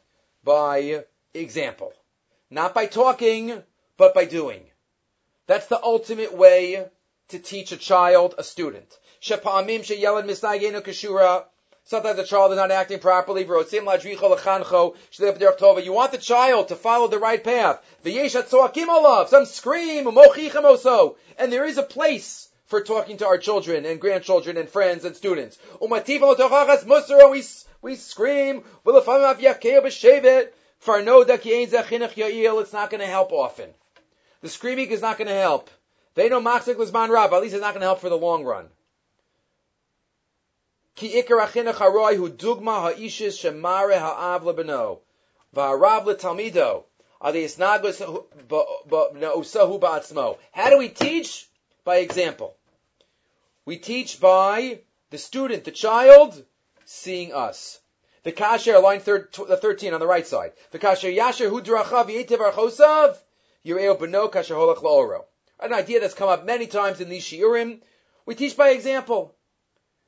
by 0.44 1.04
example. 1.34 1.92
Not 2.50 2.72
by 2.72 2.86
talking, 2.86 3.62
but 3.96 4.14
by 4.14 4.24
doing. 4.24 4.62
That's 5.46 5.66
the 5.66 5.82
ultimate 5.82 6.32
way 6.32 6.86
to 7.28 7.38
teach 7.38 7.72
a 7.72 7.76
child, 7.76 8.34
a 8.38 8.44
student. 8.44 8.98
Sometimes 11.84 12.16
the 12.16 12.24
child 12.24 12.52
is 12.52 12.56
not 12.56 12.70
acting 12.70 13.00
properly. 13.00 13.42
You 13.42 13.48
want 15.92 16.12
the 16.12 16.18
child 16.18 16.68
to 16.68 16.76
follow 16.76 17.08
the 17.08 17.18
right 17.18 17.42
path. 17.42 17.80
Some 19.28 19.46
scream, 19.46 20.06
and 20.06 21.52
there 21.52 21.64
is 21.64 21.78
a 21.78 21.82
place 21.82 22.48
for 22.66 22.80
talking 22.82 23.16
to 23.18 23.26
our 23.26 23.38
children 23.38 23.84
and 23.84 24.00
grandchildren 24.00 24.56
and 24.56 24.68
friends 24.68 25.04
and 25.04 25.16
students. 25.16 25.58
We, 25.80 27.44
we 27.82 27.96
scream. 27.96 28.64
It's 28.86 29.06
not 32.72 32.90
going 32.90 33.00
to 33.00 33.06
help 33.06 33.32
often. 33.32 33.74
The 34.40 34.48
screaming 34.48 34.90
is 34.90 35.02
not 35.02 35.18
going 35.18 35.28
to 35.28 35.34
help. 35.34 35.68
They 36.14 36.28
know 36.28 36.40
Machzik 36.40 36.76
was 36.76 36.92
man 36.92 37.10
rab. 37.10 37.32
At 37.32 37.42
least 37.42 37.54
it's 37.54 37.62
not 37.62 37.72
going 37.72 37.80
to 37.80 37.86
help 37.86 38.00
for 38.00 38.08
the 38.08 38.16
long 38.18 38.44
run. 38.44 38.68
Ki 40.94 41.22
ikar 41.22 41.40
achinach 41.46 41.74
haroi 41.74 42.16
hu 42.16 42.30
dugma 42.30 42.82
ha'ishis 42.82 43.38
shemare 43.38 43.98
ha'av 43.98 44.42
lebeno. 44.42 45.00
Va'arav 45.54 46.04
letalmido. 46.04 46.84
How 47.22 47.30
do 50.70 50.78
we 50.78 50.88
teach? 50.88 51.48
By 51.84 51.96
example. 51.98 52.56
We 53.64 53.78
teach 53.78 54.20
by 54.20 54.80
the 55.10 55.18
student, 55.18 55.62
the 55.62 55.70
child, 55.70 56.44
seeing 56.84 57.32
us. 57.32 57.78
The 58.24 58.32
kasher, 58.32 58.82
line 58.82 58.98
thir- 58.98 59.28
13 59.30 59.94
on 59.94 60.00
the 60.00 60.06
right 60.06 60.26
side. 60.26 60.52
The 60.72 60.80
kasher 60.80 61.14
yasher 61.16 61.48
hu 61.48 61.60
drachav 61.62 62.06
yetiv 62.06 62.38
archosav. 62.38 63.16
Yireo 63.64 63.96
kasher 63.96 64.56
holach 64.56 64.82
laoro. 64.82 65.26
An 65.62 65.72
idea 65.72 66.00
that's 66.00 66.14
come 66.14 66.28
up 66.28 66.44
many 66.44 66.66
times 66.66 67.00
in 67.00 67.08
these 67.08 67.24
shiurim. 67.24 67.80
We 68.26 68.34
teach 68.34 68.56
by 68.56 68.70
example. 68.70 69.36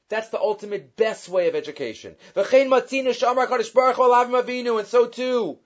That's 0.08 0.28
the 0.28 0.40
ultimate 0.40 0.96
best 0.96 1.28
way 1.28 1.48
of 1.48 1.54
education. 1.54 2.16
And 2.36 2.46
so 4.86 5.06
too, 5.06 5.58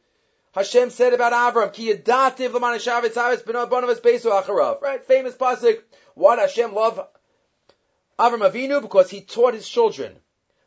Hashem 0.52 0.90
said 0.90 1.12
about 1.12 1.32
Avram, 1.32 1.72
Ki 1.72 1.92
yadativ 1.92 2.52
l'manishav 2.52 3.02
etzavis 3.02 3.42
b'nobonav 3.42 4.00
besu 4.00 4.30
acharav. 4.30 4.80
Right? 4.80 5.04
Famous 5.04 5.34
pasuk. 5.34 5.82
Why 6.14 6.36
did 6.36 6.42
Hashem 6.42 6.74
love 6.74 7.06
Avram 8.18 8.48
Avinu? 8.48 8.80
Because 8.80 9.10
he 9.10 9.22
taught 9.22 9.54
his 9.54 9.68
children. 9.68 10.16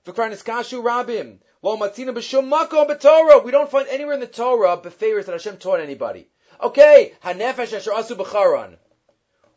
V'karniskashu 0.05 0.83
rabim. 0.83 1.39
Lo 1.61 1.77
matzina 1.77 2.13
b'shum 2.13 2.49
makom 2.51 2.89
b'torah. 2.89 3.43
We 3.43 3.51
don't 3.51 3.71
find 3.71 3.87
anywhere 3.87 4.15
in 4.15 4.19
the 4.19 4.27
Torah 4.27 4.77
befeiros 4.77 5.25
that 5.25 5.33
Hashem 5.33 5.57
taught 5.57 5.79
anybody. 5.79 6.29
Okay, 6.61 7.13
hanefesh 7.23 7.73
asher 7.73 7.91
asu 7.91 8.15
b'charan. 8.17 8.77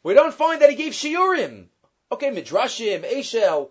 We 0.05 0.13
don't 0.13 0.35
find 0.35 0.61
that 0.61 0.71
he 0.71 0.77
gave 0.77 0.93
shiurim. 0.93 1.69
Okay, 2.13 2.31
midrashim, 2.31 3.11
eshel, 3.11 3.71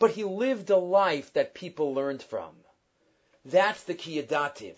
but 0.00 0.10
he 0.10 0.24
lived 0.24 0.68
a 0.70 0.76
life 0.76 1.32
that 1.34 1.54
people 1.54 1.94
learned 1.94 2.22
from. 2.22 2.56
That's 3.44 3.84
the 3.84 3.94
kiyadativ. 3.94 4.76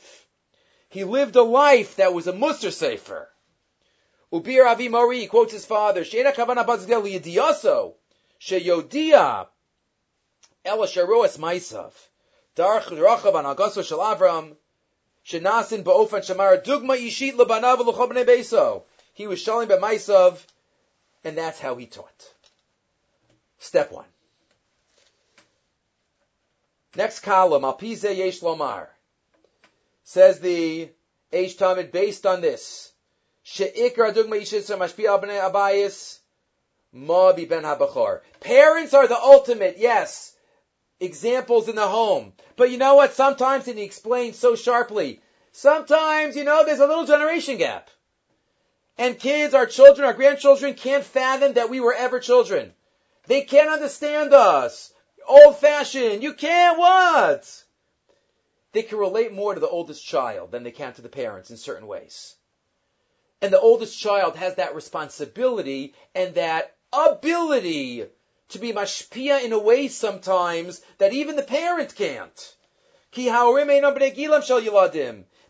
He 0.91 1.05
lived 1.05 1.35
a 1.37 1.43
life 1.43 1.97
that 1.97 2.13
was 2.13 2.27
a 2.27 2.33
Musar 2.33 2.71
Sefer. 2.71 3.29
Ubir 4.31 4.67
Avi 4.71 4.89
Mori 4.89 5.27
quotes 5.27 5.53
his 5.53 5.65
father, 5.65 6.05
Sheina 6.05 6.35
Kavana 6.35 6.67
Bazgel 6.67 7.11
Yidiyaso, 7.11 7.95
Sheyodia, 8.39 9.47
Ela 10.65 10.87
Sharoas 10.87 11.39
Maisav, 11.39 11.93
Darach 12.55 12.85
Rachav 12.85 13.35
an 13.35 13.57
Agaso 13.57 13.83
Shel 13.83 13.99
Avram, 13.99 14.57
Shenasin 15.27 15.83
Ba'ofan 15.83 16.21
Shamar 16.21 16.63
Dugma 16.63 16.99
Yishit 16.99 17.33
Lebanav 17.33 17.79
L'chobne 17.79 18.27
Beso. 18.27 18.83
He 19.15 19.27
was 19.27 19.41
showing 19.41 19.69
by 19.69 19.77
Maisav, 19.77 20.39
and 21.25 21.37
that's 21.37 21.61
how 21.61 21.77
he 21.77 21.87
taught. 21.87 22.35
Step 23.59 23.93
one. 23.93 24.07
Next 26.95 27.21
column, 27.21 27.63
Alpize 27.63 28.17
Yesh 28.17 28.41
Lomar. 28.41 28.89
Says 30.05 30.41
the 30.41 30.91
Aish 31.33 31.57
Talmud 31.57 31.93
based 31.93 32.27
on 32.27 32.41
this. 32.41 32.93
She'ikra 33.45 34.13
dugma 34.13 34.41
yishis 34.41 34.77
mashpi 34.77 35.07
abnei 35.07 35.41
abayis 35.41 36.19
ma 36.93 37.33
bi 37.33 37.47
ben 37.47 37.63
habachor. 37.63 38.21
Parents 38.41 38.95
are 38.95 39.07
the 39.07 39.19
ultimate, 39.19 39.79
yes. 39.79 40.35
Examples 41.01 41.69
in 41.69 41.77
the 41.77 41.89
home. 41.89 42.33
But 42.57 42.71
you 42.71 42.79
know 42.79 42.95
what? 42.97 43.15
Sometimes, 43.15 43.67
and 43.69 43.79
he 43.79 43.85
explains 43.85 44.39
so 44.39 44.55
sharply, 44.55 45.21
sometimes, 45.53 46.37
you 46.37 46.45
know, 46.45 46.65
there's 46.65 46.81
a 46.81 46.87
little 46.87 47.07
generation 47.07 47.57
gap. 47.57 47.91
And 48.99 49.19
kids, 49.19 49.55
our 49.55 49.67
children, 49.67 50.07
our 50.07 50.13
grandchildren 50.13 50.75
can't 50.75 51.05
fathom 51.05 51.55
that 51.55 51.71
we 51.71 51.81
were 51.81 51.95
ever 51.95 52.21
children. 52.21 52.75
They 53.27 53.43
can't 53.43 53.71
understand 53.71 54.33
us. 54.35 54.93
Old 55.27 55.57
fashioned. 55.59 56.23
You 56.23 56.35
can't 56.35 56.79
what? 56.79 57.65
They 58.73 58.83
can 58.83 58.99
relate 58.99 59.33
more 59.33 59.55
to 59.55 59.61
the 59.61 59.69
oldest 59.69 60.05
child 60.05 60.51
than 60.51 60.63
they 60.63 60.71
can 60.71 60.93
to 60.95 61.03
the 61.03 61.09
parents 61.09 61.51
in 61.51 61.57
certain 61.57 61.87
ways. 61.87 62.35
And 63.41 63.53
the 63.53 63.61
oldest 63.61 63.99
child 63.99 64.37
has 64.37 64.57
that 64.57 64.75
responsibility 64.75 65.95
and 66.15 66.35
that 66.35 66.75
ability 66.93 68.07
to 68.51 68.59
be 68.59 68.73
mashpia 68.73 69.43
in 69.45 69.53
a 69.53 69.59
way 69.59 69.89
sometimes 69.89 70.81
that 70.99 71.13
even 71.13 71.37
the 71.37 71.43
parent 71.43 71.95
can't. 71.95 72.57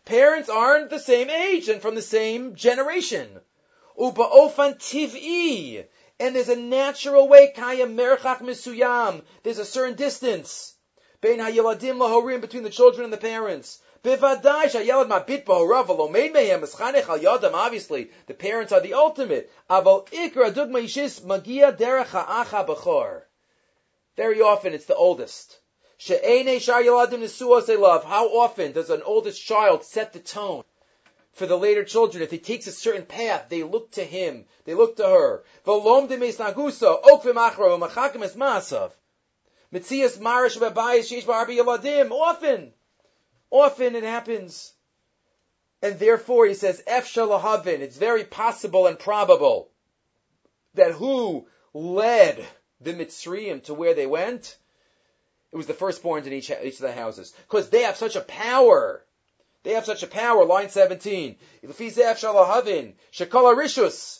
Parents 0.05 0.49
aren't 0.49 0.89
the 0.89 0.99
same 0.99 1.29
age 1.29 1.69
and 1.69 1.81
from 1.81 1.95
the 1.95 2.01
same 2.01 2.55
generation. 2.55 3.39
Uba'ofan 3.97 4.77
tiv'i. 4.77 5.85
And 6.19 6.35
there's 6.35 6.49
a 6.49 6.55
natural 6.57 7.27
way, 7.27 7.53
kaya 7.55 7.87
merchach 7.87 8.39
misuyam. 8.39 9.23
There's 9.43 9.59
a 9.59 9.65
certain 9.65 9.95
distance. 9.95 10.75
Bein 11.21 11.39
hayeladim 11.39 11.97
lahorim, 11.97 12.41
between 12.41 12.63
the 12.63 12.69
children 12.69 13.05
and 13.05 13.13
the 13.13 13.17
parents. 13.17 13.79
Bivadai 14.03 14.65
shayelad 14.65 15.07
mabit 15.07 15.45
mehem 15.45 16.61
eschanech 16.61 17.07
al 17.07 17.19
yadam. 17.19 17.53
Obviously, 17.53 18.11
the 18.27 18.33
parents 18.33 18.73
are 18.73 18.81
the 18.81 18.95
ultimate. 18.95 19.49
Aval 19.69 20.05
ikra 20.09 20.51
dugma 20.51 20.83
yishis 20.83 21.23
magia 21.23 21.71
derech 21.71 22.07
ha'acha 22.07 22.67
b'chor. 22.67 23.21
Very 24.17 24.41
often, 24.41 24.73
it's 24.73 24.85
the 24.85 24.95
oldest. 24.95 25.59
How 25.99 26.15
often 28.27 28.71
does 28.71 28.89
an 28.89 29.03
oldest 29.03 29.45
child 29.45 29.83
set 29.83 30.13
the 30.13 30.19
tone? 30.19 30.63
for 31.33 31.47
the 31.47 31.57
later 31.57 31.83
children. 31.83 32.23
If 32.23 32.31
he 32.31 32.37
takes 32.37 32.67
a 32.67 32.71
certain 32.71 33.05
path, 33.05 33.47
they 33.49 33.63
look 33.63 33.91
to 33.91 34.03
him, 34.03 34.45
they 34.65 34.75
look 34.75 34.97
to 34.97 35.07
her. 35.07 35.43
Often, 35.65 36.19
often 43.51 43.95
it 43.95 44.03
happens. 44.03 44.73
And 45.81 45.99
therefore, 45.99 46.45
he 46.45 46.53
says, 46.53 46.83
it's 46.85 47.97
very 47.97 48.23
possible 48.23 48.87
and 48.87 48.97
probable 48.97 49.69
that 50.75 50.91
who 50.91 51.47
led 51.73 52.45
the 52.79 52.93
Mitzrayim 52.93 53.63
to 53.63 53.73
where 53.73 53.93
they 53.93 54.07
went? 54.07 54.57
It 55.53 55.57
was 55.57 55.67
the 55.67 55.73
firstborns 55.73 56.25
in 56.25 56.33
each, 56.33 56.49
each 56.49 56.75
of 56.75 56.81
the 56.81 56.91
houses. 56.91 57.33
Because 57.47 57.69
they 57.69 57.83
have 57.83 57.95
such 57.95 58.17
a 58.17 58.21
power 58.21 59.05
they 59.63 59.71
have 59.71 59.85
such 59.85 60.03
a 60.03 60.07
power. 60.07 60.45
Line 60.45 60.69
17. 60.69 61.37
Shekala 61.65 63.55
Rishus. 63.55 64.19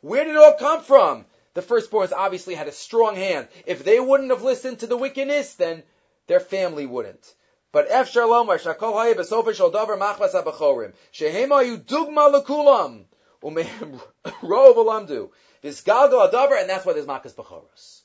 Where 0.00 0.24
did 0.24 0.34
it 0.34 0.36
all 0.36 0.52
come 0.54 0.82
from? 0.82 1.24
The 1.54 1.62
firstborns 1.62 2.12
obviously 2.12 2.54
had 2.54 2.68
a 2.68 2.72
strong 2.72 3.16
hand. 3.16 3.48
If 3.66 3.82
they 3.84 3.98
wouldn't 3.98 4.30
have 4.30 4.42
listened 4.42 4.80
to 4.80 4.86
the 4.86 4.96
wickedness, 4.96 5.54
then 5.54 5.82
their 6.26 6.40
family 6.40 6.86
wouldn't. 6.86 7.34
But 7.72 7.86
F 7.88 8.10
Shalom 8.10 8.48
Shakol 8.48 8.94
Hayy 8.94 9.14
Besofer 9.14 9.54
Shal 9.54 9.70
Davar 9.70 9.96
Machlas 9.98 10.34
Abachorim. 10.34 10.92
Shehem 11.12 11.50
Ayu 11.50 11.78
Dugma 11.78 12.32
Lekulam. 12.34 13.04
Umehem 13.42 14.00
Rov. 14.42 15.30
Vizgalgal 15.62 16.30
Adavar, 16.30 16.60
and 16.60 16.70
that's 16.70 16.84
why 16.84 16.92
there's 16.92 17.06
Makas 17.06 17.34
Bachoros. 17.34 18.00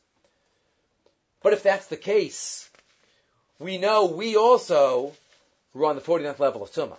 But 1.41 1.53
if 1.53 1.63
that's 1.63 1.87
the 1.87 1.97
case, 1.97 2.69
we 3.59 3.77
know 3.77 4.05
we 4.05 4.35
also 4.35 5.13
were 5.73 5.85
on 5.85 5.95
the 5.95 6.01
49th 6.01 6.39
level 6.39 6.63
of 6.63 6.71
Tumah. 6.71 6.97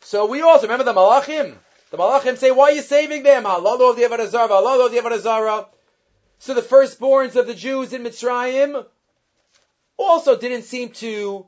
So 0.00 0.26
we 0.26 0.42
also, 0.42 0.62
remember 0.62 0.84
the 0.84 0.94
Malachim? 0.94 1.54
The 1.90 1.98
Malachim 1.98 2.36
say, 2.36 2.50
why 2.50 2.70
are 2.70 2.72
you 2.72 2.82
saving 2.82 3.22
them? 3.22 3.46
Allah 3.46 3.90
of 3.90 3.96
the 3.96 4.02
Avodah 4.02 4.50
Allah 4.50 4.86
of 4.86 4.92
the 4.92 5.66
So 6.38 6.54
the 6.54 6.62
firstborns 6.62 7.36
of 7.36 7.46
the 7.46 7.54
Jews 7.54 7.92
in 7.92 8.02
Mitzrayim 8.02 8.86
also 9.96 10.36
didn't 10.36 10.62
seem 10.62 10.90
to 10.90 11.46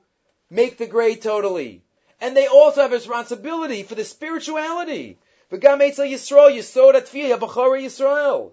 make 0.51 0.79
the 0.79 0.87
grade 0.87 1.23
totally. 1.23 1.83
And 2.21 2.37
they 2.37 2.47
also 2.47 2.83
have 2.83 2.93
a 2.93 2.97
responsibility 2.97 3.83
for 3.83 3.95
the 3.95 4.05
spirituality. 4.05 5.19
V'gam 5.51 5.81
Eitzel 5.81 6.11
Yisrael, 6.11 6.57
Yisod 6.57 6.95
Atfiyah, 6.95 7.39
B'chara 7.39 7.81
Yisrael. 7.81 8.53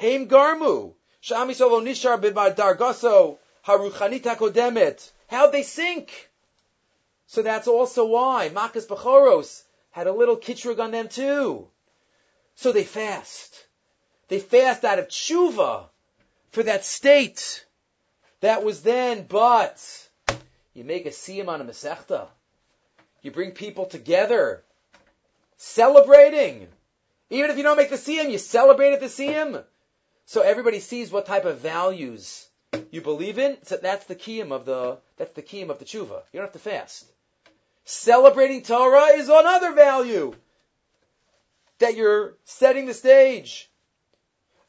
Heim 0.00 0.28
Garmu. 0.28 0.94
Sham 1.20 1.48
Yisrael 1.48 1.82
Nishar 1.82 2.20
B'bar 2.20 2.54
Dargaso. 2.54 3.38
Haruchanita 3.66 4.36
Kodemet. 4.36 5.10
How'd 5.28 5.52
they 5.52 5.62
sink? 5.62 6.30
So 7.26 7.42
that's 7.42 7.68
also 7.68 8.06
why 8.06 8.50
Makas 8.52 8.86
Bachoros 8.86 9.62
had 9.92 10.06
a 10.06 10.12
little 10.12 10.36
kitrug 10.36 10.80
on 10.80 10.90
them 10.90 11.08
too. 11.08 11.68
So 12.56 12.72
they 12.72 12.84
fast. 12.84 13.66
They 14.28 14.38
fast 14.38 14.84
out 14.84 14.98
of 14.98 15.08
tshuva 15.08 15.84
for 16.50 16.62
that 16.64 16.84
state 16.84 17.64
that 18.40 18.64
was 18.64 18.82
then, 18.82 19.24
but 19.28 20.08
you 20.74 20.84
make 20.84 21.06
a 21.06 21.10
siyam 21.10 21.48
on 21.48 21.60
a 21.60 21.64
mesechta. 21.64 22.26
You 23.22 23.30
bring 23.30 23.52
people 23.52 23.86
together, 23.86 24.64
celebrating. 25.62 26.66
Even 27.30 27.50
if 27.50 27.56
you 27.56 27.62
don't 27.62 27.76
make 27.76 27.90
the 27.90 27.96
siyam, 27.96 28.30
you 28.30 28.38
celebrate 28.38 28.92
at 28.92 29.00
the 29.00 29.06
siyam. 29.06 29.62
So 30.26 30.42
everybody 30.42 30.80
sees 30.80 31.10
what 31.10 31.26
type 31.26 31.44
of 31.44 31.58
values 31.58 32.46
you 32.90 33.00
believe 33.00 33.38
in, 33.38 33.56
so 33.62 33.76
that's 33.76 34.06
the 34.06 34.14
kiyum 34.14 34.50
of 34.50 34.64
the 34.64 34.98
that's 35.16 35.32
the 35.32 35.42
kiyum 35.42 35.70
of 35.70 35.78
the 35.78 35.84
tshuva. 35.84 36.22
You 36.32 36.40
don't 36.40 36.42
have 36.42 36.52
to 36.52 36.58
fast. 36.58 37.06
Celebrating 37.84 38.62
Torah 38.62 39.16
is 39.16 39.28
another 39.28 39.72
value 39.72 40.34
that 41.78 41.96
you're 41.96 42.34
setting 42.44 42.86
the 42.86 42.94
stage. 42.94 43.70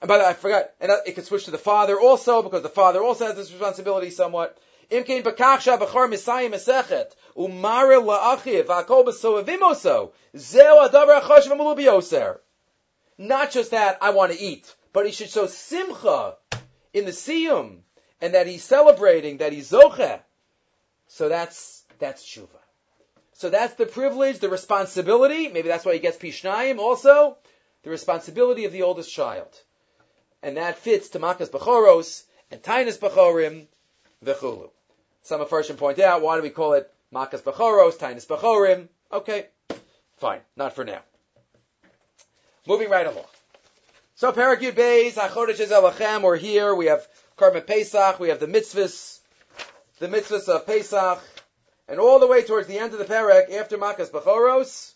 And 0.01 0.07
by 0.07 0.17
the 0.17 0.23
way, 0.23 0.29
I 0.29 0.33
forgot, 0.33 0.71
and 0.81 0.91
it 1.05 1.13
could 1.13 1.25
switch 1.25 1.45
to 1.45 1.51
the 1.51 1.57
father 1.57 1.99
also 1.99 2.41
because 2.41 2.61
the 2.61 2.69
father 2.69 3.01
also 3.01 3.25
has 3.25 3.35
this 3.35 3.51
responsibility 3.51 4.09
somewhat. 4.09 4.57
Not 13.17 13.51
just 13.51 13.71
that 13.71 13.97
I 14.01 14.09
want 14.09 14.31
to 14.31 14.39
eat, 14.39 14.75
but 14.91 15.05
he 15.05 15.11
should 15.11 15.29
show 15.29 15.47
simcha 15.47 16.35
in 16.93 17.05
the 17.05 17.11
siyum 17.11 17.79
and 18.21 18.33
that 18.33 18.47
he's 18.47 18.63
celebrating, 18.63 19.37
that 19.37 19.53
he's 19.53 19.71
zoche. 19.71 20.19
So 21.07 21.29
that's, 21.29 21.83
that's 21.99 22.23
tshuva. 22.25 22.47
So 23.33 23.49
that's 23.49 23.73
the 23.75 23.85
privilege, 23.85 24.39
the 24.39 24.49
responsibility, 24.49 25.47
maybe 25.49 25.67
that's 25.67 25.85
why 25.85 25.93
he 25.93 25.99
gets 25.99 26.17
pishnayim 26.17 26.79
also, 26.79 27.37
the 27.83 27.89
responsibility 27.89 28.65
of 28.65 28.71
the 28.71 28.83
oldest 28.83 29.13
child. 29.13 29.49
And 30.41 30.57
that 30.57 30.77
fits 30.77 31.09
to 31.09 31.19
Makas 31.19 31.49
Bechoros 31.49 32.23
and 32.51 32.61
Tainus 32.61 32.97
Bechorim, 32.97 33.67
Vechulu. 34.23 34.69
Some 35.23 35.41
of 35.41 35.49
Farshim 35.49 35.77
point 35.77 35.99
out, 35.99 36.21
why 36.21 36.35
do 36.35 36.41
we 36.41 36.49
call 36.49 36.73
it 36.73 36.91
Makas 37.13 37.41
Bechoros, 37.41 37.97
Tainus 37.97 38.27
Bechorim? 38.27 38.87
Okay, 39.11 39.47
fine, 40.17 40.41
not 40.55 40.75
for 40.75 40.83
now. 40.83 41.01
Moving 42.67 42.89
right 42.89 43.05
along. 43.05 43.25
So 44.15 44.31
Parak 44.31 44.59
Yud 44.59 44.73
Beis, 44.73 45.13
HaChodesh 45.13 45.67
Elachem, 45.67 46.21
we're 46.21 46.37
here, 46.37 46.73
we 46.73 46.87
have 46.87 47.07
Korban 47.37 47.65
Pesach, 47.65 48.19
we 48.19 48.29
have 48.29 48.39
the 48.39 48.47
mitzvahs, 48.47 49.19
the 49.99 50.07
mitzvahs 50.07 50.47
of 50.47 50.65
Pesach, 50.65 51.21
and 51.87 51.99
all 51.99 52.19
the 52.19 52.27
way 52.27 52.43
towards 52.43 52.67
the 52.67 52.79
end 52.79 52.93
of 52.93 52.99
the 52.99 53.05
parak, 53.05 53.51
after 53.51 53.77
Makas 53.77 54.09
Bechoros, 54.09 54.93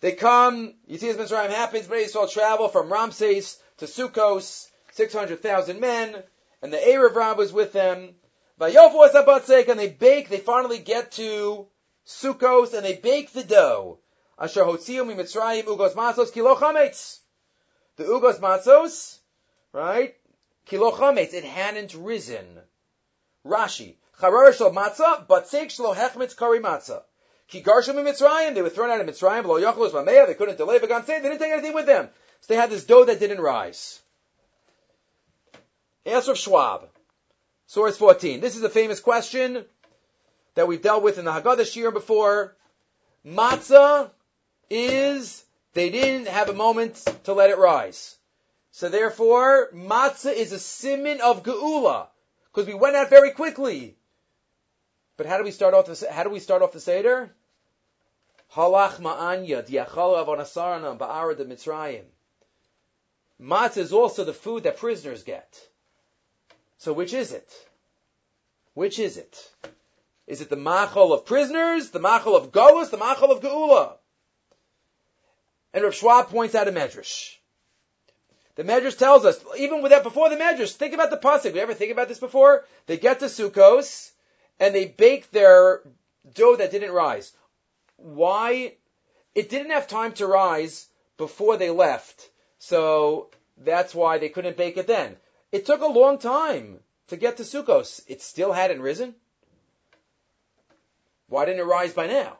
they 0.00 0.12
come, 0.12 0.74
you 0.86 0.98
see 0.98 1.10
as 1.10 1.16
Mitzrayim 1.16 1.50
happens, 1.50 1.86
Bnei 1.86 2.06
Yisrael 2.06 2.30
travel 2.30 2.68
from 2.68 2.90
Ramses 2.90 3.58
to 3.78 3.84
Sukkos, 3.84 4.68
600,000 4.92 5.78
men, 5.78 6.22
and 6.62 6.72
the 6.72 6.78
Erev 6.78 7.14
Rab 7.14 7.38
was 7.38 7.52
with 7.52 7.72
them. 7.72 8.14
And 8.60 9.78
they 9.78 9.88
bake, 9.88 10.28
they 10.28 10.38
finally 10.38 10.78
get 10.78 11.12
to 11.12 11.66
Sukkos, 12.06 12.74
and 12.74 12.84
they 12.84 12.94
bake 12.94 13.32
the 13.32 13.44
dough. 13.44 13.98
Asher 14.38 14.64
hotziu 14.64 15.06
mi 15.06 15.14
Mitzrayim 15.14 15.64
ugos 15.64 15.94
matzos 15.94 16.32
kilo. 16.32 16.54
The 17.96 18.04
ugos 18.04 18.38
matzos, 18.40 19.18
right? 19.72 20.14
Kilo 20.66 20.90
chametz, 20.92 21.32
it 21.32 21.44
hadn't 21.44 21.94
risen. 21.94 22.60
Rashi, 23.46 23.96
charar 24.20 24.52
shel 24.52 24.72
matzah, 24.72 25.26
but 25.26 25.46
seik 25.46 25.68
shlo 25.68 25.94
hechmetz 25.94 26.36
kari 26.36 26.60
matzah. 26.60 27.02
Ki 27.48 27.62
garshim 27.62 27.94
Mitzrayim, 27.94 28.54
they 28.54 28.62
were 28.62 28.70
thrown 28.70 28.90
out 28.90 29.00
of 29.00 29.06
Mitzrayim, 29.06 29.44
lo 29.44 29.60
yachlos 29.60 29.92
mameya, 29.92 30.26
they 30.26 30.34
couldn't 30.34 30.58
delay, 30.58 30.78
they 30.78 30.86
didn't 30.86 31.06
take 31.38 31.50
anything 31.50 31.74
with 31.74 31.86
them. 31.86 32.08
So 32.42 32.52
they 32.54 32.60
had 32.60 32.70
this 32.70 32.84
dough 32.84 33.04
that 33.06 33.18
didn't 33.18 33.40
rise. 33.40 34.00
Answer 36.06 36.32
of 36.32 36.38
Schwab. 36.38 36.88
Source 37.66 37.96
14. 37.98 38.40
This 38.40 38.56
is 38.56 38.62
a 38.62 38.70
famous 38.70 39.00
question 39.00 39.64
that 40.54 40.66
we've 40.66 40.80
dealt 40.80 41.02
with 41.02 41.18
in 41.18 41.26
the 41.26 41.30
Haggadah 41.30 41.70
Shir 41.70 41.90
before. 41.90 42.56
Matzah 43.24 44.10
is, 44.70 45.44
they 45.74 45.90
didn't 45.90 46.28
have 46.28 46.48
a 46.48 46.54
moment 46.54 46.96
to 47.24 47.34
let 47.34 47.50
it 47.50 47.58
rise. 47.58 48.16
So 48.72 48.88
therefore, 48.88 49.70
matzah 49.74 50.32
is 50.32 50.52
a 50.52 50.58
simin 50.58 51.20
of 51.20 51.42
geula 51.42 52.06
because 52.46 52.66
we 52.66 52.74
went 52.74 52.96
out 52.96 53.10
very 53.10 53.32
quickly. 53.32 53.96
But 55.18 55.26
how 55.26 55.36
do 55.36 55.44
we 55.44 55.50
start 55.50 55.74
off 55.74 55.86
the 55.86 56.10
how 56.10 56.24
do 56.24 56.30
we 56.30 56.38
start 56.38 56.62
off 56.62 56.72
the 56.72 56.80
seder? 56.80 57.30
Halach 58.54 59.00
ma'anya 59.00 59.68
diachal 59.68 60.24
avonasarana 60.24 60.96
ba'ara 60.96 61.36
de 61.36 61.44
Mitzrayim. 61.44 62.04
Matzah 63.38 63.78
is 63.78 63.92
also 63.92 64.24
the 64.24 64.32
food 64.32 64.62
that 64.62 64.78
prisoners 64.78 65.24
get. 65.24 65.60
So 66.80 66.92
which 66.92 67.14
is 67.14 67.32
it? 67.32 67.48
Which 68.74 68.98
is 68.98 69.16
it? 69.16 69.50
Is 70.26 70.40
it 70.40 70.50
the 70.50 70.56
machol 70.56 71.12
of 71.12 71.24
prisoners, 71.24 71.90
the 71.90 72.00
machol 72.00 72.36
of 72.36 72.50
galus, 72.50 72.90
the 72.90 72.98
machol 72.98 73.30
of 73.30 73.40
geula? 73.40 73.92
And 75.72 75.84
Rav 75.84 75.94
Schwab 75.94 76.28
points 76.28 76.56
out 76.56 76.66
a 76.66 76.72
medrash. 76.72 77.36
The 78.56 78.64
Medrash 78.64 78.98
tells 78.98 79.24
us, 79.24 79.42
even 79.56 79.80
with 79.80 79.92
that 79.92 80.02
before 80.02 80.28
the 80.28 80.36
Medrash, 80.36 80.74
think 80.74 80.92
about 80.92 81.10
the 81.10 81.16
pasuk. 81.16 81.54
We 81.54 81.60
ever 81.60 81.72
think 81.72 81.92
about 81.92 82.08
this 82.08 82.18
before? 82.18 82.66
They 82.86 82.98
get 82.98 83.20
to 83.20 83.26
Sukkos 83.26 84.10
and 84.58 84.74
they 84.74 84.86
bake 84.86 85.30
their 85.30 85.82
dough 86.34 86.56
that 86.56 86.72
didn't 86.72 86.90
rise. 86.90 87.32
Why? 87.96 88.74
it 89.34 89.48
didn't 89.48 89.70
have 89.70 89.86
time 89.86 90.12
to 90.14 90.26
rise 90.26 90.88
before 91.16 91.56
they 91.56 91.70
left, 91.70 92.28
so 92.58 93.30
that's 93.56 93.94
why 93.94 94.18
they 94.18 94.28
couldn't 94.28 94.56
bake 94.56 94.76
it 94.76 94.86
then. 94.86 95.16
It 95.52 95.66
took 95.66 95.80
a 95.80 95.86
long 95.86 96.18
time 96.18 96.78
to 97.08 97.16
get 97.16 97.38
to 97.38 97.42
Sukkos. 97.42 98.02
It 98.06 98.22
still 98.22 98.52
hadn't 98.52 98.82
risen. 98.82 99.14
Why 101.28 101.44
didn't 101.44 101.60
it 101.60 101.64
rise 101.64 101.92
by 101.92 102.06
now? 102.06 102.36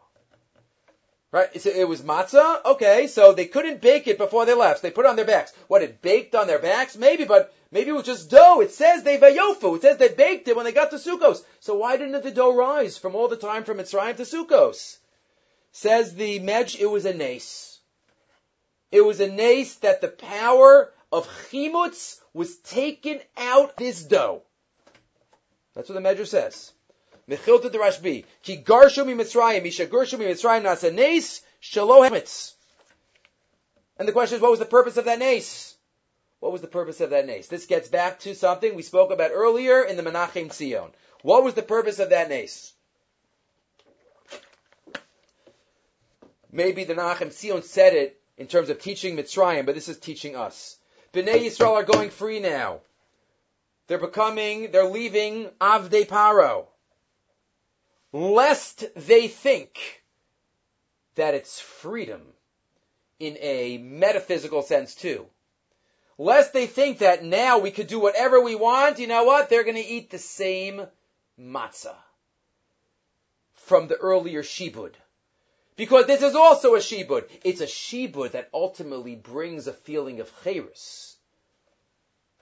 Right? 1.32 1.61
So 1.61 1.70
it 1.70 1.88
was 1.88 2.02
matzah. 2.02 2.64
Okay, 2.64 3.06
so 3.06 3.32
they 3.32 3.46
couldn't 3.46 3.80
bake 3.80 4.08
it 4.08 4.18
before 4.18 4.46
they 4.46 4.54
left. 4.54 4.80
So 4.80 4.88
they 4.88 4.92
put 4.92 5.06
it 5.06 5.08
on 5.08 5.16
their 5.16 5.24
backs. 5.24 5.52
What? 5.68 5.82
It 5.82 6.02
baked 6.02 6.34
on 6.34 6.48
their 6.48 6.58
backs? 6.58 6.96
Maybe, 6.96 7.24
but 7.24 7.52
maybe 7.70 7.90
it 7.90 7.94
was 7.94 8.06
just 8.06 8.30
dough. 8.30 8.61
It 8.61 8.72
says 8.72 9.02
they 9.02 9.18
vayofu. 9.18 9.76
It 9.76 9.82
says 9.82 9.96
they 9.96 10.08
baked 10.08 10.48
it 10.48 10.56
when 10.56 10.64
they 10.64 10.72
got 10.72 10.90
to 10.90 10.96
Sukkos. 10.96 11.42
So 11.61 11.76
why 11.76 11.96
didn't 11.96 12.22
the 12.22 12.32
dough 12.32 12.54
rise 12.54 12.98
from 12.98 13.14
all 13.14 13.28
the 13.28 13.36
time 13.36 13.62
from 13.62 13.78
Mitzrayim 13.78 14.16
to 14.16 14.22
Sukkos? 14.22 14.98
Says 15.72 16.14
the 16.14 16.40
Medj, 16.40 16.80
it 16.80 16.86
was 16.86 17.06
a 17.06 17.14
nace. 17.14 17.78
It 18.90 19.02
was 19.02 19.20
a 19.20 19.30
nace 19.30 19.76
that 19.76 20.00
the 20.00 20.08
power 20.08 20.92
of 21.12 21.28
chimutz 21.50 22.19
was 22.33 22.57
taken 22.57 23.20
out 23.37 23.76
this 23.76 24.03
dough. 24.05 24.43
That's 25.74 25.89
what 25.89 26.01
the 26.01 26.09
Medrash 26.09 26.28
says. 26.28 26.72
Mechilta 27.28 27.70
Rashbi. 27.70 28.24
Ki 28.43 28.62
garshu 28.64 29.07
mi 29.07 29.14
Mitzrayim, 29.14 29.62
garshu 29.89 30.18
mi 30.18 30.26
Mitzrayim 30.26 30.62
nasa. 30.62 30.91
And 33.99 34.09
the 34.09 34.12
question 34.12 34.37
is, 34.37 34.43
what 34.43 34.51
was 34.51 34.61
the 34.61 34.64
purpose 34.64 34.97
of 34.97 35.05
that 35.05 35.18
nace? 35.18 35.76
What 36.41 36.53
was 36.53 36.62
the 36.62 36.68
purpose 36.68 37.01
of 37.01 37.11
that 37.11 37.26
nace? 37.26 37.49
This 37.49 37.66
gets 37.66 37.89
back 37.89 38.20
to 38.20 38.35
something 38.35 38.74
we 38.74 38.83
spoke 38.83 39.11
about 39.11 39.31
earlier 39.33 39.83
in 39.83 39.97
the 39.97 40.03
Menachem 40.03 40.49
Tzion. 40.49 40.91
What 41.22 41.45
was 41.45 41.55
the 41.55 41.62
purpose 41.62 41.99
of 41.99 42.11
that 42.11 42.31
nace? 42.31 42.72
Maybe 46.51 46.85
the 46.85 46.95
Menachem 46.95 47.28
Tzion 47.28 47.62
said 47.62 47.95
it 47.95 48.20
in 48.39 48.47
terms 48.47 48.70
of 48.70 48.81
teaching 48.81 49.16
Mitzrayim, 49.16 49.66
but 49.66 49.74
this 49.74 49.89
is 49.89 49.99
teaching 49.99 50.35
us. 50.35 50.78
Bnei 51.12 51.44
Yisrael 51.44 51.74
are 51.74 51.82
going 51.82 52.11
free 52.11 52.40
now. 52.40 52.80
They're 53.86 53.98
becoming, 53.98 54.70
they're 54.70 54.84
leaving 54.84 55.50
Avdei 55.61 56.06
Paro 56.06 56.66
lest 58.12 58.84
they 58.96 59.28
think 59.28 60.02
that 61.14 61.34
it's 61.34 61.61
freedom 61.61 62.22
in 63.18 63.36
a 63.40 63.78
metaphysical 63.78 64.62
sense 64.62 64.94
too. 64.94 65.26
Lest 66.18 66.52
they 66.52 66.66
think 66.66 66.98
that 66.98 67.24
now 67.24 67.58
we 67.58 67.70
could 67.70 67.86
do 67.86 67.98
whatever 67.98 68.40
we 68.40 68.54
want, 68.54 68.98
you 68.98 69.06
know 69.06 69.24
what? 69.24 69.48
They're 69.48 69.64
going 69.64 69.76
to 69.76 69.80
eat 69.80 70.11
the 70.11 70.18
same 70.18 70.86
matzah 71.38 71.96
from 73.54 73.88
the 73.88 73.96
earlier 73.96 74.42
shibud. 74.42 74.92
Because 75.81 76.05
this 76.05 76.20
is 76.20 76.35
also 76.35 76.74
a 76.74 76.78
shibud. 76.78 77.26
It's 77.43 77.62
a 77.62 77.66
shibud 77.66 78.33
that 78.33 78.51
ultimately 78.53 79.14
brings 79.14 79.66
a 79.66 79.72
feeling 79.72 80.20
of 80.20 80.31
chayrus. 80.45 81.14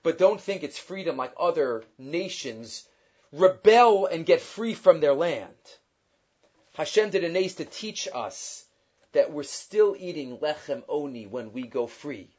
But 0.02 0.18
don't 0.18 0.40
think 0.40 0.64
it's 0.64 0.76
freedom 0.76 1.16
like 1.16 1.34
other 1.38 1.84
nations 1.98 2.84
rebel 3.30 4.06
and 4.06 4.26
get 4.26 4.40
free 4.40 4.74
from 4.74 4.98
their 4.98 5.14
land. 5.14 5.54
Hashem 6.74 7.10
did 7.10 7.22
a 7.22 7.28
nace 7.28 7.54
to 7.54 7.64
teach 7.64 8.08
us 8.12 8.64
that 9.12 9.30
we're 9.30 9.44
still 9.44 9.94
eating 9.96 10.38
lechem 10.38 10.82
oni 10.88 11.28
when 11.28 11.52
we 11.52 11.62
go 11.62 11.86
free. 11.86 12.30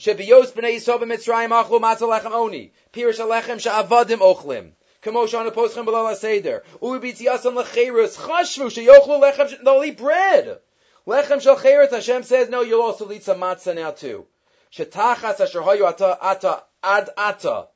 Shebiyos 0.00 0.50
b'nei 0.50 0.80
b'Mitzrayim 0.80 1.50
achlu 1.50 1.80
matzah 1.80 2.10
lechem 2.10 2.32
oni. 2.32 2.72
Pirish 2.92 3.20
alechem 3.20 4.18
ochlim. 4.18 4.72
Shana 5.04 5.52
poschem 5.52 5.86
b'lala 5.86 6.16
seder. 6.16 6.62
Ui 6.82 6.98
b'tziasam 6.98 7.62
lecherus. 7.62 8.16
Chashvu 8.16 8.70
she'yochlu 8.70 9.20
lechem, 9.20 9.64
they'll 9.64 9.84
eat 9.84 9.98
bread. 9.98 10.58
Lechem 11.06 11.40
shel 11.40 11.56
cherus, 11.56 11.90
Hashem 11.90 12.22
says, 12.22 12.48
no, 12.48 12.62
you'll 12.62 12.82
also 12.82 13.10
eat 13.12 13.22
some 13.22 13.38
matzah 13.38 13.74
now 13.74 13.90
too. 13.90 14.26
Shetachas 14.72 15.40
asher 15.40 15.60
hayu 15.60 15.86
ata, 15.86 16.18
ata, 16.20 16.64
ad 16.82 17.10
ata. 17.16 17.68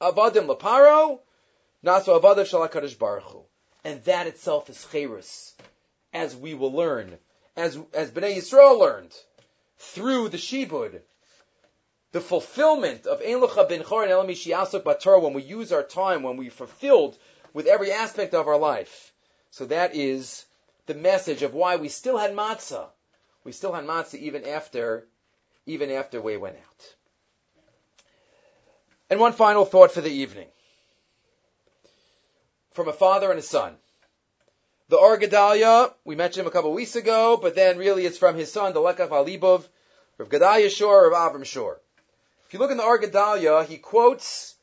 Avadim 0.00 0.46
leparo. 0.46 1.20
Naso 1.82 2.20
avadav 2.20 2.48
shalakadish 2.48 2.98
baruch 2.98 3.46
And 3.84 4.02
that 4.04 4.26
itself 4.26 4.68
is 4.68 4.84
chayrus, 4.92 5.52
as 6.12 6.34
we 6.34 6.54
will 6.54 6.72
learn, 6.72 7.18
as, 7.56 7.78
as 7.94 8.10
Bnei 8.10 8.36
Yisrael 8.36 8.80
learned, 8.80 9.14
through 9.78 10.28
the 10.28 10.38
shibud, 10.38 11.00
the 12.12 12.20
fulfillment 12.20 13.06
of 13.06 13.20
Ein 13.20 13.40
Lucha 13.40 13.68
Ben 13.68 13.82
Chor 13.82 14.02
and 14.02 14.12
Elami 14.12 14.32
Shiasuk 14.32 14.82
Batar 14.82 15.22
when 15.22 15.34
we 15.34 15.42
use 15.42 15.72
our 15.72 15.82
time, 15.82 16.22
when 16.22 16.36
we're 16.36 16.50
fulfilled 16.50 17.18
with 17.52 17.66
every 17.66 17.92
aspect 17.92 18.34
of 18.34 18.48
our 18.48 18.58
life. 18.58 19.12
So 19.50 19.66
that 19.66 19.94
is 19.94 20.46
the 20.86 20.94
message 20.94 21.42
of 21.42 21.54
why 21.54 21.76
we 21.76 21.88
still 21.88 22.16
had 22.16 22.34
matzah. 22.34 22.86
We 23.44 23.52
still 23.52 23.72
had 23.72 23.84
matzah 23.84 24.16
even 24.16 24.46
after, 24.46 25.06
even 25.66 25.90
after 25.90 26.20
we 26.20 26.36
went 26.36 26.56
out. 26.56 26.94
And 29.10 29.20
one 29.20 29.32
final 29.32 29.64
thought 29.64 29.92
for 29.92 30.00
the 30.00 30.10
evening 30.10 30.48
from 32.72 32.88
a 32.88 32.92
father 32.92 33.30
and 33.30 33.38
a 33.38 33.42
son. 33.42 33.76
The 34.88 34.96
Or 34.96 35.18
we 36.04 36.16
mentioned 36.16 36.42
him 36.42 36.46
a 36.46 36.50
couple 36.50 36.70
of 36.70 36.76
weeks 36.76 36.96
ago, 36.96 37.36
but 37.36 37.54
then 37.54 37.76
really 37.76 38.06
it's 38.06 38.16
from 38.16 38.36
his 38.36 38.50
son, 38.50 38.72
the 38.72 38.80
Lekach 38.80 39.10
Alibov, 39.10 39.66
Rav 40.16 40.28
Gedalia 40.28 40.70
Shor, 40.70 41.10
Rav 41.10 41.32
Avram 41.32 41.44
Shor. 41.44 41.80
If 42.48 42.54
you 42.54 42.60
look 42.60 42.70
in 42.70 42.78
the 42.78 42.82
Or 42.82 42.98
Gedalia, 42.98 43.66
he 43.66 43.76
quotes 43.76 44.54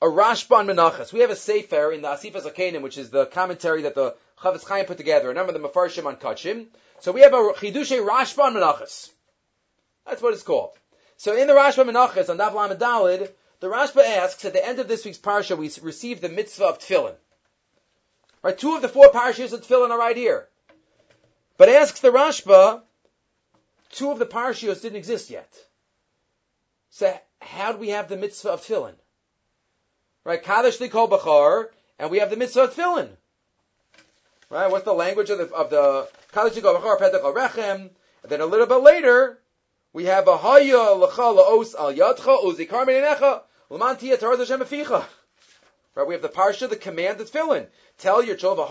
a 0.00 0.06
Rashban 0.06 0.66
Menachas. 0.66 1.12
We 1.12 1.18
have 1.20 1.30
a 1.30 1.36
Sefer 1.36 1.90
in 1.90 2.02
the 2.02 2.06
Asifas 2.06 2.46
Akenim, 2.46 2.82
which 2.82 2.96
is 2.96 3.10
the 3.10 3.26
commentary 3.26 3.82
that 3.82 3.96
the 3.96 4.14
Chofetz 4.40 4.64
Chaim 4.64 4.84
put 4.84 4.98
together, 4.98 5.32
of 5.32 5.52
the 5.52 5.58
Mefarshim 5.58 6.06
on 6.06 6.14
Kachim. 6.14 6.68
So 7.00 7.10
we 7.10 7.22
have 7.22 7.32
a 7.32 7.52
Chidushe 7.56 8.06
Rashban 8.06 8.54
Menachas. 8.54 9.10
That's 10.06 10.22
what 10.22 10.32
it's 10.32 10.44
called. 10.44 10.70
So 11.16 11.36
in 11.36 11.48
the 11.48 11.54
Rashban 11.54 11.90
Menachas, 11.90 12.28
on 12.28 12.38
Daf 12.38 12.54
Lamed 12.54 13.28
the 13.58 13.66
Rashba 13.66 14.04
asks, 14.04 14.44
at 14.44 14.52
the 14.52 14.64
end 14.64 14.78
of 14.78 14.86
this 14.86 15.04
week's 15.04 15.18
parsha, 15.18 15.58
we 15.58 15.72
receive 15.82 16.20
the 16.20 16.28
mitzvah 16.28 16.66
of 16.66 16.78
tefillin. 16.78 17.16
Right, 18.44 18.56
two 18.56 18.76
of 18.76 18.82
the 18.82 18.88
four 18.88 19.08
parashas 19.08 19.52
of 19.52 19.66
Tefillin 19.66 19.90
are 19.90 19.98
right 19.98 20.16
here. 20.16 20.46
But 21.56 21.68
asks 21.68 21.98
the 21.98 22.12
Rashba, 22.12 22.82
two 23.90 24.12
of 24.12 24.20
the 24.20 24.26
parashas 24.26 24.82
didn't 24.82 24.98
exist 24.98 25.30
yet. 25.30 25.52
So 26.90 27.18
how 27.40 27.72
do 27.72 27.78
we 27.78 27.90
have 27.90 28.08
the 28.08 28.16
mitzvah 28.16 28.50
of 28.50 28.60
Tefillin? 28.62 28.94
Right, 30.24 30.42
Kaddish 30.42 30.78
Likol 30.78 31.08
Bachar, 31.08 31.68
and 31.98 32.10
we 32.10 32.18
have 32.18 32.30
the 32.30 32.36
mitzvah 32.36 32.64
of 32.64 32.74
Tefillin. 32.74 33.10
Right, 34.50 34.70
what's 34.70 34.84
the 34.84 34.92
language 34.92 35.30
of 35.30 35.38
the, 35.38 35.54
of 35.54 35.70
the 35.70 36.08
Kaddish 36.32 36.54
Likol 36.54 36.80
Bachar, 36.80 36.98
Petach 36.98 37.34
Rechem, 37.34 37.90
and 38.22 38.32
then 38.32 38.40
a 38.40 38.46
little 38.46 38.66
bit 38.66 38.82
later, 38.82 39.38
we 39.92 40.06
have 40.06 40.28
a 40.28 40.36
Haya 40.36 40.94
L'cha 40.94 41.32
La'os 41.32 41.74
Al 41.74 41.92
Yadcha, 41.92 42.44
Uzikar 42.44 42.86
Menecha, 42.86 43.42
L'man 43.70 43.96
Taraz 43.96 44.38
Hashem 44.38 44.60
Aficha. 44.60 45.04
Right, 45.94 46.06
we 46.06 46.14
have 46.14 46.22
the 46.22 46.28
parsha, 46.28 46.68
the 46.68 46.76
command 46.76 47.18
that's 47.18 47.30
filling. 47.30 47.66
Tell 47.98 48.22
your 48.22 48.36
children. 48.36 48.68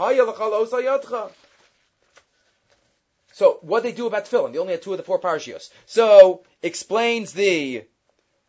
So 3.33 3.59
what 3.61 3.83
they 3.83 3.91
do 3.91 4.07
about 4.07 4.25
tefillin? 4.25 4.53
They 4.53 4.59
only 4.59 4.71
had 4.73 4.81
two 4.81 4.93
of 4.93 4.97
the 4.97 5.03
four 5.03 5.19
parashios. 5.19 5.69
So 5.85 6.43
explains 6.63 7.33
the 7.33 7.83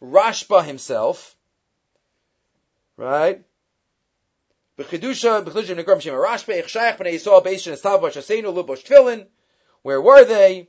Rashba 0.03 0.65
himself, 0.65 1.37
right? 2.97 3.45
Where 4.77 4.89
were 10.01 10.25
they? 10.25 10.69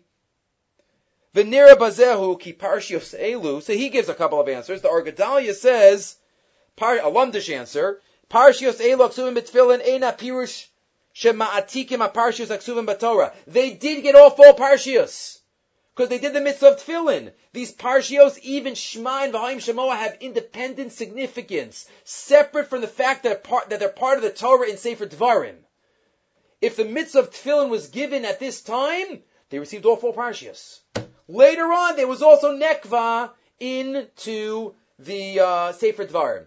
Venira 1.36 1.76
bazehu 1.76 2.40
ki 2.40 2.54
parshios 2.54 3.20
elu. 3.20 3.62
So 3.62 3.74
he 3.74 3.90
gives 3.90 4.10
a 4.10 4.16
couple 4.16 4.42
of 4.42 4.50
answers. 4.50 4.82
The 4.82 4.88
Or 4.88 5.04
Gedalia 5.04 5.54
says 5.54 6.16
par, 6.76 6.98
a 6.98 7.12
Lumdish 7.12 7.54
answer. 7.54 8.02
Parshios 8.30 8.80
Elo 8.80 9.10
Ksuvim 9.10 9.36
B'Tfilin 9.36 9.86
Eina 9.86 10.18
Pirush 10.18 10.68
Shema'atikim 11.16 11.98
HaParshios 11.98 12.48
Aksuvim 12.48 12.86
B'Torah. 12.86 13.34
They 13.48 13.72
did 13.72 14.04
get 14.04 14.16
off 14.16 14.40
all 14.40 14.54
Parshios. 14.54 15.39
Because 16.00 16.12
they 16.12 16.20
did 16.20 16.32
the 16.32 16.40
mitzvah 16.40 16.70
of 16.70 16.82
Tfilin. 16.82 17.34
These 17.52 17.76
Parshios, 17.76 18.40
even 18.40 18.76
Shema 18.76 19.24
and 19.24 19.34
Vahim 19.34 19.58
Shemoah, 19.58 19.98
have 19.98 20.16
independent 20.22 20.94
significance, 20.94 21.90
separate 22.06 22.70
from 22.70 22.80
the 22.80 22.88
fact 22.88 23.24
that, 23.24 23.44
part, 23.44 23.70
that 23.70 23.82
they're 23.82 23.90
part 23.90 24.16
of 24.16 24.24
the 24.24 24.30
Torah 24.30 24.70
in 24.70 24.78
Sefer 24.78 25.08
Dvarim. 25.08 25.58
If 26.62 26.78
the 26.78 26.86
mitzvah 26.86 27.20
of 27.20 27.32
Tfilin 27.32 27.68
was 27.68 27.90
given 27.90 28.24
at 28.24 28.40
this 28.40 28.62
time, 28.62 29.22
they 29.50 29.60
received 29.60 29.86
all 29.86 29.98
four 29.98 30.14
Parshios. 30.14 30.80
Later 31.28 31.66
on, 31.66 31.98
there 31.98 32.08
was 32.08 32.22
also 32.22 32.58
Nekva 32.58 33.32
into 33.60 34.74
the 35.00 35.42
uh, 35.42 35.74
Sefer 35.74 36.06
Dvarim. 36.06 36.46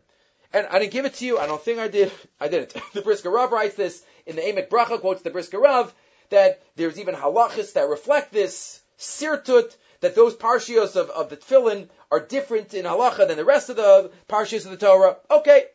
And 0.54 0.66
I 0.68 0.78
didn't 0.78 0.92
give 0.92 1.04
it 1.04 1.16
to 1.16 1.26
you. 1.26 1.36
I 1.36 1.46
don't 1.46 1.62
think 1.62 1.78
I 1.78 1.88
did. 1.88 2.10
I 2.40 2.48
didn't. 2.48 2.74
the 2.94 3.02
Brisker 3.02 3.28
Rav 3.28 3.52
writes 3.52 3.74
this 3.74 4.02
in 4.24 4.34
the 4.34 4.40
Emek 4.40 4.70
Bracha, 4.70 4.98
quotes 4.98 5.20
the 5.20 5.28
Brisker 5.28 5.60
Rav, 5.60 5.94
that 6.30 6.62
there's 6.76 6.98
even 6.98 7.14
halachis 7.14 7.74
that 7.74 7.90
reflect 7.90 8.32
this 8.32 8.81
sirtut, 9.02 9.76
that 10.00 10.14
those 10.14 10.34
parshios 10.34 10.96
of, 10.96 11.10
of 11.10 11.30
the 11.30 11.36
tefillin 11.36 11.88
are 12.10 12.20
different 12.20 12.74
in 12.74 12.84
halacha 12.84 13.28
than 13.28 13.36
the 13.36 13.44
rest 13.44 13.70
of 13.70 13.76
the 13.76 14.10
parshios 14.28 14.64
of 14.64 14.72
the 14.72 14.76
Torah. 14.76 15.16
Okay. 15.30 15.66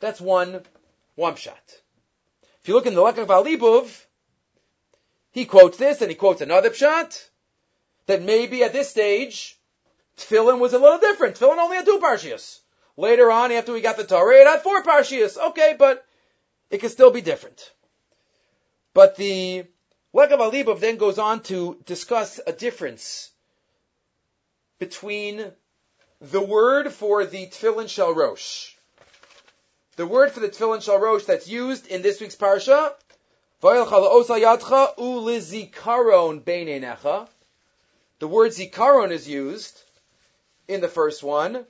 That's 0.00 0.20
one, 0.20 0.60
one 1.14 1.36
shot. 1.36 1.80
If 2.60 2.68
you 2.68 2.74
look 2.74 2.86
in 2.86 2.94
the 2.94 3.00
Lekach 3.00 3.26
Valibuv, 3.26 4.04
he 5.32 5.46
quotes 5.46 5.78
this 5.78 6.02
and 6.02 6.10
he 6.10 6.14
quotes 6.14 6.40
another 6.40 6.70
pshat 6.70 7.28
that 8.06 8.22
maybe 8.22 8.62
at 8.64 8.72
this 8.72 8.90
stage 8.90 9.58
tefillin 10.16 10.58
was 10.58 10.74
a 10.74 10.78
little 10.78 10.98
different. 10.98 11.36
Tefillin 11.36 11.58
only 11.58 11.76
had 11.76 11.86
two 11.86 12.00
parshias. 12.00 12.60
Later 12.96 13.30
on, 13.30 13.50
after 13.50 13.72
we 13.72 13.80
got 13.80 13.96
the 13.96 14.04
Torah, 14.04 14.40
it 14.40 14.46
had 14.46 14.62
four 14.62 14.82
parshias. 14.82 15.36
Okay, 15.36 15.74
but 15.78 16.06
it 16.70 16.78
could 16.78 16.90
still 16.90 17.10
be 17.10 17.20
different. 17.20 17.72
But 18.92 19.16
the 19.16 19.64
Lekach 20.14 20.38
Alibov 20.38 20.78
then 20.78 20.96
goes 20.96 21.18
on 21.18 21.42
to 21.42 21.76
discuss 21.86 22.38
a 22.46 22.52
difference 22.52 23.32
between 24.78 25.50
the 26.20 26.40
word 26.40 26.92
for 26.92 27.26
the 27.26 27.48
tefillin 27.48 27.88
shel 27.88 28.14
rosh. 28.14 28.76
The 29.96 30.06
word 30.06 30.30
for 30.30 30.38
the 30.38 30.48
tefillin 30.48 30.82
shel 30.82 31.00
rosh 31.00 31.24
that's 31.24 31.48
used 31.48 31.88
in 31.88 32.02
this 32.02 32.20
week's 32.20 32.36
parsha, 32.36 32.94
the 33.60 33.74
word 38.28 38.52
zikaron 38.52 39.10
is 39.10 39.28
used 39.28 39.82
in 40.68 40.80
the 40.80 40.88
first 40.88 41.24
one, 41.24 41.66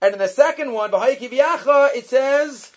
and 0.00 0.12
in 0.14 0.18
the 0.18 0.28
second 0.28 0.72
one, 0.72 0.90
it 0.94 2.06
says. 2.06 2.72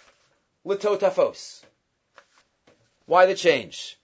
Why 3.05 3.25
the 3.25 3.35
change? 3.35 3.97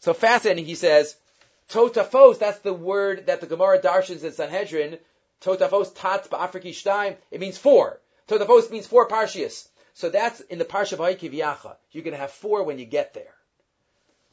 So 0.00 0.14
fascinating, 0.14 0.64
he 0.64 0.74
says, 0.74 1.16
totafos, 1.70 2.38
that's 2.38 2.58
the 2.60 2.72
word 2.72 3.26
that 3.26 3.40
the 3.40 3.46
Gemara 3.46 3.80
darshans 3.80 4.24
in 4.24 4.32
Sanhedrin, 4.32 4.98
totafos 5.42 5.94
tat 5.94 6.28
ba'afriki 6.30 6.70
shtaim, 6.70 7.16
it 7.30 7.40
means 7.40 7.58
four. 7.58 8.00
Totafos 8.28 8.70
means 8.70 8.86
four 8.86 9.08
parshias. 9.08 9.68
So 9.94 10.08
that's 10.08 10.40
in 10.40 10.58
the 10.58 10.64
parsha 10.64 10.96
Vayikiv 10.96 11.76
You're 11.90 12.04
going 12.04 12.14
to 12.14 12.20
have 12.20 12.30
four 12.30 12.62
when 12.62 12.78
you 12.78 12.86
get 12.86 13.12
there. 13.12 13.34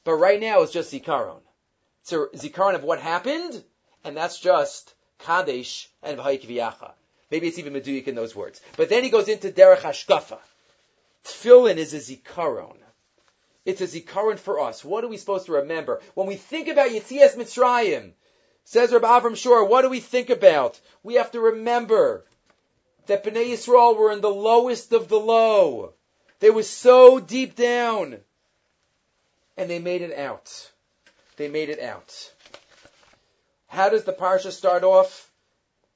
But 0.04 0.14
right 0.14 0.40
now 0.40 0.62
it's 0.62 0.72
just 0.72 0.94
zikaron. 0.94 1.42
It's 2.04 2.14
a 2.14 2.28
zikaron 2.38 2.76
of 2.76 2.84
what 2.84 3.02
happened, 3.02 3.62
and 4.06 4.16
that's 4.16 4.40
just 4.40 4.94
kadesh 5.20 5.90
and 6.02 6.18
Vayikiv 6.18 6.94
Maybe 7.30 7.48
it's 7.48 7.60
even 7.60 7.74
meduyik 7.74 8.08
in 8.08 8.16
those 8.16 8.34
words. 8.34 8.62
But 8.78 8.88
then 8.88 9.04
he 9.04 9.10
goes 9.10 9.28
into 9.28 9.50
derech 9.50 9.80
hashkafa. 9.80 10.38
Tefillin 11.26 11.76
is 11.76 11.94
a 11.94 11.98
zikaron. 11.98 12.78
It's 13.68 13.82
a 13.82 13.84
zikaron 13.86 14.40
for 14.40 14.62
us. 14.62 14.86
What 14.86 15.04
are 15.04 15.10
we 15.10 15.18
supposed 15.18 15.48
to 15.48 15.52
remember? 15.52 16.00
When 16.14 16.26
we 16.26 16.38
think 16.38 16.70
about 16.70 16.90
Yitzias 16.90 17.36
Mitzrayim, 17.36 18.14
says 18.64 18.94
Rabbi 18.94 19.06
Avram 19.06 19.36
Shor, 19.36 19.66
what 19.66 19.82
do 19.82 19.90
we 19.90 20.00
think 20.00 20.30
about? 20.30 20.80
We 21.04 21.16
have 21.16 21.32
to 21.32 21.42
remember 21.42 22.24
that 23.08 23.26
Bnei 23.26 23.48
Yisrael 23.48 23.98
were 23.98 24.14
in 24.14 24.22
the 24.22 24.30
lowest 24.30 24.94
of 24.94 25.10
the 25.10 25.20
low. 25.20 25.92
They 26.40 26.50
were 26.50 26.64
so 26.64 27.20
deep 27.20 27.58
down. 27.58 28.20
And 29.58 29.70
they 29.70 29.80
made 29.80 30.02
it 30.02 30.18
out. 30.18 30.72
They 31.36 31.50
made 31.50 31.68
it 31.68 31.82
out. 31.82 32.32
How 33.68 33.90
does 33.90 34.06
the 34.06 34.14
parsha 34.14 34.54
start 34.54 34.86
off? 34.86 35.30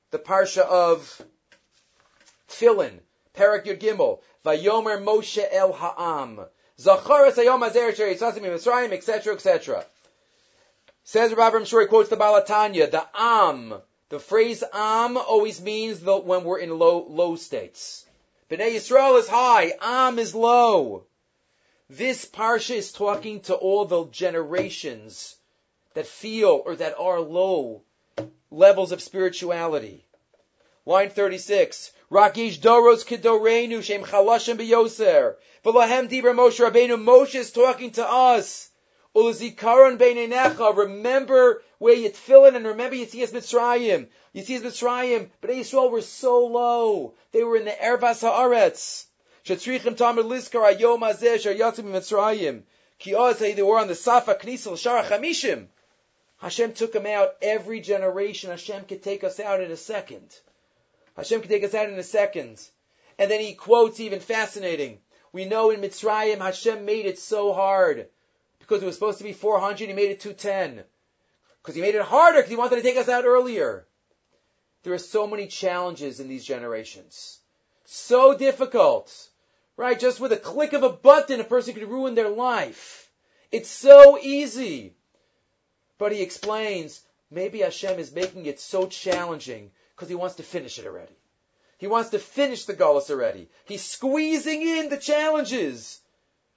The 0.09 0.19
parsha 0.19 0.63
of 0.63 1.21
Tfilin, 2.49 2.99
Parak 3.33 3.65
Yud 3.65 3.79
Gimel, 3.79 4.19
Vayomer 4.43 5.01
Moshe 5.01 5.41
El 5.49 5.71
Ha'am. 5.71 6.41
Zacharas 6.79 7.35
Hayom 7.35 7.67
Azer 7.67 7.91
Sheri 7.91 8.17
Mitzrayim, 8.17 8.91
etc., 8.91 9.33
etc. 9.33 9.85
Says 11.03 11.33
Rabbi 11.33 11.63
Shuri 11.63 11.87
quotes 11.87 12.09
the 12.09 12.17
Balatanya, 12.17 12.89
the 12.89 13.05
Am, 13.15 13.73
the 14.09 14.19
phrase 14.19 14.63
Am 14.73 15.17
always 15.17 15.61
means 15.61 15.99
the, 15.99 16.17
when 16.17 16.43
we're 16.43 16.59
in 16.59 16.77
low, 16.77 17.05
low 17.07 17.35
states. 17.35 18.05
Bnei 18.49 18.75
Yisrael 18.75 19.19
is 19.19 19.27
high, 19.27 19.73
Am 19.81 20.19
is 20.19 20.35
low. 20.35 21.05
This 21.89 22.25
parsha 22.25 22.75
is 22.75 22.91
talking 22.91 23.41
to 23.41 23.55
all 23.55 23.85
the 23.85 24.05
generations 24.05 25.35
that 25.93 26.07
feel 26.07 26.61
or 26.65 26.75
that 26.75 26.97
are 26.97 27.19
low 27.19 27.83
levels 28.49 28.91
of 28.91 29.01
spirituality. 29.01 30.05
Line 30.85 31.09
36. 31.09 31.91
Rakish 32.11 32.59
Doros 32.59 33.05
Kidorenu 33.05 33.81
Shem 33.81 34.03
Chalashim 34.03 34.57
Biyoser. 34.57 35.35
V'lahem 35.63 36.09
Dibra 36.09 36.35
Moshe 36.35 36.59
Rabbeinu. 36.59 37.01
Moshe 37.01 37.35
is 37.35 37.53
talking 37.53 37.91
to 37.91 38.05
us. 38.05 38.69
Ulazikaron 39.15 39.97
Beinenecha. 39.97 40.75
Remember 40.75 41.63
where 41.77 41.95
you 41.95 42.09
tefillin 42.09 42.57
and 42.57 42.67
remember 42.67 42.97
Yitzias 42.97 43.29
Mitzrayim. 43.31 44.07
Yitzias 44.35 44.59
Mitzrayim. 44.59 45.29
But 45.39 45.51
Israel 45.51 45.89
were 45.89 46.01
so 46.01 46.47
low. 46.47 47.13
They 47.31 47.45
were 47.45 47.55
in 47.55 47.63
the 47.63 47.71
Ervas 47.71 48.29
Haaretz. 48.29 49.05
Shetzrichim 49.45 49.95
Tamar 49.95 50.23
Liskar 50.23 50.69
Ayom 50.69 50.99
Azeh 51.09 51.39
Shar 51.39 51.53
Yatzim 51.53 51.85
Mitzrayim. 51.85 52.63
Ki 52.99 53.15
Oz 53.15 53.39
they 53.39 53.61
were 53.61 53.79
on 53.79 53.87
the 53.87 53.95
Safa 53.95 54.35
Knisel 54.35 54.73
Shara 54.73 55.05
Chamishim. 55.05 55.67
Hashem 56.39 56.73
took 56.73 56.91
them 56.91 57.05
out 57.05 57.35
every 57.41 57.79
generation. 57.79 58.49
Hashem 58.49 58.83
could 58.83 59.01
take 59.01 59.23
us 59.23 59.39
out 59.39 59.61
in 59.61 59.71
a 59.71 59.77
second. 59.77 60.29
Hashem 61.15 61.41
can 61.41 61.49
take 61.49 61.63
us 61.63 61.73
out 61.73 61.89
in 61.89 61.99
a 61.99 62.03
second. 62.03 62.61
And 63.17 63.29
then 63.29 63.41
he 63.41 63.53
quotes 63.53 63.99
even 63.99 64.19
fascinating. 64.19 64.99
We 65.33 65.45
know 65.45 65.71
in 65.71 65.81
Mitzrayim, 65.81 66.39
Hashem 66.39 66.85
made 66.85 67.05
it 67.05 67.19
so 67.19 67.53
hard. 67.53 68.07
Because 68.59 68.81
it 68.81 68.85
was 68.85 68.95
supposed 68.95 69.17
to 69.19 69.23
be 69.23 69.33
400, 69.33 69.87
he 69.87 69.93
made 69.93 70.11
it 70.11 70.19
210. 70.19 70.83
Because 71.61 71.75
he 71.75 71.81
made 71.81 71.95
it 71.95 72.01
harder 72.01 72.39
because 72.39 72.49
he 72.49 72.55
wanted 72.55 72.77
to 72.77 72.81
take 72.81 72.97
us 72.97 73.09
out 73.09 73.25
earlier. 73.25 73.85
There 74.83 74.93
are 74.93 74.97
so 74.97 75.27
many 75.27 75.47
challenges 75.47 76.19
in 76.19 76.27
these 76.27 76.45
generations. 76.45 77.39
So 77.85 78.35
difficult. 78.35 79.29
Right? 79.77 79.99
Just 79.99 80.19
with 80.19 80.31
a 80.31 80.37
click 80.37 80.73
of 80.73 80.83
a 80.83 80.89
button, 80.89 81.39
a 81.39 81.43
person 81.43 81.73
could 81.73 81.87
ruin 81.87 82.15
their 82.15 82.29
life. 82.29 83.09
It's 83.51 83.69
so 83.69 84.17
easy. 84.19 84.95
But 85.97 86.11
he 86.11 86.21
explains, 86.21 87.01
maybe 87.29 87.59
Hashem 87.59 87.99
is 87.99 88.11
making 88.11 88.45
it 88.47 88.59
so 88.59 88.87
challenging 88.87 89.71
because 90.01 90.09
he 90.09 90.15
wants 90.15 90.37
to 90.37 90.43
finish 90.43 90.79
it 90.79 90.87
already. 90.87 91.13
He 91.77 91.85
wants 91.85 92.09
to 92.09 92.17
finish 92.17 92.65
the 92.65 92.73
Galus 92.73 93.11
already. 93.11 93.47
He's 93.65 93.83
squeezing 93.83 94.63
in 94.63 94.89
the 94.89 94.97
challenges. 94.97 95.99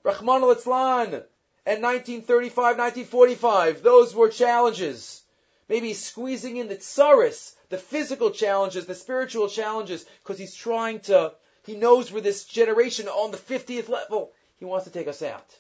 Rachmana 0.03 0.55
litzlan 0.55 1.24
and 1.66 1.82
1935, 1.82 2.57
1945, 2.78 3.82
those 3.82 4.14
were 4.14 4.30
challenges. 4.30 5.20
Maybe 5.68 5.88
he's 5.88 6.03
squeezing 6.03 6.57
in 6.57 6.68
the 6.68 6.76
tsaris, 6.76 7.55
the 7.68 7.76
physical 7.76 8.30
challenges, 8.30 8.86
the 8.86 8.95
spiritual 8.95 9.51
challenges, 9.51 10.07
because 10.22 10.38
he's 10.38 10.55
trying 10.55 11.01
to, 11.01 11.34
he 11.66 11.76
knows 11.76 12.11
we're 12.11 12.22
this 12.22 12.47
generation 12.47 13.09
on 13.09 13.30
the 13.30 13.36
50th 13.36 13.90
level. 13.90 14.32
He 14.57 14.64
wants 14.64 14.86
to 14.86 14.90
take 14.90 15.07
us 15.07 15.20
out. 15.20 15.55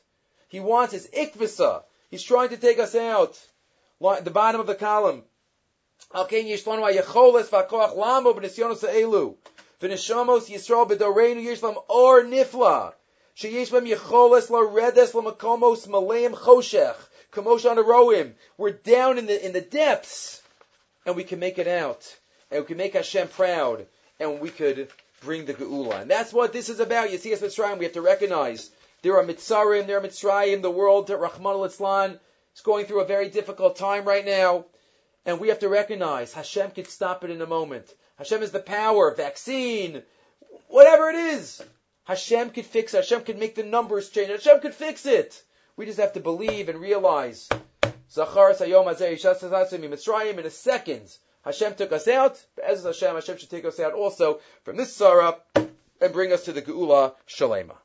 He 0.48 0.60
wants 0.60 0.94
his 0.94 1.06
ikvisa. 1.08 1.82
He's 2.10 2.22
trying 2.22 2.48
to 2.48 2.56
take 2.56 2.78
us 2.78 2.94
out. 2.94 3.38
The 4.00 4.30
bottom 4.30 4.62
of 4.62 4.66
the 4.66 4.74
column. 4.74 5.24
Al 6.12 6.26
yishlanu 6.28 6.82
hayecholes 6.82 7.48
v'akoach 7.48 7.96
lamo 7.96 8.34
b'nisyonos 8.34 8.82
ha'elu. 8.82 9.36
Yisrael 9.80 10.88
b'doreinu 10.88 11.44
yishlam 11.44 11.82
or 11.88 12.22
nifla. 12.22 12.92
B'em 13.36 13.88
yecholes 13.88 14.48
maleim 15.88 16.34
choshech. 16.34 16.96
Kamosh 17.32 17.68
on 17.68 18.34
We're 18.56 18.70
down 18.70 19.18
in 19.18 19.26
the, 19.26 19.44
in 19.44 19.52
the 19.52 19.60
depths. 19.60 20.40
And 21.04 21.16
we 21.16 21.24
can 21.24 21.40
make 21.40 21.58
it 21.58 21.66
out. 21.66 22.16
And 22.50 22.60
we 22.60 22.66
can 22.66 22.76
make 22.76 22.94
Hashem 22.94 23.28
proud. 23.28 23.86
And 24.20 24.40
we 24.40 24.50
could 24.50 24.88
bring 25.20 25.44
the 25.46 25.54
Geula. 25.54 26.02
And 26.02 26.10
that's 26.10 26.32
what 26.32 26.52
this 26.52 26.68
is 26.68 26.78
about. 26.80 27.10
You 27.10 27.18
see 27.18 27.32
us 27.32 27.40
Mitzrayim, 27.40 27.78
we 27.78 27.84
have 27.84 27.94
to 27.94 28.00
recognize 28.00 28.70
there 29.02 29.18
are 29.18 29.24
Mitzarim, 29.24 29.86
there 29.86 29.98
are 29.98 30.00
Mitzrayim, 30.00 30.62
the 30.62 30.70
world, 30.70 31.08
Rachmana 31.08 31.68
litzlan 31.68 32.18
is 32.54 32.62
going 32.62 32.86
through 32.86 33.00
a 33.00 33.06
very 33.06 33.28
difficult 33.28 33.76
time 33.76 34.04
right 34.04 34.24
now. 34.24 34.64
And 35.26 35.40
we 35.40 35.48
have 35.48 35.60
to 35.60 35.68
recognize 35.68 36.32
Hashem 36.34 36.72
can 36.72 36.84
stop 36.84 37.24
it 37.24 37.30
in 37.30 37.40
a 37.40 37.46
moment. 37.46 37.92
Hashem 38.16 38.42
is 38.42 38.52
the 38.52 38.60
power, 38.60 39.14
vaccine, 39.14 40.02
whatever 40.68 41.08
it 41.08 41.16
is. 41.16 41.62
Hashem 42.04 42.50
could 42.50 42.66
fix 42.66 42.92
it. 42.92 42.98
Hashem 42.98 43.22
could 43.22 43.38
make 43.38 43.54
the 43.54 43.62
numbers 43.62 44.10
change. 44.10 44.30
Hashem 44.30 44.60
could 44.60 44.74
fix 44.74 45.06
it. 45.06 45.42
We 45.76 45.86
just 45.86 45.98
have 45.98 46.12
to 46.12 46.20
believe 46.20 46.68
and 46.68 46.80
realize. 46.80 47.48
In 47.50 47.58
a 50.46 50.50
second. 50.50 51.16
Hashem 51.44 51.74
took 51.74 51.92
us 51.92 52.08
out. 52.08 52.44
As 52.62 52.84
Hashem, 52.84 53.14
Hashem 53.14 53.38
should 53.38 53.50
take 53.50 53.64
us 53.64 53.80
out 53.80 53.92
also 53.92 54.40
from 54.64 54.76
this 54.76 54.94
Sarah 54.94 55.36
and 55.54 56.12
bring 56.12 56.32
us 56.32 56.44
to 56.44 56.52
the 56.52 56.62
Geula 56.62 57.14
Shalema. 57.26 57.76